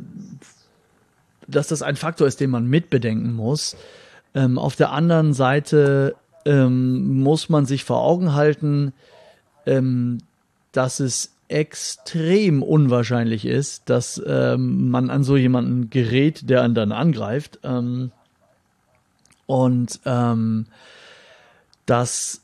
dass 1.47 1.69
das 1.69 1.83
ein 1.83 1.97
Faktor 1.97 2.27
ist, 2.27 2.41
den 2.41 2.51
man 2.51 2.67
mitbedenken 2.67 3.35
muss. 3.35 3.77
Ähm, 4.35 4.59
auf 4.59 4.77
der 4.77 4.93
anderen 4.93 5.35
Seite 5.35 6.15
ähm, 6.45 7.23
muss 7.23 7.49
man 7.49 7.67
sich 7.67 7.85
vor 7.85 8.03
Augen 8.03 8.35
halten, 8.35 8.93
ähm, 9.67 10.19
dass 10.73 11.01
es 11.01 11.33
extrem 11.49 12.63
unwahrscheinlich 12.63 13.45
ist, 13.45 13.91
dass 13.91 14.21
ähm, 14.27 14.91
man 14.91 15.11
an 15.11 15.23
so 15.23 15.37
jemanden 15.37 15.91
gerät, 15.91 16.49
der 16.49 16.63
einen 16.63 16.75
dann 16.75 16.93
angreift. 16.93 17.59
Ähm, 17.63 18.11
und 19.47 20.01
ähm, 20.07 20.67
dass 21.85 22.41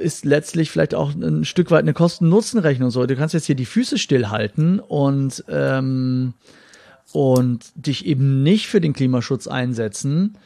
ist 0.00 0.24
letztlich 0.24 0.70
vielleicht 0.70 0.94
auch 0.94 1.14
ein 1.14 1.44
Stück 1.44 1.70
weit 1.72 1.82
eine 1.82 1.94
Kosten-Nutzen-Rechnung. 1.94 2.90
So, 2.90 3.06
du 3.06 3.16
kannst 3.16 3.34
jetzt 3.34 3.46
hier 3.46 3.56
die 3.56 3.64
Füße 3.64 3.98
stillhalten 3.98 4.78
und 4.78 5.44
ähm, 5.48 6.34
und 7.12 7.72
dich 7.74 8.06
eben 8.06 8.42
nicht 8.42 8.68
für 8.68 8.80
den 8.80 8.92
Klimaschutz 8.92 9.46
einsetzen 9.46 10.36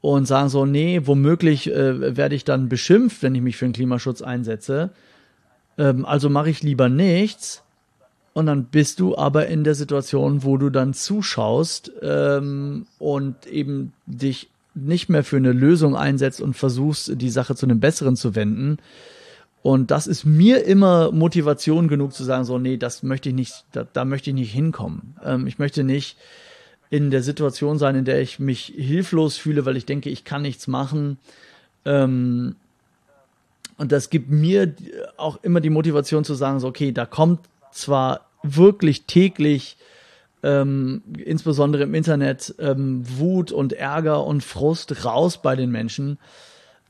und 0.00 0.26
sagen 0.26 0.48
so, 0.48 0.64
nee, 0.64 1.02
womöglich 1.04 1.70
äh, 1.70 2.16
werde 2.16 2.34
ich 2.34 2.44
dann 2.44 2.68
beschimpft, 2.68 3.22
wenn 3.22 3.34
ich 3.34 3.42
mich 3.42 3.56
für 3.56 3.66
den 3.66 3.72
Klimaschutz 3.72 4.22
einsetze. 4.22 4.90
Ähm, 5.78 6.04
also 6.04 6.30
mache 6.30 6.50
ich 6.50 6.62
lieber 6.62 6.88
nichts. 6.88 7.62
Und 8.32 8.46
dann 8.46 8.64
bist 8.64 9.00
du 9.00 9.16
aber 9.16 9.48
in 9.48 9.64
der 9.64 9.74
Situation, 9.74 10.44
wo 10.44 10.56
du 10.56 10.70
dann 10.70 10.94
zuschaust 10.94 11.92
ähm, 12.00 12.86
und 12.98 13.46
eben 13.46 13.92
dich 14.06 14.48
nicht 14.74 15.08
mehr 15.08 15.24
für 15.24 15.36
eine 15.36 15.52
Lösung 15.52 15.96
einsetzt 15.96 16.40
und 16.40 16.54
versuchst, 16.54 17.20
die 17.20 17.30
Sache 17.30 17.56
zu 17.56 17.66
einem 17.66 17.80
Besseren 17.80 18.16
zu 18.16 18.36
wenden. 18.36 18.78
Und 19.62 19.90
das 19.90 20.06
ist 20.06 20.24
mir 20.24 20.64
immer 20.64 21.12
Motivation 21.12 21.88
genug 21.88 22.14
zu 22.14 22.24
sagen, 22.24 22.44
so, 22.44 22.58
nee, 22.58 22.76
das 22.76 23.02
möchte 23.02 23.28
ich 23.28 23.34
nicht, 23.34 23.64
da, 23.72 23.86
da 23.92 24.04
möchte 24.04 24.30
ich 24.30 24.34
nicht 24.34 24.52
hinkommen. 24.52 25.16
Ähm, 25.24 25.46
ich 25.46 25.58
möchte 25.58 25.84
nicht 25.84 26.16
in 26.90 27.10
der 27.10 27.22
Situation 27.22 27.78
sein, 27.78 27.94
in 27.94 28.04
der 28.04 28.20
ich 28.20 28.38
mich 28.38 28.72
hilflos 28.76 29.36
fühle, 29.36 29.64
weil 29.64 29.76
ich 29.76 29.86
denke, 29.86 30.10
ich 30.10 30.24
kann 30.24 30.42
nichts 30.42 30.66
machen. 30.66 31.18
Ähm, 31.84 32.56
und 33.78 33.92
das 33.92 34.10
gibt 34.10 34.28
mir 34.28 34.74
auch 35.16 35.38
immer 35.42 35.60
die 35.60 35.70
Motivation 35.70 36.24
zu 36.24 36.34
sagen, 36.34 36.60
so, 36.60 36.68
okay, 36.68 36.92
da 36.92 37.06
kommt 37.06 37.40
zwar 37.72 38.26
wirklich 38.42 39.04
täglich 39.04 39.76
ähm, 40.42 41.02
insbesondere 41.18 41.84
im 41.84 41.94
Internet 41.94 42.54
ähm, 42.58 43.04
Wut 43.18 43.52
und 43.52 43.72
Ärger 43.72 44.24
und 44.24 44.42
Frust 44.42 45.04
raus 45.04 45.40
bei 45.40 45.54
den 45.54 45.70
Menschen. 45.70 46.18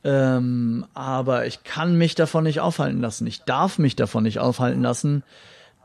Ähm, 0.03 0.87
aber 0.95 1.47
ich 1.47 1.63
kann 1.63 1.99
mich 1.99 2.15
davon 2.15 2.45
nicht 2.45 2.61
aufhalten 2.61 3.01
lassen. 3.01 3.27
Ich 3.27 3.43
darf 3.43 3.79
mich 3.79 3.97
davon 3.97 4.23
nicht 4.23 4.39
aufhalten 4.39 4.83
lassen, 4.83 5.25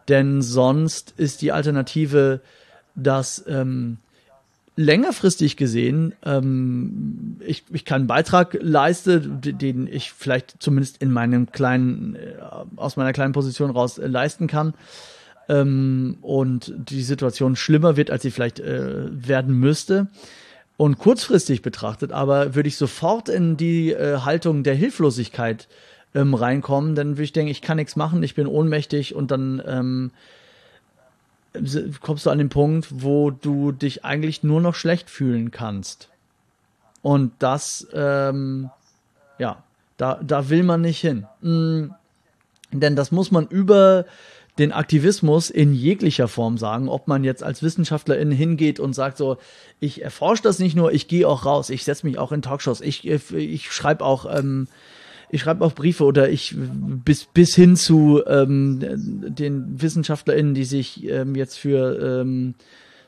denn 0.08 0.42
sonst 0.42 1.14
ist 1.18 1.42
die 1.42 1.52
Alternative, 1.52 2.40
dass 2.96 3.44
ähm, 3.48 3.98
längerfristig 4.76 5.58
gesehen 5.58 6.14
ähm, 6.24 7.38
ich, 7.40 7.64
ich 7.72 7.86
keinen 7.86 8.08
Beitrag 8.08 8.58
leiste, 8.60 9.22
den 9.22 9.88
ich 9.88 10.12
vielleicht 10.12 10.56
zumindest 10.60 11.02
in 11.02 11.12
meinem 11.12 11.52
kleinen, 11.52 12.16
äh, 12.16 12.36
aus 12.76 12.98
meiner 12.98 13.14
kleinen 13.14 13.34
Position 13.34 13.72
raus 13.72 13.98
äh, 13.98 14.08
leisten 14.08 14.48
kann 14.48 14.74
ähm, 15.48 16.18
und 16.22 16.74
die 16.76 17.04
Situation 17.04 17.56
schlimmer 17.56 17.96
wird, 17.96 18.12
als 18.12 18.24
sie 18.24 18.32
vielleicht 18.32 18.60
äh, 18.60 19.08
werden 19.10 19.58
müsste. 19.58 20.08
Und 20.78 20.98
kurzfristig 20.98 21.62
betrachtet 21.62 22.12
aber 22.12 22.56
würde 22.56 22.68
ich 22.68 22.76
sofort 22.76 23.30
in 23.30 23.56
die 23.56 23.94
äh, 23.94 24.20
Haltung 24.20 24.64
der 24.64 24.76
Hilflosigkeit 24.76 25.70
ähm, 26.14 26.34
reinkommen, 26.34 26.96
dann 26.96 27.12
würde 27.12 27.24
ich 27.24 27.34
denken, 27.34 27.52
ich 27.52 27.62
kann 27.62 27.78
nichts 27.78 27.96
machen, 27.96 28.24
ich 28.24 28.36
bin 28.36 28.48
ohnmächtig 28.48 29.16
und 29.16 29.32
dann 29.32 29.62
ähm, 29.66 30.12
kommst 32.02 32.26
du 32.26 32.30
an 32.30 32.38
den 32.38 32.50
Punkt, 32.50 32.88
wo 32.92 33.32
du 33.32 33.72
dich 33.72 34.06
eigentlich 34.06 34.44
nur 34.44 34.62
noch 34.62 34.76
schlecht 34.76 35.10
fühlen 35.10 35.52
kannst. 35.52 36.10
Und 37.02 37.34
das, 37.40 37.88
ähm, 37.94 38.70
ja, 39.38 39.64
da, 39.98 40.20
da 40.24 40.50
will 40.50 40.64
man 40.64 40.82
nicht 40.82 41.00
hin. 41.00 41.28
Mhm. 41.42 41.94
Denn 42.72 42.96
das 42.96 43.12
muss 43.12 43.32
man 43.32 43.48
über 43.48 44.06
den 44.58 44.72
Aktivismus 44.72 45.50
in 45.50 45.74
jeglicher 45.74 46.28
Form 46.28 46.58
sagen, 46.58 46.88
ob 46.88 47.08
man 47.08 47.24
jetzt 47.24 47.44
als 47.44 47.62
Wissenschaftlerin 47.62 48.32
hingeht 48.32 48.80
und 48.80 48.94
sagt 48.94 49.18
so, 49.18 49.38
ich 49.80 50.02
erforsche 50.02 50.44
das 50.44 50.60
nicht 50.60 50.76
nur, 50.76 50.94
ich 50.94 51.08
gehe 51.08 51.28
auch 51.28 51.46
raus, 51.46 51.70
ich 51.70 51.84
setze 51.84 52.06
mich 52.06 52.18
auch 52.18 52.32
in 52.32 52.42
Talkshows, 52.42 52.82
ich, 52.82 53.06
ich 53.06 53.72
schreibe 53.72 54.06
auch, 54.06 54.26
ähm, 54.34 54.68
ich 55.30 55.42
schreibe 55.42 55.64
auch 55.64 55.74
Briefe 55.74 56.04
oder 56.04 56.30
ich 56.30 56.56
bis 56.58 57.26
bis 57.26 57.56
hin 57.56 57.76
zu 57.76 58.22
ähm, 58.28 58.80
den 58.82 59.82
WissenschaftlerInnen, 59.82 60.54
die 60.54 60.66
sich 60.66 61.08
ähm, 61.08 61.36
jetzt 61.36 61.58
für 61.58 62.22
ähm, 62.22 62.56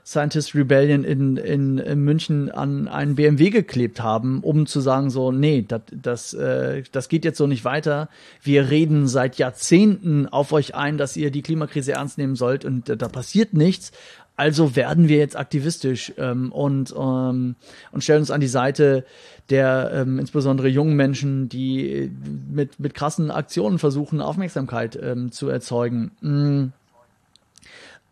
Scientist 0.07 0.55
Rebellion 0.55 1.03
in, 1.03 1.35
in, 1.35 1.79
in 1.79 1.99
München 1.99 2.49
an 2.49 2.87
einen 2.87 3.15
BMW 3.15 3.49
geklebt 3.49 4.01
haben, 4.01 4.41
um 4.41 4.65
zu 4.65 4.79
sagen 4.79 5.09
so, 5.09 5.33
nee, 5.33 5.65
das, 5.67 5.81
das, 5.91 6.33
äh, 6.33 6.83
das 6.93 7.09
geht 7.09 7.25
jetzt 7.25 7.37
so 7.37 7.45
nicht 7.45 7.65
weiter. 7.65 8.07
Wir 8.41 8.69
reden 8.69 9.09
seit 9.09 9.37
Jahrzehnten 9.37 10.25
auf 10.25 10.53
euch 10.53 10.75
ein, 10.75 10.97
dass 10.97 11.17
ihr 11.17 11.29
die 11.29 11.41
Klimakrise 11.41 11.91
ernst 11.91 12.17
nehmen 12.17 12.37
sollt 12.37 12.63
und 12.63 12.87
äh, 12.87 12.95
da 12.95 13.09
passiert 13.09 13.53
nichts. 13.53 13.91
Also 14.37 14.75
werden 14.75 15.09
wir 15.09 15.17
jetzt 15.17 15.35
aktivistisch 15.35 16.13
ähm, 16.17 16.51
und, 16.51 16.93
ähm, 16.97 17.55
und 17.91 18.03
stellen 18.03 18.19
uns 18.19 18.31
an 18.31 18.39
die 18.39 18.47
Seite 18.47 19.05
der 19.49 19.91
ähm, 19.93 20.19
insbesondere 20.19 20.67
jungen 20.67 20.95
Menschen, 20.95 21.49
die 21.49 22.11
mit, 22.49 22.79
mit 22.79 22.93
krassen 22.93 23.31
Aktionen 23.31 23.79
versuchen, 23.79 24.21
Aufmerksamkeit 24.21 24.97
ähm, 25.01 25.31
zu 25.31 25.49
erzeugen. 25.49 26.11
Mm 26.21 26.67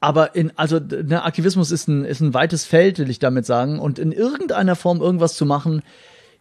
aber 0.06 0.36
in, 0.36 0.52
also 0.56 0.80
ne, 0.80 1.24
Aktivismus 1.24 1.72
ist 1.72 1.88
ein, 1.88 2.06
ist 2.06 2.20
ein 2.20 2.36
weites 2.36 2.64
Feld, 2.64 3.00
will 3.00 3.10
ich 3.10 3.18
damit 3.18 3.48
sagen. 3.48 3.80
Und 3.80 3.98
in 3.98 4.12
irgendeiner 4.12 4.76
Form 4.76 5.02
irgendwas 5.02 5.36
zu 5.36 5.48
machen, 5.48 5.82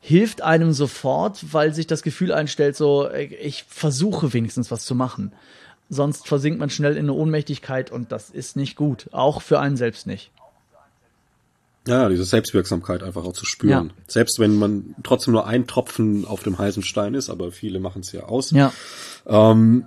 hilft 0.01 0.43
einem 0.43 0.75
sofort, 0.75 1.53
weil 1.55 1.73
sich 1.73 1.87
das 1.87 2.03
Gefühl 2.03 2.31
einstellt, 2.31 2.77
so, 2.77 3.09
ich 3.11 3.65
versuche 3.67 4.35
wenigstens 4.35 4.71
was 4.71 4.85
zu 4.85 4.95
machen. 4.95 5.33
Sonst 5.89 6.27
versinkt 6.27 6.59
man 6.59 6.71
schnell 6.71 6.93
in 6.93 7.05
eine 7.05 7.13
Ohnmächtigkeit 7.13 7.93
und 7.93 8.11
das 8.11 8.31
ist 8.31 8.57
nicht 8.57 8.77
gut. 8.77 9.09
Auch 9.13 9.43
für 9.43 9.61
einen 9.61 9.77
selbst 9.77 10.07
nicht. 10.07 10.31
Ja, 11.87 12.09
diese 12.09 12.25
Selbstwirksamkeit 12.25 13.03
einfach 13.03 13.25
auch 13.25 13.35
zu 13.35 13.45
spüren. 13.45 13.89
Ja. 13.89 14.03
Selbst 14.09 14.39
wenn 14.39 14.57
man 14.57 14.95
trotzdem 15.03 15.33
nur 15.33 15.47
ein 15.47 15.67
Tropfen 15.67 16.25
auf 16.25 16.43
dem 16.43 16.57
heißen 16.57 16.83
Stein 16.83 17.13
ist, 17.13 17.29
aber 17.29 17.53
viele 17.53 17.79
machen 17.79 18.01
es 18.01 18.13
ja 18.13 18.23
aus. 18.23 18.53
Ja. 18.53 18.73
Ähm, 19.27 19.87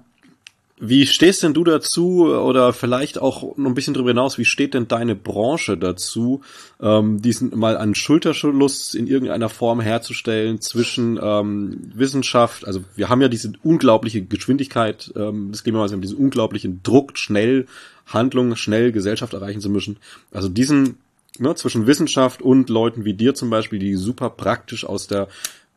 wie 0.80 1.08
stehst 1.08 1.42
denn 1.42 1.54
du 1.54 1.64
dazu 1.64 2.28
oder 2.28 2.72
vielleicht 2.72 3.20
auch 3.20 3.58
noch 3.58 3.70
ein 3.70 3.74
bisschen 3.74 3.96
darüber 3.96 4.12
hinaus, 4.12 4.38
wie 4.38 4.46
steht 4.46 4.76
denn 4.76 4.88
deine 4.88 5.16
Branche 5.16 5.78
dazu, 5.78 6.42
ähm, 6.80 7.22
diesen 7.22 7.58
mal 7.58 7.78
einen 7.78 7.96
Schulterschluss 7.96 8.94
in 8.94 9.08
irgendeiner 9.08 9.50
Form 9.50 9.82
herzustellen 9.82 10.62
zwischen 10.62 11.20
ähm, 11.22 11.92
Wissenschaft, 11.96 12.66
also 12.68 12.84
wir 12.96 13.10
haben 13.10 13.22
ja 13.22 13.28
diese 13.28 13.54
unglaubliche 13.64 14.22
Geschwindigkeit 14.22 15.12
ähm, 15.16 15.52
des 15.52 15.64
Klimawandels, 15.64 15.92
wir 15.92 15.96
haben 15.96 16.02
diesen 16.02 16.18
unglaublichen 16.18 16.82
Druck, 16.84 17.18
schnell 17.18 17.66
Handlungen, 18.06 18.56
schnell 18.56 18.92
Gesellschaft 18.92 19.34
erreichen 19.34 19.62
zu 19.62 19.70
müssen. 19.70 19.98
Also 20.32 20.48
diesen 20.48 20.98
ne, 21.40 21.56
zwischen 21.56 21.88
Wissenschaft 21.88 22.42
und 22.42 22.70
Leuten 22.70 23.06
wie 23.06 23.14
dir 23.14 23.36
zum 23.36 23.50
Beispiel, 23.50 23.80
die 23.80 23.96
super 23.96 24.30
praktisch 24.30 24.86
aus 24.86 25.08
der 25.08 25.28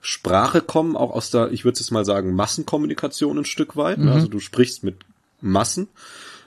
Sprache 0.01 0.63
kommen, 0.63 0.97
auch 0.97 1.11
aus 1.11 1.31
der, 1.31 1.53
ich 1.53 1.65
würde 1.65 1.79
jetzt 1.79 1.91
mal 1.91 2.05
sagen, 2.05 2.35
Massenkommunikation 2.35 3.39
ein 3.39 3.45
Stück 3.45 3.77
weit. 3.77 3.99
Mhm. 3.99 4.09
Also 4.09 4.29
du 4.29 4.41
sprichst 4.41 4.83
mit 4.83 4.97
Massen. 5.41 5.89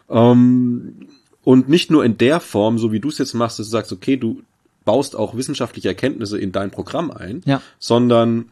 Ähm, 0.09 1.07
und 1.43 1.69
nicht 1.69 1.91
nur 1.91 2.05
in 2.05 2.17
der 2.17 2.39
Form, 2.39 2.79
so 2.79 2.91
wie 2.91 2.99
du 2.99 3.09
es 3.09 3.17
jetzt 3.17 3.33
machst, 3.33 3.59
dass 3.59 3.67
du 3.67 3.71
sagst, 3.71 3.91
okay, 3.91 4.17
du 4.17 4.41
baust 4.85 5.15
auch 5.15 5.35
wissenschaftliche 5.35 5.89
Erkenntnisse 5.89 6.37
in 6.37 6.51
dein 6.51 6.71
Programm 6.71 7.11
ein, 7.11 7.41
ja. 7.45 7.61
sondern 7.79 8.49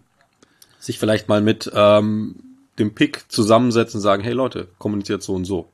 sich 0.79 0.99
vielleicht 0.99 1.29
mal 1.29 1.41
mit 1.41 1.71
ähm, 1.73 2.35
dem 2.79 2.93
Pick 2.93 3.25
zusammensetzen 3.29 3.99
und 3.99 4.01
sagen, 4.01 4.23
hey 4.23 4.33
Leute, 4.33 4.67
kommuniziert 4.77 5.23
so 5.23 5.33
und 5.33 5.45
so. 5.45 5.67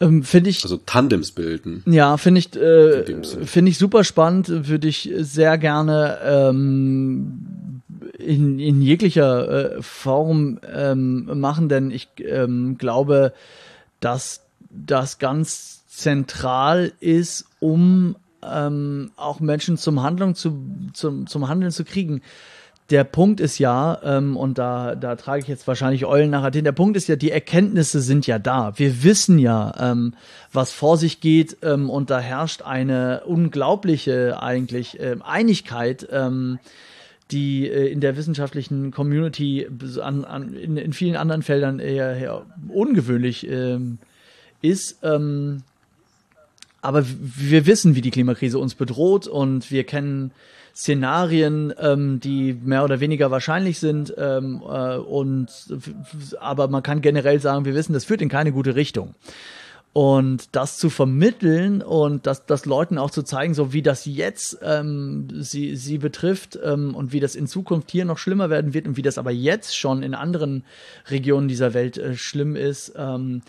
Ähm, 0.00 0.22
finde 0.22 0.50
ich. 0.50 0.62
Also 0.62 0.78
Tandems 0.78 1.32
bilden. 1.32 1.82
Ja, 1.86 2.16
finde 2.16 2.38
ich, 2.38 2.56
äh, 2.56 3.22
finde 3.22 3.70
ich 3.70 3.78
super 3.78 4.04
spannend, 4.04 4.48
würde 4.68 4.88
ich 4.88 5.10
sehr 5.18 5.58
gerne 5.58 6.18
ähm, 6.24 7.79
in, 8.20 8.58
in 8.58 8.82
jeglicher 8.82 9.76
äh, 9.76 9.82
Form 9.82 10.60
ähm, 10.72 11.40
machen, 11.40 11.68
denn 11.68 11.90
ich 11.90 12.08
ähm, 12.18 12.78
glaube, 12.78 13.32
dass 14.00 14.46
das 14.70 15.18
ganz 15.18 15.86
zentral 15.86 16.92
ist, 17.00 17.46
um 17.58 18.16
ähm, 18.42 19.10
auch 19.16 19.40
Menschen 19.40 19.76
zum 19.76 20.02
Handlung 20.02 20.34
zu, 20.34 20.58
zum, 20.92 21.26
zum 21.26 21.48
Handeln 21.48 21.72
zu 21.72 21.84
kriegen. 21.84 22.22
Der 22.90 23.04
Punkt 23.04 23.38
ist 23.38 23.58
ja, 23.58 24.00
ähm, 24.02 24.36
und 24.36 24.58
da, 24.58 24.96
da 24.96 25.14
trage 25.14 25.42
ich 25.42 25.48
jetzt 25.48 25.68
wahrscheinlich 25.68 26.06
Eulen 26.06 26.30
nachher 26.30 26.50
hin, 26.50 26.64
der 26.64 26.72
Punkt 26.72 26.96
ist 26.96 27.06
ja, 27.06 27.14
die 27.14 27.30
Erkenntnisse 27.30 28.00
sind 28.00 28.26
ja 28.26 28.40
da. 28.40 28.72
Wir 28.78 29.04
wissen 29.04 29.38
ja, 29.38 29.72
ähm, 29.78 30.14
was 30.52 30.72
vor 30.72 30.96
sich 30.96 31.20
geht 31.20 31.58
ähm, 31.62 31.88
und 31.88 32.10
da 32.10 32.18
herrscht 32.18 32.62
eine 32.62 33.22
unglaubliche 33.26 34.42
eigentlich 34.42 34.98
ähm, 34.98 35.22
Einigkeit. 35.22 36.08
Ähm, 36.10 36.58
die 37.30 37.68
äh, 37.68 37.88
in 37.88 38.00
der 38.00 38.16
wissenschaftlichen 38.16 38.90
Community 38.90 39.68
an, 40.02 40.24
an, 40.24 40.54
in, 40.54 40.76
in 40.76 40.92
vielen 40.92 41.16
anderen 41.16 41.42
Feldern 41.42 41.78
eher, 41.78 42.16
eher 42.16 42.46
ungewöhnlich 42.68 43.48
ähm, 43.48 43.98
ist. 44.62 44.98
Ähm, 45.02 45.62
aber 46.82 47.04
wir 47.06 47.66
wissen, 47.66 47.94
wie 47.94 48.00
die 48.00 48.10
Klimakrise 48.10 48.58
uns 48.58 48.74
bedroht 48.74 49.26
und 49.26 49.70
wir 49.70 49.84
kennen 49.84 50.32
Szenarien, 50.74 51.74
ähm, 51.78 52.20
die 52.20 52.54
mehr 52.54 52.84
oder 52.84 53.00
weniger 53.00 53.30
wahrscheinlich 53.30 53.78
sind. 53.78 54.14
Ähm, 54.16 54.62
äh, 54.66 54.96
und 54.96 55.48
aber 56.40 56.68
man 56.68 56.82
kann 56.82 57.02
generell 57.02 57.40
sagen, 57.40 57.64
wir 57.64 57.74
wissen, 57.74 57.92
das 57.92 58.04
führt 58.04 58.22
in 58.22 58.28
keine 58.28 58.52
gute 58.52 58.76
Richtung. 58.76 59.14
Und 59.92 60.54
das 60.54 60.78
zu 60.78 60.88
vermitteln 60.88 61.82
und 61.82 62.24
das, 62.24 62.46
das 62.46 62.64
Leuten 62.64 62.96
auch 62.96 63.10
zu 63.10 63.24
zeigen, 63.24 63.54
so 63.54 63.72
wie 63.72 63.82
das 63.82 64.04
jetzt 64.04 64.58
ähm, 64.62 65.26
sie, 65.42 65.74
sie 65.74 65.98
betrifft 65.98 66.56
ähm, 66.62 66.94
und 66.94 67.12
wie 67.12 67.18
das 67.18 67.34
in 67.34 67.48
Zukunft 67.48 67.90
hier 67.90 68.04
noch 68.04 68.16
schlimmer 68.16 68.50
werden 68.50 68.72
wird 68.72 68.86
und 68.86 68.96
wie 68.96 69.02
das 69.02 69.18
aber 69.18 69.32
jetzt 69.32 69.76
schon 69.76 70.04
in 70.04 70.14
anderen 70.14 70.64
Regionen 71.08 71.48
dieser 71.48 71.74
Welt 71.74 71.98
äh, 71.98 72.16
schlimm 72.16 72.54
ist. 72.54 72.92
Ähm, 72.96 73.42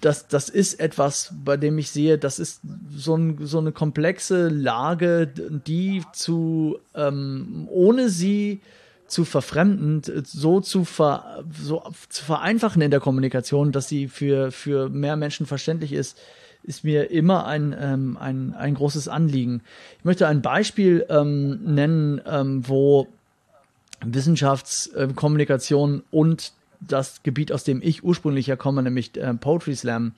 das, 0.00 0.28
das 0.28 0.48
ist 0.48 0.80
etwas, 0.80 1.34
bei 1.44 1.56
dem 1.56 1.78
ich 1.78 1.90
sehe, 1.90 2.16
das 2.16 2.38
ist 2.38 2.60
so, 2.94 3.16
ein, 3.16 3.38
so 3.44 3.58
eine 3.58 3.72
komplexe 3.72 4.48
Lage, 4.48 5.26
die 5.26 6.02
zu, 6.12 6.78
ähm, 6.94 7.68
ohne 7.70 8.08
sie 8.08 8.60
zu 9.06 9.24
verfremden, 9.24 10.02
so 10.24 10.60
zu, 10.60 10.84
ver, 10.84 11.44
so 11.62 11.82
zu 12.08 12.24
vereinfachen 12.24 12.82
in 12.82 12.90
der 12.90 13.00
Kommunikation, 13.00 13.72
dass 13.72 13.88
sie 13.88 14.08
für, 14.08 14.50
für 14.50 14.88
mehr 14.88 15.16
Menschen 15.16 15.46
verständlich 15.46 15.92
ist, 15.92 16.18
ist 16.62 16.84
mir 16.84 17.10
immer 17.10 17.46
ein, 17.46 17.74
ähm, 17.78 18.16
ein, 18.18 18.54
ein 18.54 18.74
großes 18.74 19.08
Anliegen. 19.08 19.62
Ich 19.98 20.04
möchte 20.04 20.26
ein 20.26 20.42
Beispiel 20.42 21.06
ähm, 21.08 21.74
nennen, 21.74 22.20
ähm, 22.26 22.66
wo 22.66 23.06
Wissenschaftskommunikation 24.04 26.02
und 26.10 26.52
das 26.80 27.22
Gebiet, 27.22 27.52
aus 27.52 27.64
dem 27.64 27.80
ich 27.82 28.04
ursprünglich 28.04 28.48
herkomme, 28.48 28.82
nämlich 28.82 29.16
äh, 29.16 29.32
Poetry 29.34 29.76
Slam, 29.76 30.12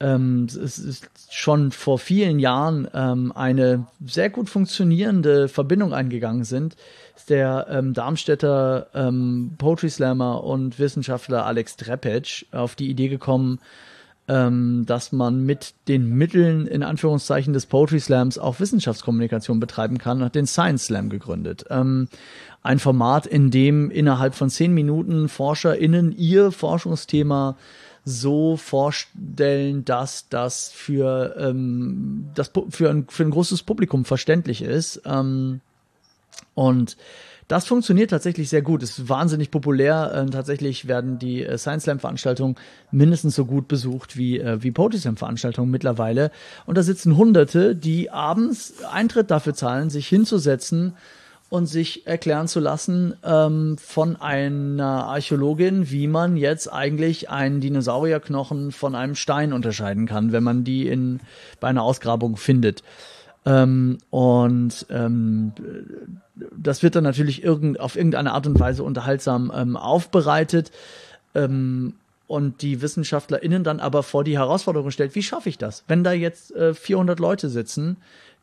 ähm, 0.00 0.46
es 0.46 0.78
ist 0.78 1.08
schon 1.30 1.70
vor 1.70 1.98
vielen 1.98 2.38
Jahren 2.38 2.88
ähm, 2.92 3.32
eine 3.34 3.86
sehr 4.04 4.28
gut 4.28 4.48
funktionierende 4.48 5.48
Verbindung 5.48 5.94
eingegangen 5.94 6.44
sind. 6.44 6.76
Ist 7.16 7.30
der 7.30 7.66
ähm, 7.70 7.94
Darmstädter 7.94 8.88
ähm, 8.94 9.52
Poetry 9.56 9.90
Slammer 9.90 10.42
und 10.42 10.78
Wissenschaftler 10.78 11.46
Alex 11.46 11.76
Trepetsch 11.76 12.44
auf 12.50 12.74
die 12.74 12.90
Idee 12.90 13.08
gekommen, 13.08 13.60
ähm, 14.26 14.84
dass 14.86 15.12
man 15.12 15.44
mit 15.44 15.74
den 15.86 16.08
Mitteln 16.08 16.66
in 16.66 16.82
Anführungszeichen 16.82 17.52
des 17.52 17.66
Poetry 17.66 18.00
Slams 18.00 18.38
auch 18.38 18.58
Wissenschaftskommunikation 18.58 19.60
betreiben 19.60 19.98
kann 19.98 20.18
und 20.18 20.24
hat 20.24 20.34
den 20.34 20.46
Science 20.46 20.86
Slam 20.86 21.08
gegründet. 21.08 21.66
Ähm, 21.70 22.08
ein 22.62 22.78
Format, 22.78 23.26
in 23.26 23.50
dem 23.50 23.90
innerhalb 23.90 24.34
von 24.34 24.50
zehn 24.50 24.72
Minuten 24.72 25.28
ForscherInnen 25.28 26.12
ihr 26.16 26.50
Forschungsthema 26.50 27.56
so 28.04 28.56
vorstellen, 28.56 29.84
dass 29.84 30.28
das 30.28 30.70
für, 30.70 31.36
ähm, 31.38 32.28
das, 32.34 32.50
für, 32.70 32.90
ein, 32.90 33.06
für 33.08 33.22
ein 33.22 33.30
großes 33.30 33.62
Publikum 33.62 34.04
verständlich 34.04 34.62
ist. 34.62 35.02
Ähm, 35.06 35.60
und 36.54 36.96
das 37.48 37.66
funktioniert 37.66 38.10
tatsächlich 38.10 38.48
sehr 38.48 38.62
gut. 38.62 38.82
Es 38.82 38.98
ist 38.98 39.08
wahnsinnig 39.08 39.50
populär. 39.50 40.12
Äh, 40.14 40.30
tatsächlich 40.30 40.88
werden 40.88 41.18
die 41.18 41.44
äh, 41.44 41.58
Science 41.58 41.84
Slam 41.84 41.98
Veranstaltungen 41.98 42.56
mindestens 42.90 43.34
so 43.34 43.44
gut 43.44 43.68
besucht 43.68 44.16
wie, 44.16 44.38
äh, 44.38 44.62
wie 44.62 44.70
Poetry 44.70 44.98
Slam 44.98 45.16
Veranstaltungen 45.16 45.70
mittlerweile. 45.70 46.30
Und 46.66 46.78
da 46.78 46.82
sitzen 46.82 47.16
Hunderte, 47.16 47.76
die 47.76 48.10
abends 48.10 48.82
Eintritt 48.84 49.30
dafür 49.30 49.54
zahlen, 49.54 49.90
sich 49.90 50.08
hinzusetzen 50.08 50.94
und 51.54 51.66
sich 51.66 52.04
erklären 52.04 52.48
zu 52.48 52.58
lassen 52.58 53.14
ähm, 53.22 53.78
von 53.78 54.16
einer 54.16 55.04
Archäologin, 55.04 55.88
wie 55.88 56.08
man 56.08 56.36
jetzt 56.36 56.66
eigentlich 56.66 57.30
einen 57.30 57.60
Dinosaurierknochen 57.60 58.72
von 58.72 58.96
einem 58.96 59.14
Stein 59.14 59.52
unterscheiden 59.52 60.06
kann, 60.06 60.32
wenn 60.32 60.42
man 60.42 60.64
die 60.64 60.88
in 60.88 61.20
bei 61.60 61.68
einer 61.68 61.84
Ausgrabung 61.84 62.36
findet. 62.36 62.82
Ähm, 63.46 63.98
und 64.10 64.84
ähm, 64.90 65.52
das 66.34 66.82
wird 66.82 66.96
dann 66.96 67.04
natürlich 67.04 67.44
irgend, 67.44 67.78
auf 67.78 67.94
irgendeine 67.94 68.32
Art 68.32 68.48
und 68.48 68.58
Weise 68.58 68.82
unterhaltsam 68.82 69.52
ähm, 69.54 69.76
aufbereitet. 69.76 70.72
Ähm, 71.36 71.94
und 72.26 72.62
die 72.62 72.82
WissenschaftlerInnen 72.82 73.62
dann 73.62 73.78
aber 73.78 74.02
vor 74.02 74.24
die 74.24 74.36
Herausforderung 74.36 74.90
stellt, 74.90 75.14
wie 75.14 75.22
schaffe 75.22 75.50
ich 75.50 75.58
das? 75.58 75.84
Wenn 75.86 76.02
da 76.02 76.10
jetzt 76.10 76.52
äh, 76.56 76.74
400 76.74 77.20
Leute 77.20 77.48
sitzen, 77.48 77.98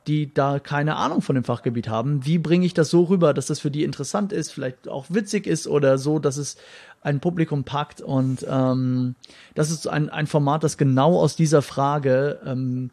die 0.08 0.34
da 0.34 0.60
keine 0.60 0.95
Ahnung 0.95 1.22
von 1.22 1.36
dem 1.36 1.43
Fachgebiet 1.43 1.88
haben. 1.88 2.26
Wie 2.26 2.39
bringe 2.39 2.66
ich 2.66 2.74
das 2.74 2.89
so 2.89 3.04
rüber, 3.04 3.34
dass 3.34 3.47
das 3.47 3.60
für 3.60 3.72
die 3.72 3.84
interessant 3.84 4.34
ist, 4.34 4.52
vielleicht 4.52 4.88
auch 4.88 5.06
witzig 5.10 5.47
ist 5.47 5.68
oder 5.68 5.97
so, 5.97 6.20
dass 6.20 6.38
es 6.38 6.58
ein 7.02 7.20
Publikum 7.20 7.64
packt? 7.64 8.02
Und 8.02 8.45
ähm, 8.49 9.16
das 9.54 9.70
ist 9.70 9.88
ein, 9.88 10.10
ein 10.10 10.28
Format, 10.28 10.64
das 10.64 10.78
genau 10.78 11.20
aus 11.20 11.36
dieser 11.36 11.62
Frage 11.62 12.39
ähm, 12.45 12.89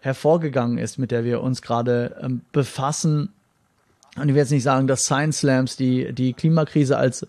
hervorgegangen 0.00 0.78
ist, 0.78 0.98
mit 0.98 1.10
der 1.10 1.24
wir 1.24 1.42
uns 1.42 1.62
gerade 1.62 2.16
ähm, 2.20 2.42
befassen. 2.52 3.30
Und 4.16 4.28
ich 4.28 4.34
will 4.34 4.42
jetzt 4.42 4.50
nicht 4.50 4.62
sagen, 4.62 4.86
dass 4.86 5.04
Science 5.04 5.38
Slams 5.38 5.76
die, 5.76 6.12
die 6.12 6.34
Klimakrise 6.34 6.98
als, 6.98 7.26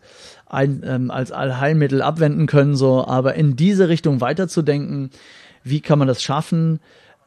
ein, 0.47 0.84
ähm, 0.86 1.11
als 1.11 1.31
Allheilmittel 1.31 2.01
abwenden 2.01 2.45
können, 2.45 2.75
so, 2.75 3.05
aber 3.07 3.36
in 3.36 3.55
diese 3.55 3.89
Richtung 3.89 4.21
weiterzudenken, 4.21 5.09
wie 5.63 5.81
kann 5.81 5.97
man 5.97 6.07
das 6.07 6.21
schaffen? 6.21 6.79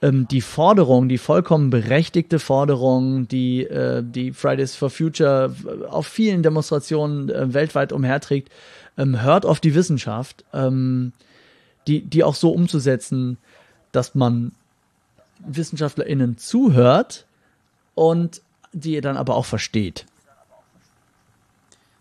Ähm, 0.03 0.29
die 0.29 0.41
Forderung, 0.41 1.09
die 1.09 1.19
vollkommen 1.19 1.71
berechtigte 1.71 2.39
Forderung, 2.39 3.29
die 3.29 3.65
äh, 3.65 4.03
die 4.05 4.33
Fridays 4.33 4.75
for 4.75 4.91
Future 4.91 5.55
auf 5.89 6.07
vielen 6.07 6.43
Demonstrationen 6.43 7.31
äh, 7.31 7.55
weltweit 7.55 7.93
umherträgt, 7.93 8.51
ähm, 8.99 9.23
hört 9.23 9.47
auf 9.47 9.61
die 9.61 9.75
Wissenschaft, 9.75 10.45
ähm, 10.53 11.13
die, 11.87 12.03
die 12.03 12.25
auch 12.25 12.35
so 12.35 12.51
umzusetzen, 12.51 13.39
dass 13.93 14.15
man 14.15 14.53
WissenschaftlerInnen 15.39 16.39
zuhört 16.39 17.27
und 17.95 18.43
die 18.73 19.01
dann 19.01 19.17
aber 19.17 19.37
auch 19.37 19.45
versteht. 19.45 20.07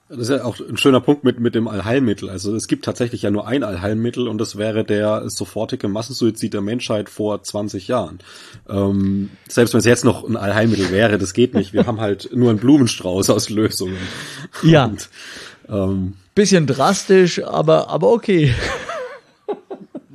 Das 0.07 0.19
ist 0.19 0.29
ja 0.29 0.43
auch 0.43 0.59
ein 0.59 0.77
schöner 0.77 1.01
Punkt 1.01 1.23
mit, 1.23 1.39
mit 1.39 1.55
dem 1.55 1.67
Allheilmittel. 1.67 2.29
Also 2.29 2.55
es 2.55 2.67
gibt 2.67 2.85
tatsächlich 2.85 3.23
ja 3.23 3.31
nur 3.31 3.47
ein 3.47 3.63
Allheilmittel 3.63 4.27
und 4.27 4.37
das 4.37 4.55
wäre 4.55 4.83
der 4.83 5.29
sofortige 5.31 5.87
Massensuizid 5.87 6.53
der 6.53 6.61
Menschheit 6.61 7.09
vor 7.09 7.41
20 7.41 7.87
Jahren. 7.87 8.19
Ähm, 8.69 9.31
selbst 9.47 9.73
wenn 9.73 9.79
es 9.79 9.85
jetzt 9.85 10.05
noch 10.05 10.23
ein 10.23 10.37
Allheilmittel 10.37 10.91
wäre, 10.91 11.17
das 11.17 11.33
geht 11.33 11.55
nicht. 11.55 11.73
Wir 11.73 11.85
haben 11.87 12.01
halt 12.01 12.29
nur 12.35 12.51
einen 12.51 12.59
Blumenstrauß 12.59 13.31
aus 13.31 13.49
Lösungen. 13.49 13.97
Ja. 14.61 14.85
Und, 14.85 15.09
ähm, 15.69 16.13
Bisschen 16.35 16.67
drastisch, 16.67 17.43
aber, 17.43 17.89
aber 17.89 18.11
okay. 18.11 18.53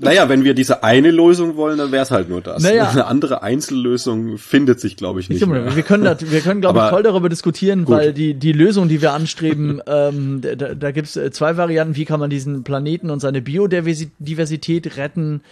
Naja, 0.03 0.29
wenn 0.29 0.45
wir 0.45 0.55
diese 0.55 0.83
eine 0.83 1.11
Lösung 1.11 1.57
wollen, 1.57 1.77
dann 1.77 1.93
wäre 1.93 2.03
es 2.03 2.11
halt 2.11 2.29
nur 2.29 2.41
das. 2.41 2.63
Naja. 2.63 2.89
Eine 2.91 3.07
andere 3.07 3.43
Einzellösung 3.43 4.39
findet 4.39 4.81
sich, 4.81 4.97
glaube 4.97 5.21
ich, 5.21 5.29
nicht. 5.29 5.47
Mehr. 5.47 5.77
Wir 5.77 5.83
können, 5.83 6.05
das, 6.05 6.31
wir 6.31 6.41
können, 6.41 6.61
glaube 6.61 6.79
ich, 6.79 6.85
voll 6.91 7.03
darüber 7.03 7.29
diskutieren, 7.29 7.85
gut. 7.85 7.97
weil 7.97 8.13
die 8.13 8.35
die 8.35 8.53
Lösung, 8.53 8.89
die 8.89 9.03
wir 9.03 9.13
anstreben, 9.13 9.83
ähm, 9.87 10.41
da, 10.41 10.75
da 10.75 10.91
gibt 10.91 11.09
es 11.09 11.17
äh, 11.17 11.31
zwei 11.31 11.57
Varianten. 11.57 11.97
Wie 11.97 12.07
kann 12.07 12.19
man 12.19 12.31
diesen 12.31 12.65
Planeten 12.65 13.11
und 13.11 13.21
seine 13.21 13.43
Biodiversität 13.43 14.97
retten? 14.97 15.43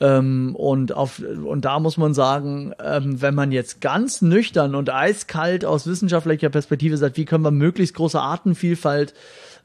Ähm, 0.00 0.56
und 0.56 0.92
auf 0.92 1.22
und 1.44 1.64
da 1.64 1.78
muss 1.78 1.96
man 1.96 2.12
sagen, 2.12 2.72
ähm, 2.84 3.22
wenn 3.22 3.36
man 3.36 3.52
jetzt 3.52 3.80
ganz 3.80 4.20
nüchtern 4.20 4.74
und 4.74 4.90
eiskalt 4.90 5.64
aus 5.64 5.86
wissenschaftlicher 5.86 6.48
Perspektive 6.50 6.96
sagt, 6.96 7.16
wie 7.16 7.24
können 7.24 7.44
wir 7.44 7.52
möglichst 7.52 7.94
große 7.94 8.20
Artenvielfalt 8.20 9.14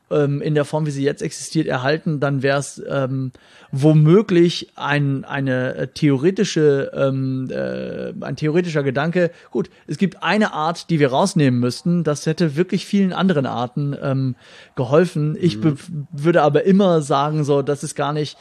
ähm, 0.09 0.41
in 0.41 0.55
der 0.55 0.65
Form, 0.65 0.85
wie 0.85 0.91
sie 0.91 1.03
jetzt 1.03 1.21
existiert, 1.21 1.67
erhalten, 1.67 2.19
dann 2.19 2.43
wäre 2.43 2.59
es 2.59 2.81
ähm, 2.87 3.31
womöglich 3.71 4.71
ein, 4.75 5.25
eine 5.25 5.75
äh, 5.75 5.87
theoretische, 5.87 6.91
ähm, 6.93 7.49
äh, 7.51 8.13
ein 8.23 8.35
theoretischer 8.35 8.83
Gedanke. 8.83 9.31
Gut, 9.51 9.69
es 9.87 9.97
gibt 9.97 10.23
eine 10.23 10.53
Art, 10.53 10.89
die 10.89 10.99
wir 10.99 11.09
rausnehmen 11.09 11.59
müssten. 11.59 12.03
Das 12.03 12.25
hätte 12.25 12.55
wirklich 12.55 12.85
vielen 12.85 13.13
anderen 13.13 13.45
Arten 13.45 13.95
ähm, 14.01 14.35
geholfen. 14.75 15.37
Ich 15.39 15.57
mhm. 15.57 15.77
würde 16.11 16.41
aber 16.41 16.63
immer 16.63 17.01
sagen, 17.01 17.43
so, 17.43 17.61
das 17.61 17.83
ist 17.83 17.95
gar 17.95 18.13
nicht, 18.13 18.37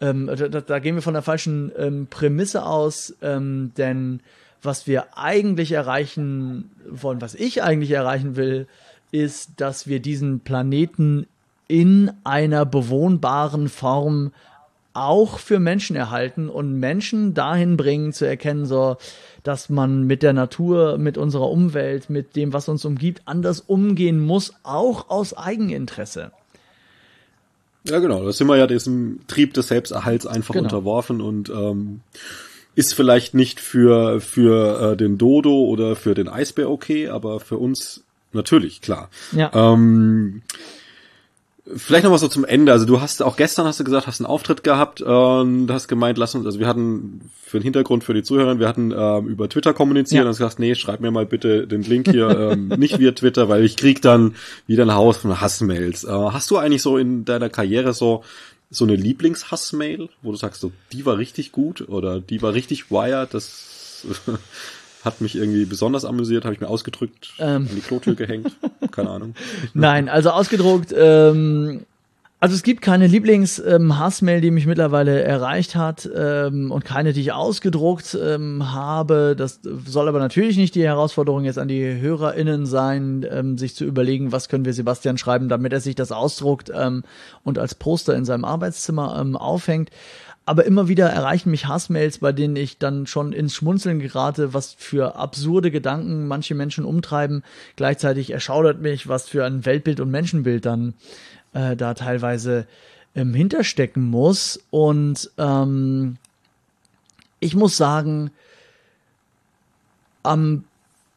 ähm, 0.00 0.26
da, 0.26 0.60
da 0.60 0.78
gehen 0.78 0.94
wir 0.94 1.02
von 1.02 1.14
der 1.14 1.22
falschen 1.22 1.72
ähm, 1.78 2.06
Prämisse 2.08 2.66
aus, 2.66 3.14
ähm, 3.22 3.72
denn 3.76 4.20
was 4.62 4.86
wir 4.86 5.16
eigentlich 5.16 5.72
erreichen 5.72 6.70
wollen, 6.88 7.20
was 7.20 7.34
ich 7.34 7.62
eigentlich 7.62 7.90
erreichen 7.92 8.36
will, 8.36 8.66
ist, 9.16 9.52
dass 9.56 9.86
wir 9.86 10.00
diesen 10.00 10.40
Planeten 10.40 11.26
in 11.68 12.12
einer 12.24 12.64
bewohnbaren 12.64 13.68
Form 13.68 14.32
auch 14.92 15.38
für 15.38 15.58
Menschen 15.58 15.94
erhalten 15.94 16.48
und 16.48 16.78
Menschen 16.80 17.34
dahin 17.34 17.76
bringen 17.76 18.12
zu 18.12 18.24
erkennen, 18.24 18.64
so, 18.64 18.96
dass 19.42 19.68
man 19.68 20.04
mit 20.04 20.22
der 20.22 20.32
Natur, 20.32 20.96
mit 20.96 21.18
unserer 21.18 21.50
Umwelt, 21.50 22.08
mit 22.08 22.34
dem, 22.34 22.52
was 22.52 22.68
uns 22.68 22.84
umgibt, 22.84 23.22
anders 23.26 23.60
umgehen 23.60 24.18
muss, 24.18 24.54
auch 24.62 25.10
aus 25.10 25.36
Eigeninteresse. 25.36 26.32
Ja, 27.84 27.98
genau. 27.98 28.24
Da 28.24 28.32
sind 28.32 28.46
wir 28.48 28.56
ja 28.56 28.66
diesem 28.66 29.20
Trieb 29.28 29.54
des 29.54 29.68
Selbsterhalts 29.68 30.26
einfach 30.26 30.54
genau. 30.54 30.64
unterworfen 30.64 31.20
und 31.20 31.50
ähm, 31.50 32.00
ist 32.74 32.94
vielleicht 32.94 33.34
nicht 33.34 33.60
für 33.60 34.20
für 34.20 34.92
äh, 34.92 34.96
den 34.96 35.18
Dodo 35.18 35.64
oder 35.66 35.94
für 35.94 36.14
den 36.14 36.28
Eisbär 36.28 36.68
okay, 36.70 37.08
aber 37.08 37.38
für 37.38 37.58
uns 37.58 38.02
Natürlich, 38.36 38.80
klar. 38.80 39.10
Ja. 39.32 39.50
Ähm, 39.52 40.42
Vielleicht 41.74 42.04
noch 42.04 42.12
mal 42.12 42.18
so 42.18 42.28
zum 42.28 42.44
Ende. 42.44 42.70
Also 42.70 42.86
du 42.86 43.00
hast 43.00 43.20
auch 43.24 43.36
gestern 43.36 43.66
hast 43.66 43.80
du 43.80 43.84
gesagt, 43.84 44.06
hast 44.06 44.20
einen 44.20 44.26
Auftritt 44.26 44.62
gehabt 44.62 45.00
und 45.00 45.68
hast 45.68 45.88
gemeint, 45.88 46.16
lass 46.16 46.36
uns, 46.36 46.46
also 46.46 46.60
wir 46.60 46.68
hatten 46.68 47.28
für 47.42 47.58
den 47.58 47.64
Hintergrund 47.64 48.04
für 48.04 48.14
die 48.14 48.22
Zuhörer, 48.22 48.60
wir 48.60 48.68
hatten 48.68 48.92
ähm, 48.96 49.26
über 49.26 49.48
Twitter 49.48 49.74
kommuniziert 49.74 50.18
ja. 50.18 50.22
und 50.22 50.28
hast 50.28 50.38
gesagt, 50.38 50.60
nee, 50.60 50.76
schreib 50.76 51.00
mir 51.00 51.10
mal 51.10 51.26
bitte 51.26 51.66
den 51.66 51.82
Link 51.82 52.08
hier 52.08 52.52
ähm, 52.52 52.68
nicht 52.78 53.00
via 53.00 53.10
Twitter, 53.10 53.48
weil 53.48 53.64
ich 53.64 53.76
krieg 53.76 54.00
dann 54.00 54.36
wieder 54.68 54.84
ein 54.84 54.94
Haus 54.94 55.16
von 55.16 55.40
Hassmails. 55.40 56.04
Äh, 56.04 56.10
hast 56.10 56.48
du 56.52 56.56
eigentlich 56.56 56.82
so 56.82 56.98
in 56.98 57.24
deiner 57.24 57.48
Karriere 57.48 57.94
so 57.94 58.22
so 58.70 58.84
eine 58.84 58.96
Lieblingshassmail, 58.96 60.08
wo 60.22 60.30
du 60.30 60.36
sagst, 60.36 60.60
so, 60.60 60.72
die 60.92 61.06
war 61.06 61.18
richtig 61.18 61.52
gut 61.52 61.88
oder 61.88 62.20
die 62.20 62.42
war 62.42 62.52
richtig 62.52 62.90
wired, 62.90 63.32
das 63.32 64.04
hat 65.06 65.22
mich 65.22 65.36
irgendwie 65.36 65.64
besonders 65.64 66.04
amüsiert, 66.04 66.44
habe 66.44 66.54
ich 66.54 66.60
mir 66.60 66.68
ausgedrückt, 66.68 67.32
ähm. 67.38 67.68
an 67.68 67.70
die 67.74 67.80
Klotür 67.80 68.14
gehängt, 68.14 68.52
keine 68.90 69.08
Ahnung. 69.10 69.34
Nein, 69.74 70.10
also 70.10 70.30
ausgedruckt, 70.30 70.94
ähm, 70.96 71.86
also 72.38 72.54
es 72.54 72.62
gibt 72.62 72.82
keine 72.82 73.06
Lieblings-Hassmail, 73.06 74.36
ähm, 74.36 74.42
die 74.42 74.50
mich 74.50 74.66
mittlerweile 74.66 75.22
erreicht 75.22 75.74
hat 75.74 76.08
ähm, 76.14 76.70
und 76.70 76.84
keine, 76.84 77.14
die 77.14 77.22
ich 77.22 77.32
ausgedruckt 77.32 78.16
ähm, 78.22 78.74
habe. 78.74 79.34
Das 79.38 79.60
soll 79.86 80.06
aber 80.06 80.18
natürlich 80.18 80.58
nicht 80.58 80.74
die 80.74 80.84
Herausforderung 80.84 81.44
jetzt 81.44 81.58
an 81.58 81.68
die 81.68 81.98
HörerInnen 81.98 82.66
sein, 82.66 83.26
ähm, 83.30 83.56
sich 83.56 83.74
zu 83.74 83.86
überlegen, 83.86 84.32
was 84.32 84.50
können 84.50 84.66
wir 84.66 84.74
Sebastian 84.74 85.16
schreiben, 85.16 85.48
damit 85.48 85.72
er 85.72 85.80
sich 85.80 85.94
das 85.94 86.12
ausdruckt 86.12 86.70
ähm, 86.74 87.04
und 87.42 87.58
als 87.58 87.74
Poster 87.74 88.14
in 88.14 88.26
seinem 88.26 88.44
Arbeitszimmer 88.44 89.18
ähm, 89.18 89.34
aufhängt. 89.34 89.90
Aber 90.46 90.64
immer 90.64 90.86
wieder 90.86 91.08
erreichen 91.08 91.50
mich 91.50 91.66
Hassmails, 91.66 92.18
bei 92.18 92.30
denen 92.30 92.54
ich 92.54 92.78
dann 92.78 93.08
schon 93.08 93.32
ins 93.32 93.56
Schmunzeln 93.56 93.98
gerate, 93.98 94.54
was 94.54 94.74
für 94.78 95.16
absurde 95.16 95.72
Gedanken 95.72 96.28
manche 96.28 96.54
Menschen 96.54 96.84
umtreiben. 96.84 97.42
Gleichzeitig 97.74 98.30
erschaudert 98.30 98.80
mich, 98.80 99.08
was 99.08 99.28
für 99.28 99.44
ein 99.44 99.66
Weltbild 99.66 99.98
und 99.98 100.12
Menschenbild 100.12 100.64
dann 100.64 100.94
äh, 101.52 101.74
da 101.74 101.94
teilweise 101.94 102.68
ähm, 103.16 103.34
hinterstecken 103.34 104.04
muss. 104.04 104.60
Und 104.70 105.30
ähm, 105.36 106.16
ich 107.40 107.56
muss 107.56 107.76
sagen, 107.76 108.30
am 110.22 110.64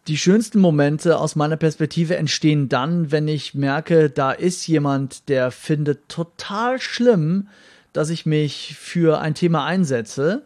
die 0.07 0.17
schönsten 0.17 0.59
Momente 0.59 1.19
aus 1.19 1.35
meiner 1.35 1.57
Perspektive 1.57 2.17
entstehen 2.17 2.67
dann, 2.67 3.11
wenn 3.11 3.27
ich 3.27 3.53
merke, 3.53 4.09
da 4.09 4.31
ist 4.31 4.65
jemand, 4.67 5.29
der 5.29 5.51
findet 5.51 6.09
total 6.09 6.81
schlimm, 6.81 7.47
dass 7.93 8.09
ich 8.09 8.25
mich 8.25 8.75
für 8.77 9.19
ein 9.19 9.35
Thema 9.35 9.65
einsetze 9.65 10.43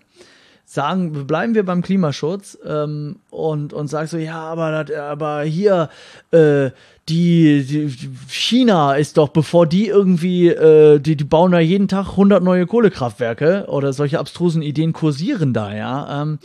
sagen, 0.66 1.28
bleiben 1.28 1.56
wir 1.56 1.66
beim 1.66 1.82
Klimaschutz 1.82 2.58
ähm, 2.66 3.18
und 3.30 3.74
und 3.74 3.88
sag 3.90 4.08
so, 4.08 4.18
ja, 4.18 4.40
aber 4.40 4.86
aber 4.98 5.44
hier 5.44 5.90
äh, 6.32 6.72
die, 7.10 7.66
die 7.66 7.96
China 8.30 8.94
ist 8.94 9.18
doch, 9.18 9.30
bevor 9.30 9.68
die 9.68 9.88
irgendwie, 9.88 10.48
äh, 10.48 11.00
die, 11.00 11.18
die 11.18 11.24
bauen 11.24 11.52
da 11.52 11.60
jeden 11.60 11.90
Tag 11.90 12.12
100 12.12 12.42
neue 12.42 12.66
Kohlekraftwerke 12.66 13.66
oder 13.68 13.92
solche 13.92 14.20
abstrusen 14.20 14.62
Ideen 14.62 14.94
kursieren 14.94 15.54
da, 15.54 15.76
ja. 15.76 16.22
Ähm, 16.22 16.40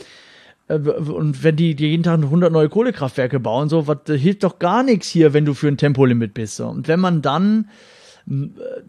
äh, 0.67 0.75
und 0.75 1.43
wenn 1.43 1.55
die, 1.55 1.75
die 1.75 1.87
jeden 1.87 2.03
Tag 2.03 2.21
100 2.21 2.51
neue 2.51 2.67
Kohlekraftwerke 2.67 3.39
bauen, 3.39 3.69
so, 3.69 3.87
was 3.87 3.99
hilft 4.07 4.43
doch 4.43 4.59
gar 4.59 4.83
nichts 4.83 5.07
hier, 5.07 5.33
wenn 5.33 5.45
du 5.45 5.53
für 5.53 5.69
ein 5.69 5.77
Tempolimit 5.77 6.33
bist. 6.33 6.57
So. 6.57 6.67
Und 6.67 6.89
wenn 6.89 6.99
man 6.99 7.21
dann 7.21 7.69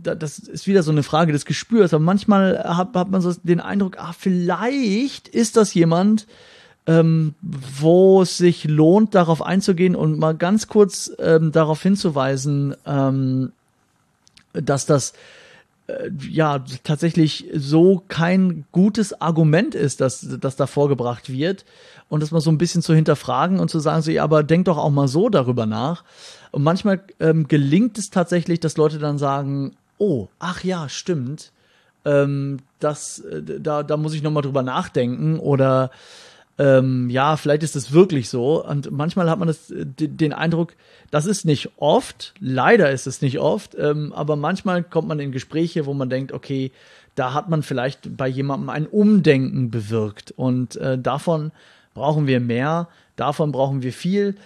das 0.02 0.38
ist 0.38 0.66
wieder 0.66 0.82
so 0.82 0.90
eine 0.90 1.02
Frage 1.02 1.32
des 1.32 1.46
Gespürs, 1.46 1.94
aber 1.94 2.04
manchmal 2.04 2.62
hat, 2.62 2.94
hat 2.94 3.10
man 3.10 3.22
so 3.22 3.32
den 3.42 3.60
Eindruck, 3.60 3.96
ah, 3.98 4.14
vielleicht 4.16 5.28
ist 5.28 5.56
das 5.56 5.72
jemand, 5.72 6.26
ähm, 6.86 7.34
wo 7.40 8.22
es 8.22 8.36
sich 8.36 8.64
lohnt, 8.64 9.14
darauf 9.14 9.42
einzugehen 9.42 9.96
und 9.96 10.18
mal 10.18 10.34
ganz 10.34 10.68
kurz 10.68 11.10
ähm, 11.18 11.52
darauf 11.52 11.82
hinzuweisen, 11.82 12.74
ähm, 12.86 13.52
dass 14.52 14.86
das 14.86 15.14
äh, 15.86 16.10
ja 16.28 16.64
tatsächlich 16.84 17.46
so 17.54 18.02
kein 18.08 18.64
gutes 18.72 19.20
Argument 19.20 19.74
ist, 19.74 20.00
dass 20.00 20.26
das 20.40 20.56
da 20.56 20.66
vorgebracht 20.66 21.30
wird 21.30 21.64
und 22.08 22.22
das 22.22 22.30
mal 22.30 22.40
so 22.40 22.50
ein 22.50 22.58
bisschen 22.58 22.82
zu 22.82 22.94
hinterfragen 22.94 23.60
und 23.60 23.70
zu 23.70 23.78
sagen 23.78 24.02
so 24.02 24.10
ja, 24.10 24.24
aber 24.24 24.42
denk 24.42 24.66
doch 24.66 24.78
auch 24.78 24.90
mal 24.90 25.08
so 25.08 25.28
darüber 25.28 25.64
nach. 25.66 26.04
Und 26.50 26.62
manchmal 26.62 27.00
ähm, 27.20 27.48
gelingt 27.48 27.98
es 27.98 28.10
tatsächlich, 28.10 28.60
dass 28.60 28.76
Leute 28.76 28.98
dann 28.98 29.18
sagen, 29.18 29.76
oh, 29.98 30.28
ach 30.38 30.64
ja, 30.64 30.88
stimmt, 30.88 31.52
ähm, 32.04 32.58
das, 32.78 33.20
äh, 33.20 33.42
da, 33.60 33.82
da 33.82 33.96
muss 33.96 34.14
ich 34.14 34.22
nochmal 34.22 34.42
drüber 34.42 34.62
nachdenken 34.62 35.38
oder 35.38 35.90
ähm, 36.58 37.08
ja, 37.08 37.36
vielleicht 37.36 37.62
ist 37.62 37.74
es 37.74 37.92
wirklich 37.92 38.28
so. 38.28 38.64
Und 38.64 38.90
manchmal 38.90 39.30
hat 39.30 39.38
man 39.38 39.48
das, 39.48 39.70
äh, 39.70 39.86
den 39.86 40.32
Eindruck, 40.32 40.74
das 41.10 41.26
ist 41.26 41.44
nicht 41.44 41.70
oft, 41.76 42.34
leider 42.38 42.90
ist 42.90 43.06
es 43.06 43.22
nicht 43.22 43.38
oft, 43.38 43.74
ähm, 43.78 44.12
aber 44.12 44.36
manchmal 44.36 44.82
kommt 44.82 45.08
man 45.08 45.20
in 45.20 45.32
Gespräche, 45.32 45.86
wo 45.86 45.94
man 45.94 46.10
denkt, 46.10 46.32
okay, 46.32 46.72
da 47.14 47.34
hat 47.34 47.48
man 47.48 47.62
vielleicht 47.62 48.16
bei 48.16 48.28
jemandem 48.28 48.68
ein 48.68 48.86
Umdenken 48.86 49.70
bewirkt. 49.70 50.32
Und 50.32 50.76
äh, 50.76 50.98
davon 50.98 51.50
brauchen 51.94 52.26
wir 52.26 52.40
mehr, 52.40 52.88
davon 53.16 53.52
brauchen 53.52 53.82
wir 53.82 53.92
viel. 53.92 54.36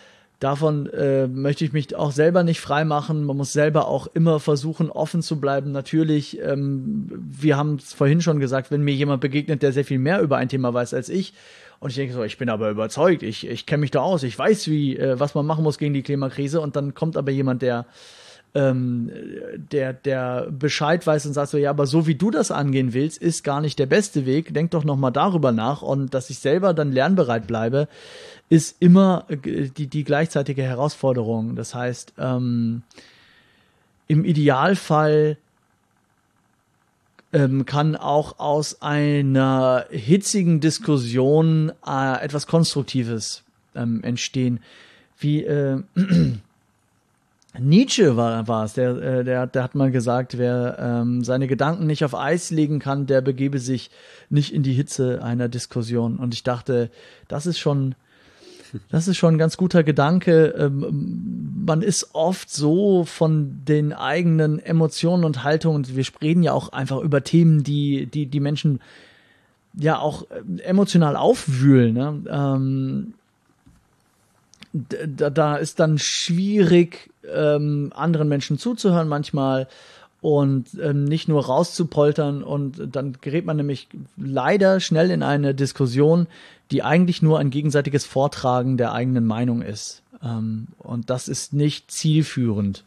Davon 0.44 0.90
äh, 0.90 1.26
möchte 1.26 1.64
ich 1.64 1.72
mich 1.72 1.96
auch 1.96 2.12
selber 2.12 2.42
nicht 2.42 2.60
freimachen. 2.60 3.24
Man 3.24 3.34
muss 3.34 3.54
selber 3.54 3.88
auch 3.88 4.08
immer 4.08 4.40
versuchen, 4.40 4.90
offen 4.90 5.22
zu 5.22 5.40
bleiben. 5.40 5.72
Natürlich, 5.72 6.38
ähm, 6.38 7.10
wir 7.10 7.56
haben 7.56 7.76
es 7.76 7.94
vorhin 7.94 8.20
schon 8.20 8.40
gesagt, 8.40 8.70
wenn 8.70 8.82
mir 8.82 8.92
jemand 8.92 9.22
begegnet, 9.22 9.62
der 9.62 9.72
sehr 9.72 9.86
viel 9.86 9.98
mehr 9.98 10.20
über 10.20 10.36
ein 10.36 10.50
Thema 10.50 10.74
weiß 10.74 10.92
als 10.92 11.08
ich, 11.08 11.32
und 11.80 11.88
ich 11.88 11.96
denke 11.96 12.12
so, 12.12 12.22
ich 12.24 12.36
bin 12.36 12.50
aber 12.50 12.68
überzeugt, 12.68 13.22
ich, 13.22 13.46
ich 13.46 13.64
kenne 13.64 13.80
mich 13.80 13.90
da 13.90 14.00
aus, 14.00 14.22
ich 14.22 14.38
weiß, 14.38 14.68
wie, 14.68 14.98
äh, 14.98 15.18
was 15.18 15.34
man 15.34 15.46
machen 15.46 15.64
muss 15.64 15.78
gegen 15.78 15.94
die 15.94 16.02
Klimakrise, 16.02 16.60
und 16.60 16.76
dann 16.76 16.92
kommt 16.92 17.16
aber 17.16 17.30
jemand, 17.30 17.62
der 17.62 17.86
ähm, 18.54 19.10
der, 19.72 19.92
der 19.92 20.46
Bescheid 20.50 21.06
weiß 21.06 21.26
und 21.26 21.32
sagt 21.32 21.50
so, 21.50 21.58
ja, 21.58 21.70
aber 21.70 21.86
so 21.86 22.06
wie 22.06 22.14
du 22.14 22.30
das 22.30 22.50
angehen 22.50 22.94
willst, 22.94 23.20
ist 23.20 23.42
gar 23.42 23.60
nicht 23.60 23.78
der 23.78 23.86
beste 23.86 24.26
Weg. 24.26 24.54
Denk 24.54 24.70
doch 24.70 24.84
nochmal 24.84 25.10
darüber 25.10 25.50
nach 25.50 25.82
und 25.82 26.14
dass 26.14 26.30
ich 26.30 26.38
selber 26.38 26.72
dann 26.72 26.92
lernbereit 26.92 27.46
bleibe, 27.46 27.88
ist 28.54 28.76
immer 28.78 29.24
äh, 29.28 29.68
die, 29.68 29.88
die 29.88 30.04
gleichzeitige 30.04 30.62
Herausforderung. 30.62 31.56
Das 31.56 31.74
heißt, 31.74 32.12
ähm, 32.18 32.82
im 34.06 34.24
Idealfall 34.24 35.38
ähm, 37.32 37.66
kann 37.66 37.96
auch 37.96 38.38
aus 38.38 38.80
einer 38.80 39.86
hitzigen 39.90 40.60
Diskussion 40.60 41.72
äh, 41.84 42.22
etwas 42.24 42.46
Konstruktives 42.46 43.42
ähm, 43.74 44.04
entstehen. 44.04 44.60
Wie 45.18 45.42
äh, 45.42 45.82
Nietzsche 47.58 48.16
war, 48.16 48.46
war 48.46 48.66
es, 48.66 48.74
der, 48.74 48.90
äh, 49.02 49.24
der, 49.24 49.48
der 49.48 49.64
hat 49.64 49.74
mal 49.74 49.90
gesagt, 49.90 50.38
wer 50.38 50.76
ähm, 50.78 51.24
seine 51.24 51.48
Gedanken 51.48 51.88
nicht 51.88 52.04
auf 52.04 52.14
Eis 52.14 52.52
legen 52.52 52.78
kann, 52.78 53.06
der 53.06 53.20
begebe 53.20 53.58
sich 53.58 53.90
nicht 54.30 54.54
in 54.54 54.62
die 54.62 54.74
Hitze 54.74 55.24
einer 55.24 55.48
Diskussion. 55.48 56.18
Und 56.18 56.34
ich 56.34 56.44
dachte, 56.44 56.88
das 57.26 57.46
ist 57.46 57.58
schon, 57.58 57.96
das 58.90 59.08
ist 59.08 59.16
schon 59.16 59.34
ein 59.34 59.38
ganz 59.38 59.56
guter 59.56 59.82
Gedanke. 59.82 60.54
Ähm, 60.58 61.64
man 61.64 61.82
ist 61.82 62.14
oft 62.14 62.50
so 62.50 63.04
von 63.04 63.64
den 63.64 63.92
eigenen 63.92 64.58
Emotionen 64.58 65.24
und 65.24 65.44
Haltungen, 65.44 65.86
wir 65.88 66.04
reden 66.20 66.42
ja 66.42 66.52
auch 66.52 66.70
einfach 66.70 67.00
über 67.00 67.22
Themen, 67.24 67.62
die, 67.62 68.06
die, 68.06 68.26
die 68.26 68.40
Menschen 68.40 68.80
ja 69.74 69.98
auch 69.98 70.26
äh, 70.30 70.62
emotional 70.62 71.16
aufwühlen. 71.16 71.94
Ne? 71.94 72.22
Ähm, 72.28 73.14
da, 74.72 75.30
da 75.30 75.56
ist 75.56 75.78
dann 75.78 75.98
schwierig, 75.98 77.10
ähm, 77.32 77.92
anderen 77.94 78.28
Menschen 78.28 78.58
zuzuhören 78.58 79.08
manchmal 79.08 79.68
und 80.24 80.68
ähm, 80.80 81.04
nicht 81.04 81.28
nur 81.28 81.44
rauszupoltern 81.44 82.42
und 82.42 82.80
dann 82.90 83.18
gerät 83.20 83.44
man 83.44 83.58
nämlich 83.58 83.88
leider 84.16 84.80
schnell 84.80 85.10
in 85.10 85.22
eine 85.22 85.54
Diskussion, 85.54 86.28
die 86.70 86.82
eigentlich 86.82 87.20
nur 87.20 87.38
ein 87.38 87.50
gegenseitiges 87.50 88.06
Vortragen 88.06 88.78
der 88.78 88.94
eigenen 88.94 89.26
Meinung 89.26 89.60
ist. 89.60 90.00
Ähm, 90.22 90.68
und 90.78 91.10
das 91.10 91.28
ist 91.28 91.52
nicht 91.52 91.90
zielführend. 91.90 92.84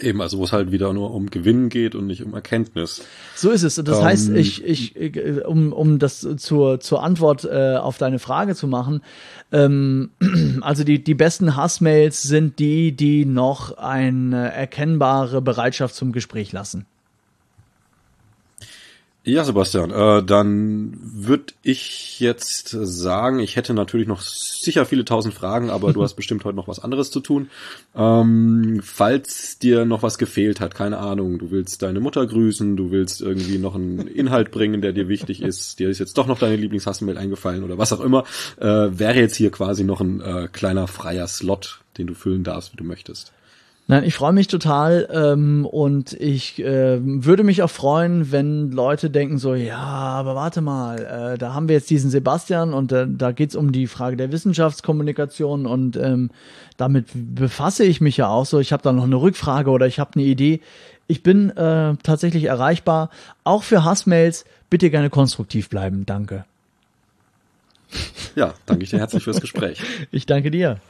Eben, 0.00 0.20
also 0.20 0.38
wo 0.38 0.44
es 0.44 0.52
halt 0.52 0.72
wieder 0.72 0.92
nur 0.92 1.12
um 1.12 1.30
Gewinnen 1.30 1.68
geht 1.68 1.94
und 1.94 2.06
nicht 2.06 2.22
um 2.24 2.34
Erkenntnis. 2.34 3.02
So 3.34 3.50
ist 3.50 3.62
es. 3.62 3.76
Das 3.76 3.98
ähm, 3.98 4.04
heißt, 4.04 4.30
ich, 4.30 4.64
ich, 4.64 4.96
um, 5.44 5.72
um 5.72 5.98
das 5.98 6.26
zur, 6.36 6.80
zur 6.80 7.02
Antwort 7.02 7.44
äh, 7.44 7.76
auf 7.76 7.98
deine 7.98 8.18
Frage 8.18 8.54
zu 8.54 8.66
machen, 8.66 9.02
ähm, 9.52 10.10
also 10.60 10.84
die, 10.84 11.02
die 11.02 11.14
besten 11.14 11.56
Hassmails 11.56 12.22
sind 12.22 12.58
die, 12.58 12.92
die 12.92 13.24
noch 13.24 13.76
eine 13.76 14.52
erkennbare 14.52 15.40
Bereitschaft 15.40 15.94
zum 15.94 16.12
Gespräch 16.12 16.52
lassen. 16.52 16.86
Ja, 19.26 19.42
Sebastian, 19.42 19.90
äh, 19.90 20.22
dann 20.22 20.98
würde 21.00 21.54
ich 21.62 22.20
jetzt 22.20 22.68
sagen, 22.68 23.38
ich 23.38 23.56
hätte 23.56 23.72
natürlich 23.72 24.06
noch 24.06 24.20
sicher 24.20 24.84
viele 24.84 25.06
tausend 25.06 25.32
Fragen, 25.32 25.70
aber 25.70 25.94
du 25.94 26.02
hast 26.02 26.12
bestimmt 26.12 26.44
heute 26.44 26.56
noch 26.56 26.68
was 26.68 26.78
anderes 26.78 27.10
zu 27.10 27.20
tun. 27.20 27.48
Ähm, 27.96 28.82
falls 28.84 29.58
dir 29.58 29.86
noch 29.86 30.02
was 30.02 30.18
gefehlt 30.18 30.60
hat, 30.60 30.74
keine 30.74 30.98
Ahnung, 30.98 31.38
du 31.38 31.50
willst 31.50 31.80
deine 31.80 32.00
Mutter 32.00 32.26
grüßen, 32.26 32.76
du 32.76 32.90
willst 32.90 33.22
irgendwie 33.22 33.56
noch 33.56 33.74
einen 33.74 34.06
Inhalt 34.08 34.50
bringen, 34.50 34.82
der 34.82 34.92
dir 34.92 35.08
wichtig 35.08 35.40
ist, 35.40 35.78
dir 35.78 35.88
ist 35.88 36.00
jetzt 36.00 36.18
doch 36.18 36.26
noch 36.26 36.38
deine 36.38 36.56
Lieblingshassmail 36.56 37.16
eingefallen 37.16 37.64
oder 37.64 37.78
was 37.78 37.94
auch 37.94 38.00
immer, 38.00 38.24
äh, 38.60 38.66
wäre 38.66 39.20
jetzt 39.20 39.36
hier 39.36 39.50
quasi 39.50 39.84
noch 39.84 40.02
ein 40.02 40.20
äh, 40.20 40.48
kleiner 40.52 40.86
freier 40.86 41.28
Slot, 41.28 41.80
den 41.96 42.08
du 42.08 42.14
füllen 42.14 42.44
darfst, 42.44 42.74
wie 42.74 42.76
du 42.76 42.84
möchtest. 42.84 43.32
Nein, 43.86 44.04
ich 44.04 44.14
freue 44.14 44.32
mich 44.32 44.48
total 44.48 45.06
ähm, 45.12 45.66
und 45.66 46.14
ich 46.14 46.58
äh, 46.58 46.98
würde 47.02 47.44
mich 47.44 47.62
auch 47.62 47.70
freuen, 47.70 48.32
wenn 48.32 48.70
Leute 48.70 49.10
denken 49.10 49.36
so, 49.36 49.54
ja, 49.54 49.76
aber 49.76 50.34
warte 50.34 50.62
mal, 50.62 51.34
äh, 51.34 51.38
da 51.38 51.52
haben 51.52 51.68
wir 51.68 51.74
jetzt 51.74 51.90
diesen 51.90 52.10
Sebastian 52.10 52.72
und 52.72 52.92
äh, 52.92 53.06
da 53.06 53.32
geht's 53.32 53.54
um 53.54 53.72
die 53.72 53.86
Frage 53.86 54.16
der 54.16 54.32
Wissenschaftskommunikation 54.32 55.66
und 55.66 55.96
ähm, 55.96 56.30
damit 56.78 57.08
befasse 57.12 57.84
ich 57.84 58.00
mich 58.00 58.16
ja 58.16 58.28
auch 58.28 58.46
so. 58.46 58.58
Ich 58.58 58.72
habe 58.72 58.82
da 58.82 58.90
noch 58.90 59.04
eine 59.04 59.16
Rückfrage 59.16 59.70
oder 59.70 59.86
ich 59.86 59.98
habe 59.98 60.12
eine 60.14 60.24
Idee. 60.24 60.62
Ich 61.06 61.22
bin 61.22 61.50
äh, 61.50 61.94
tatsächlich 62.02 62.44
erreichbar. 62.44 63.10
Auch 63.44 63.64
für 63.64 63.84
Hassmails 63.84 64.46
bitte 64.70 64.88
gerne 64.88 65.10
konstruktiv 65.10 65.68
bleiben. 65.68 66.06
Danke. 66.06 66.46
Ja, 68.34 68.54
danke 68.64 68.84
ich 68.84 68.90
dir 68.90 68.98
herzlich 68.98 69.24
fürs 69.24 69.42
Gespräch. 69.42 69.80
Ich 70.10 70.24
danke 70.24 70.50
dir. 70.50 70.80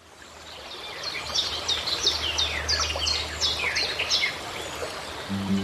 Musik 5.35 5.64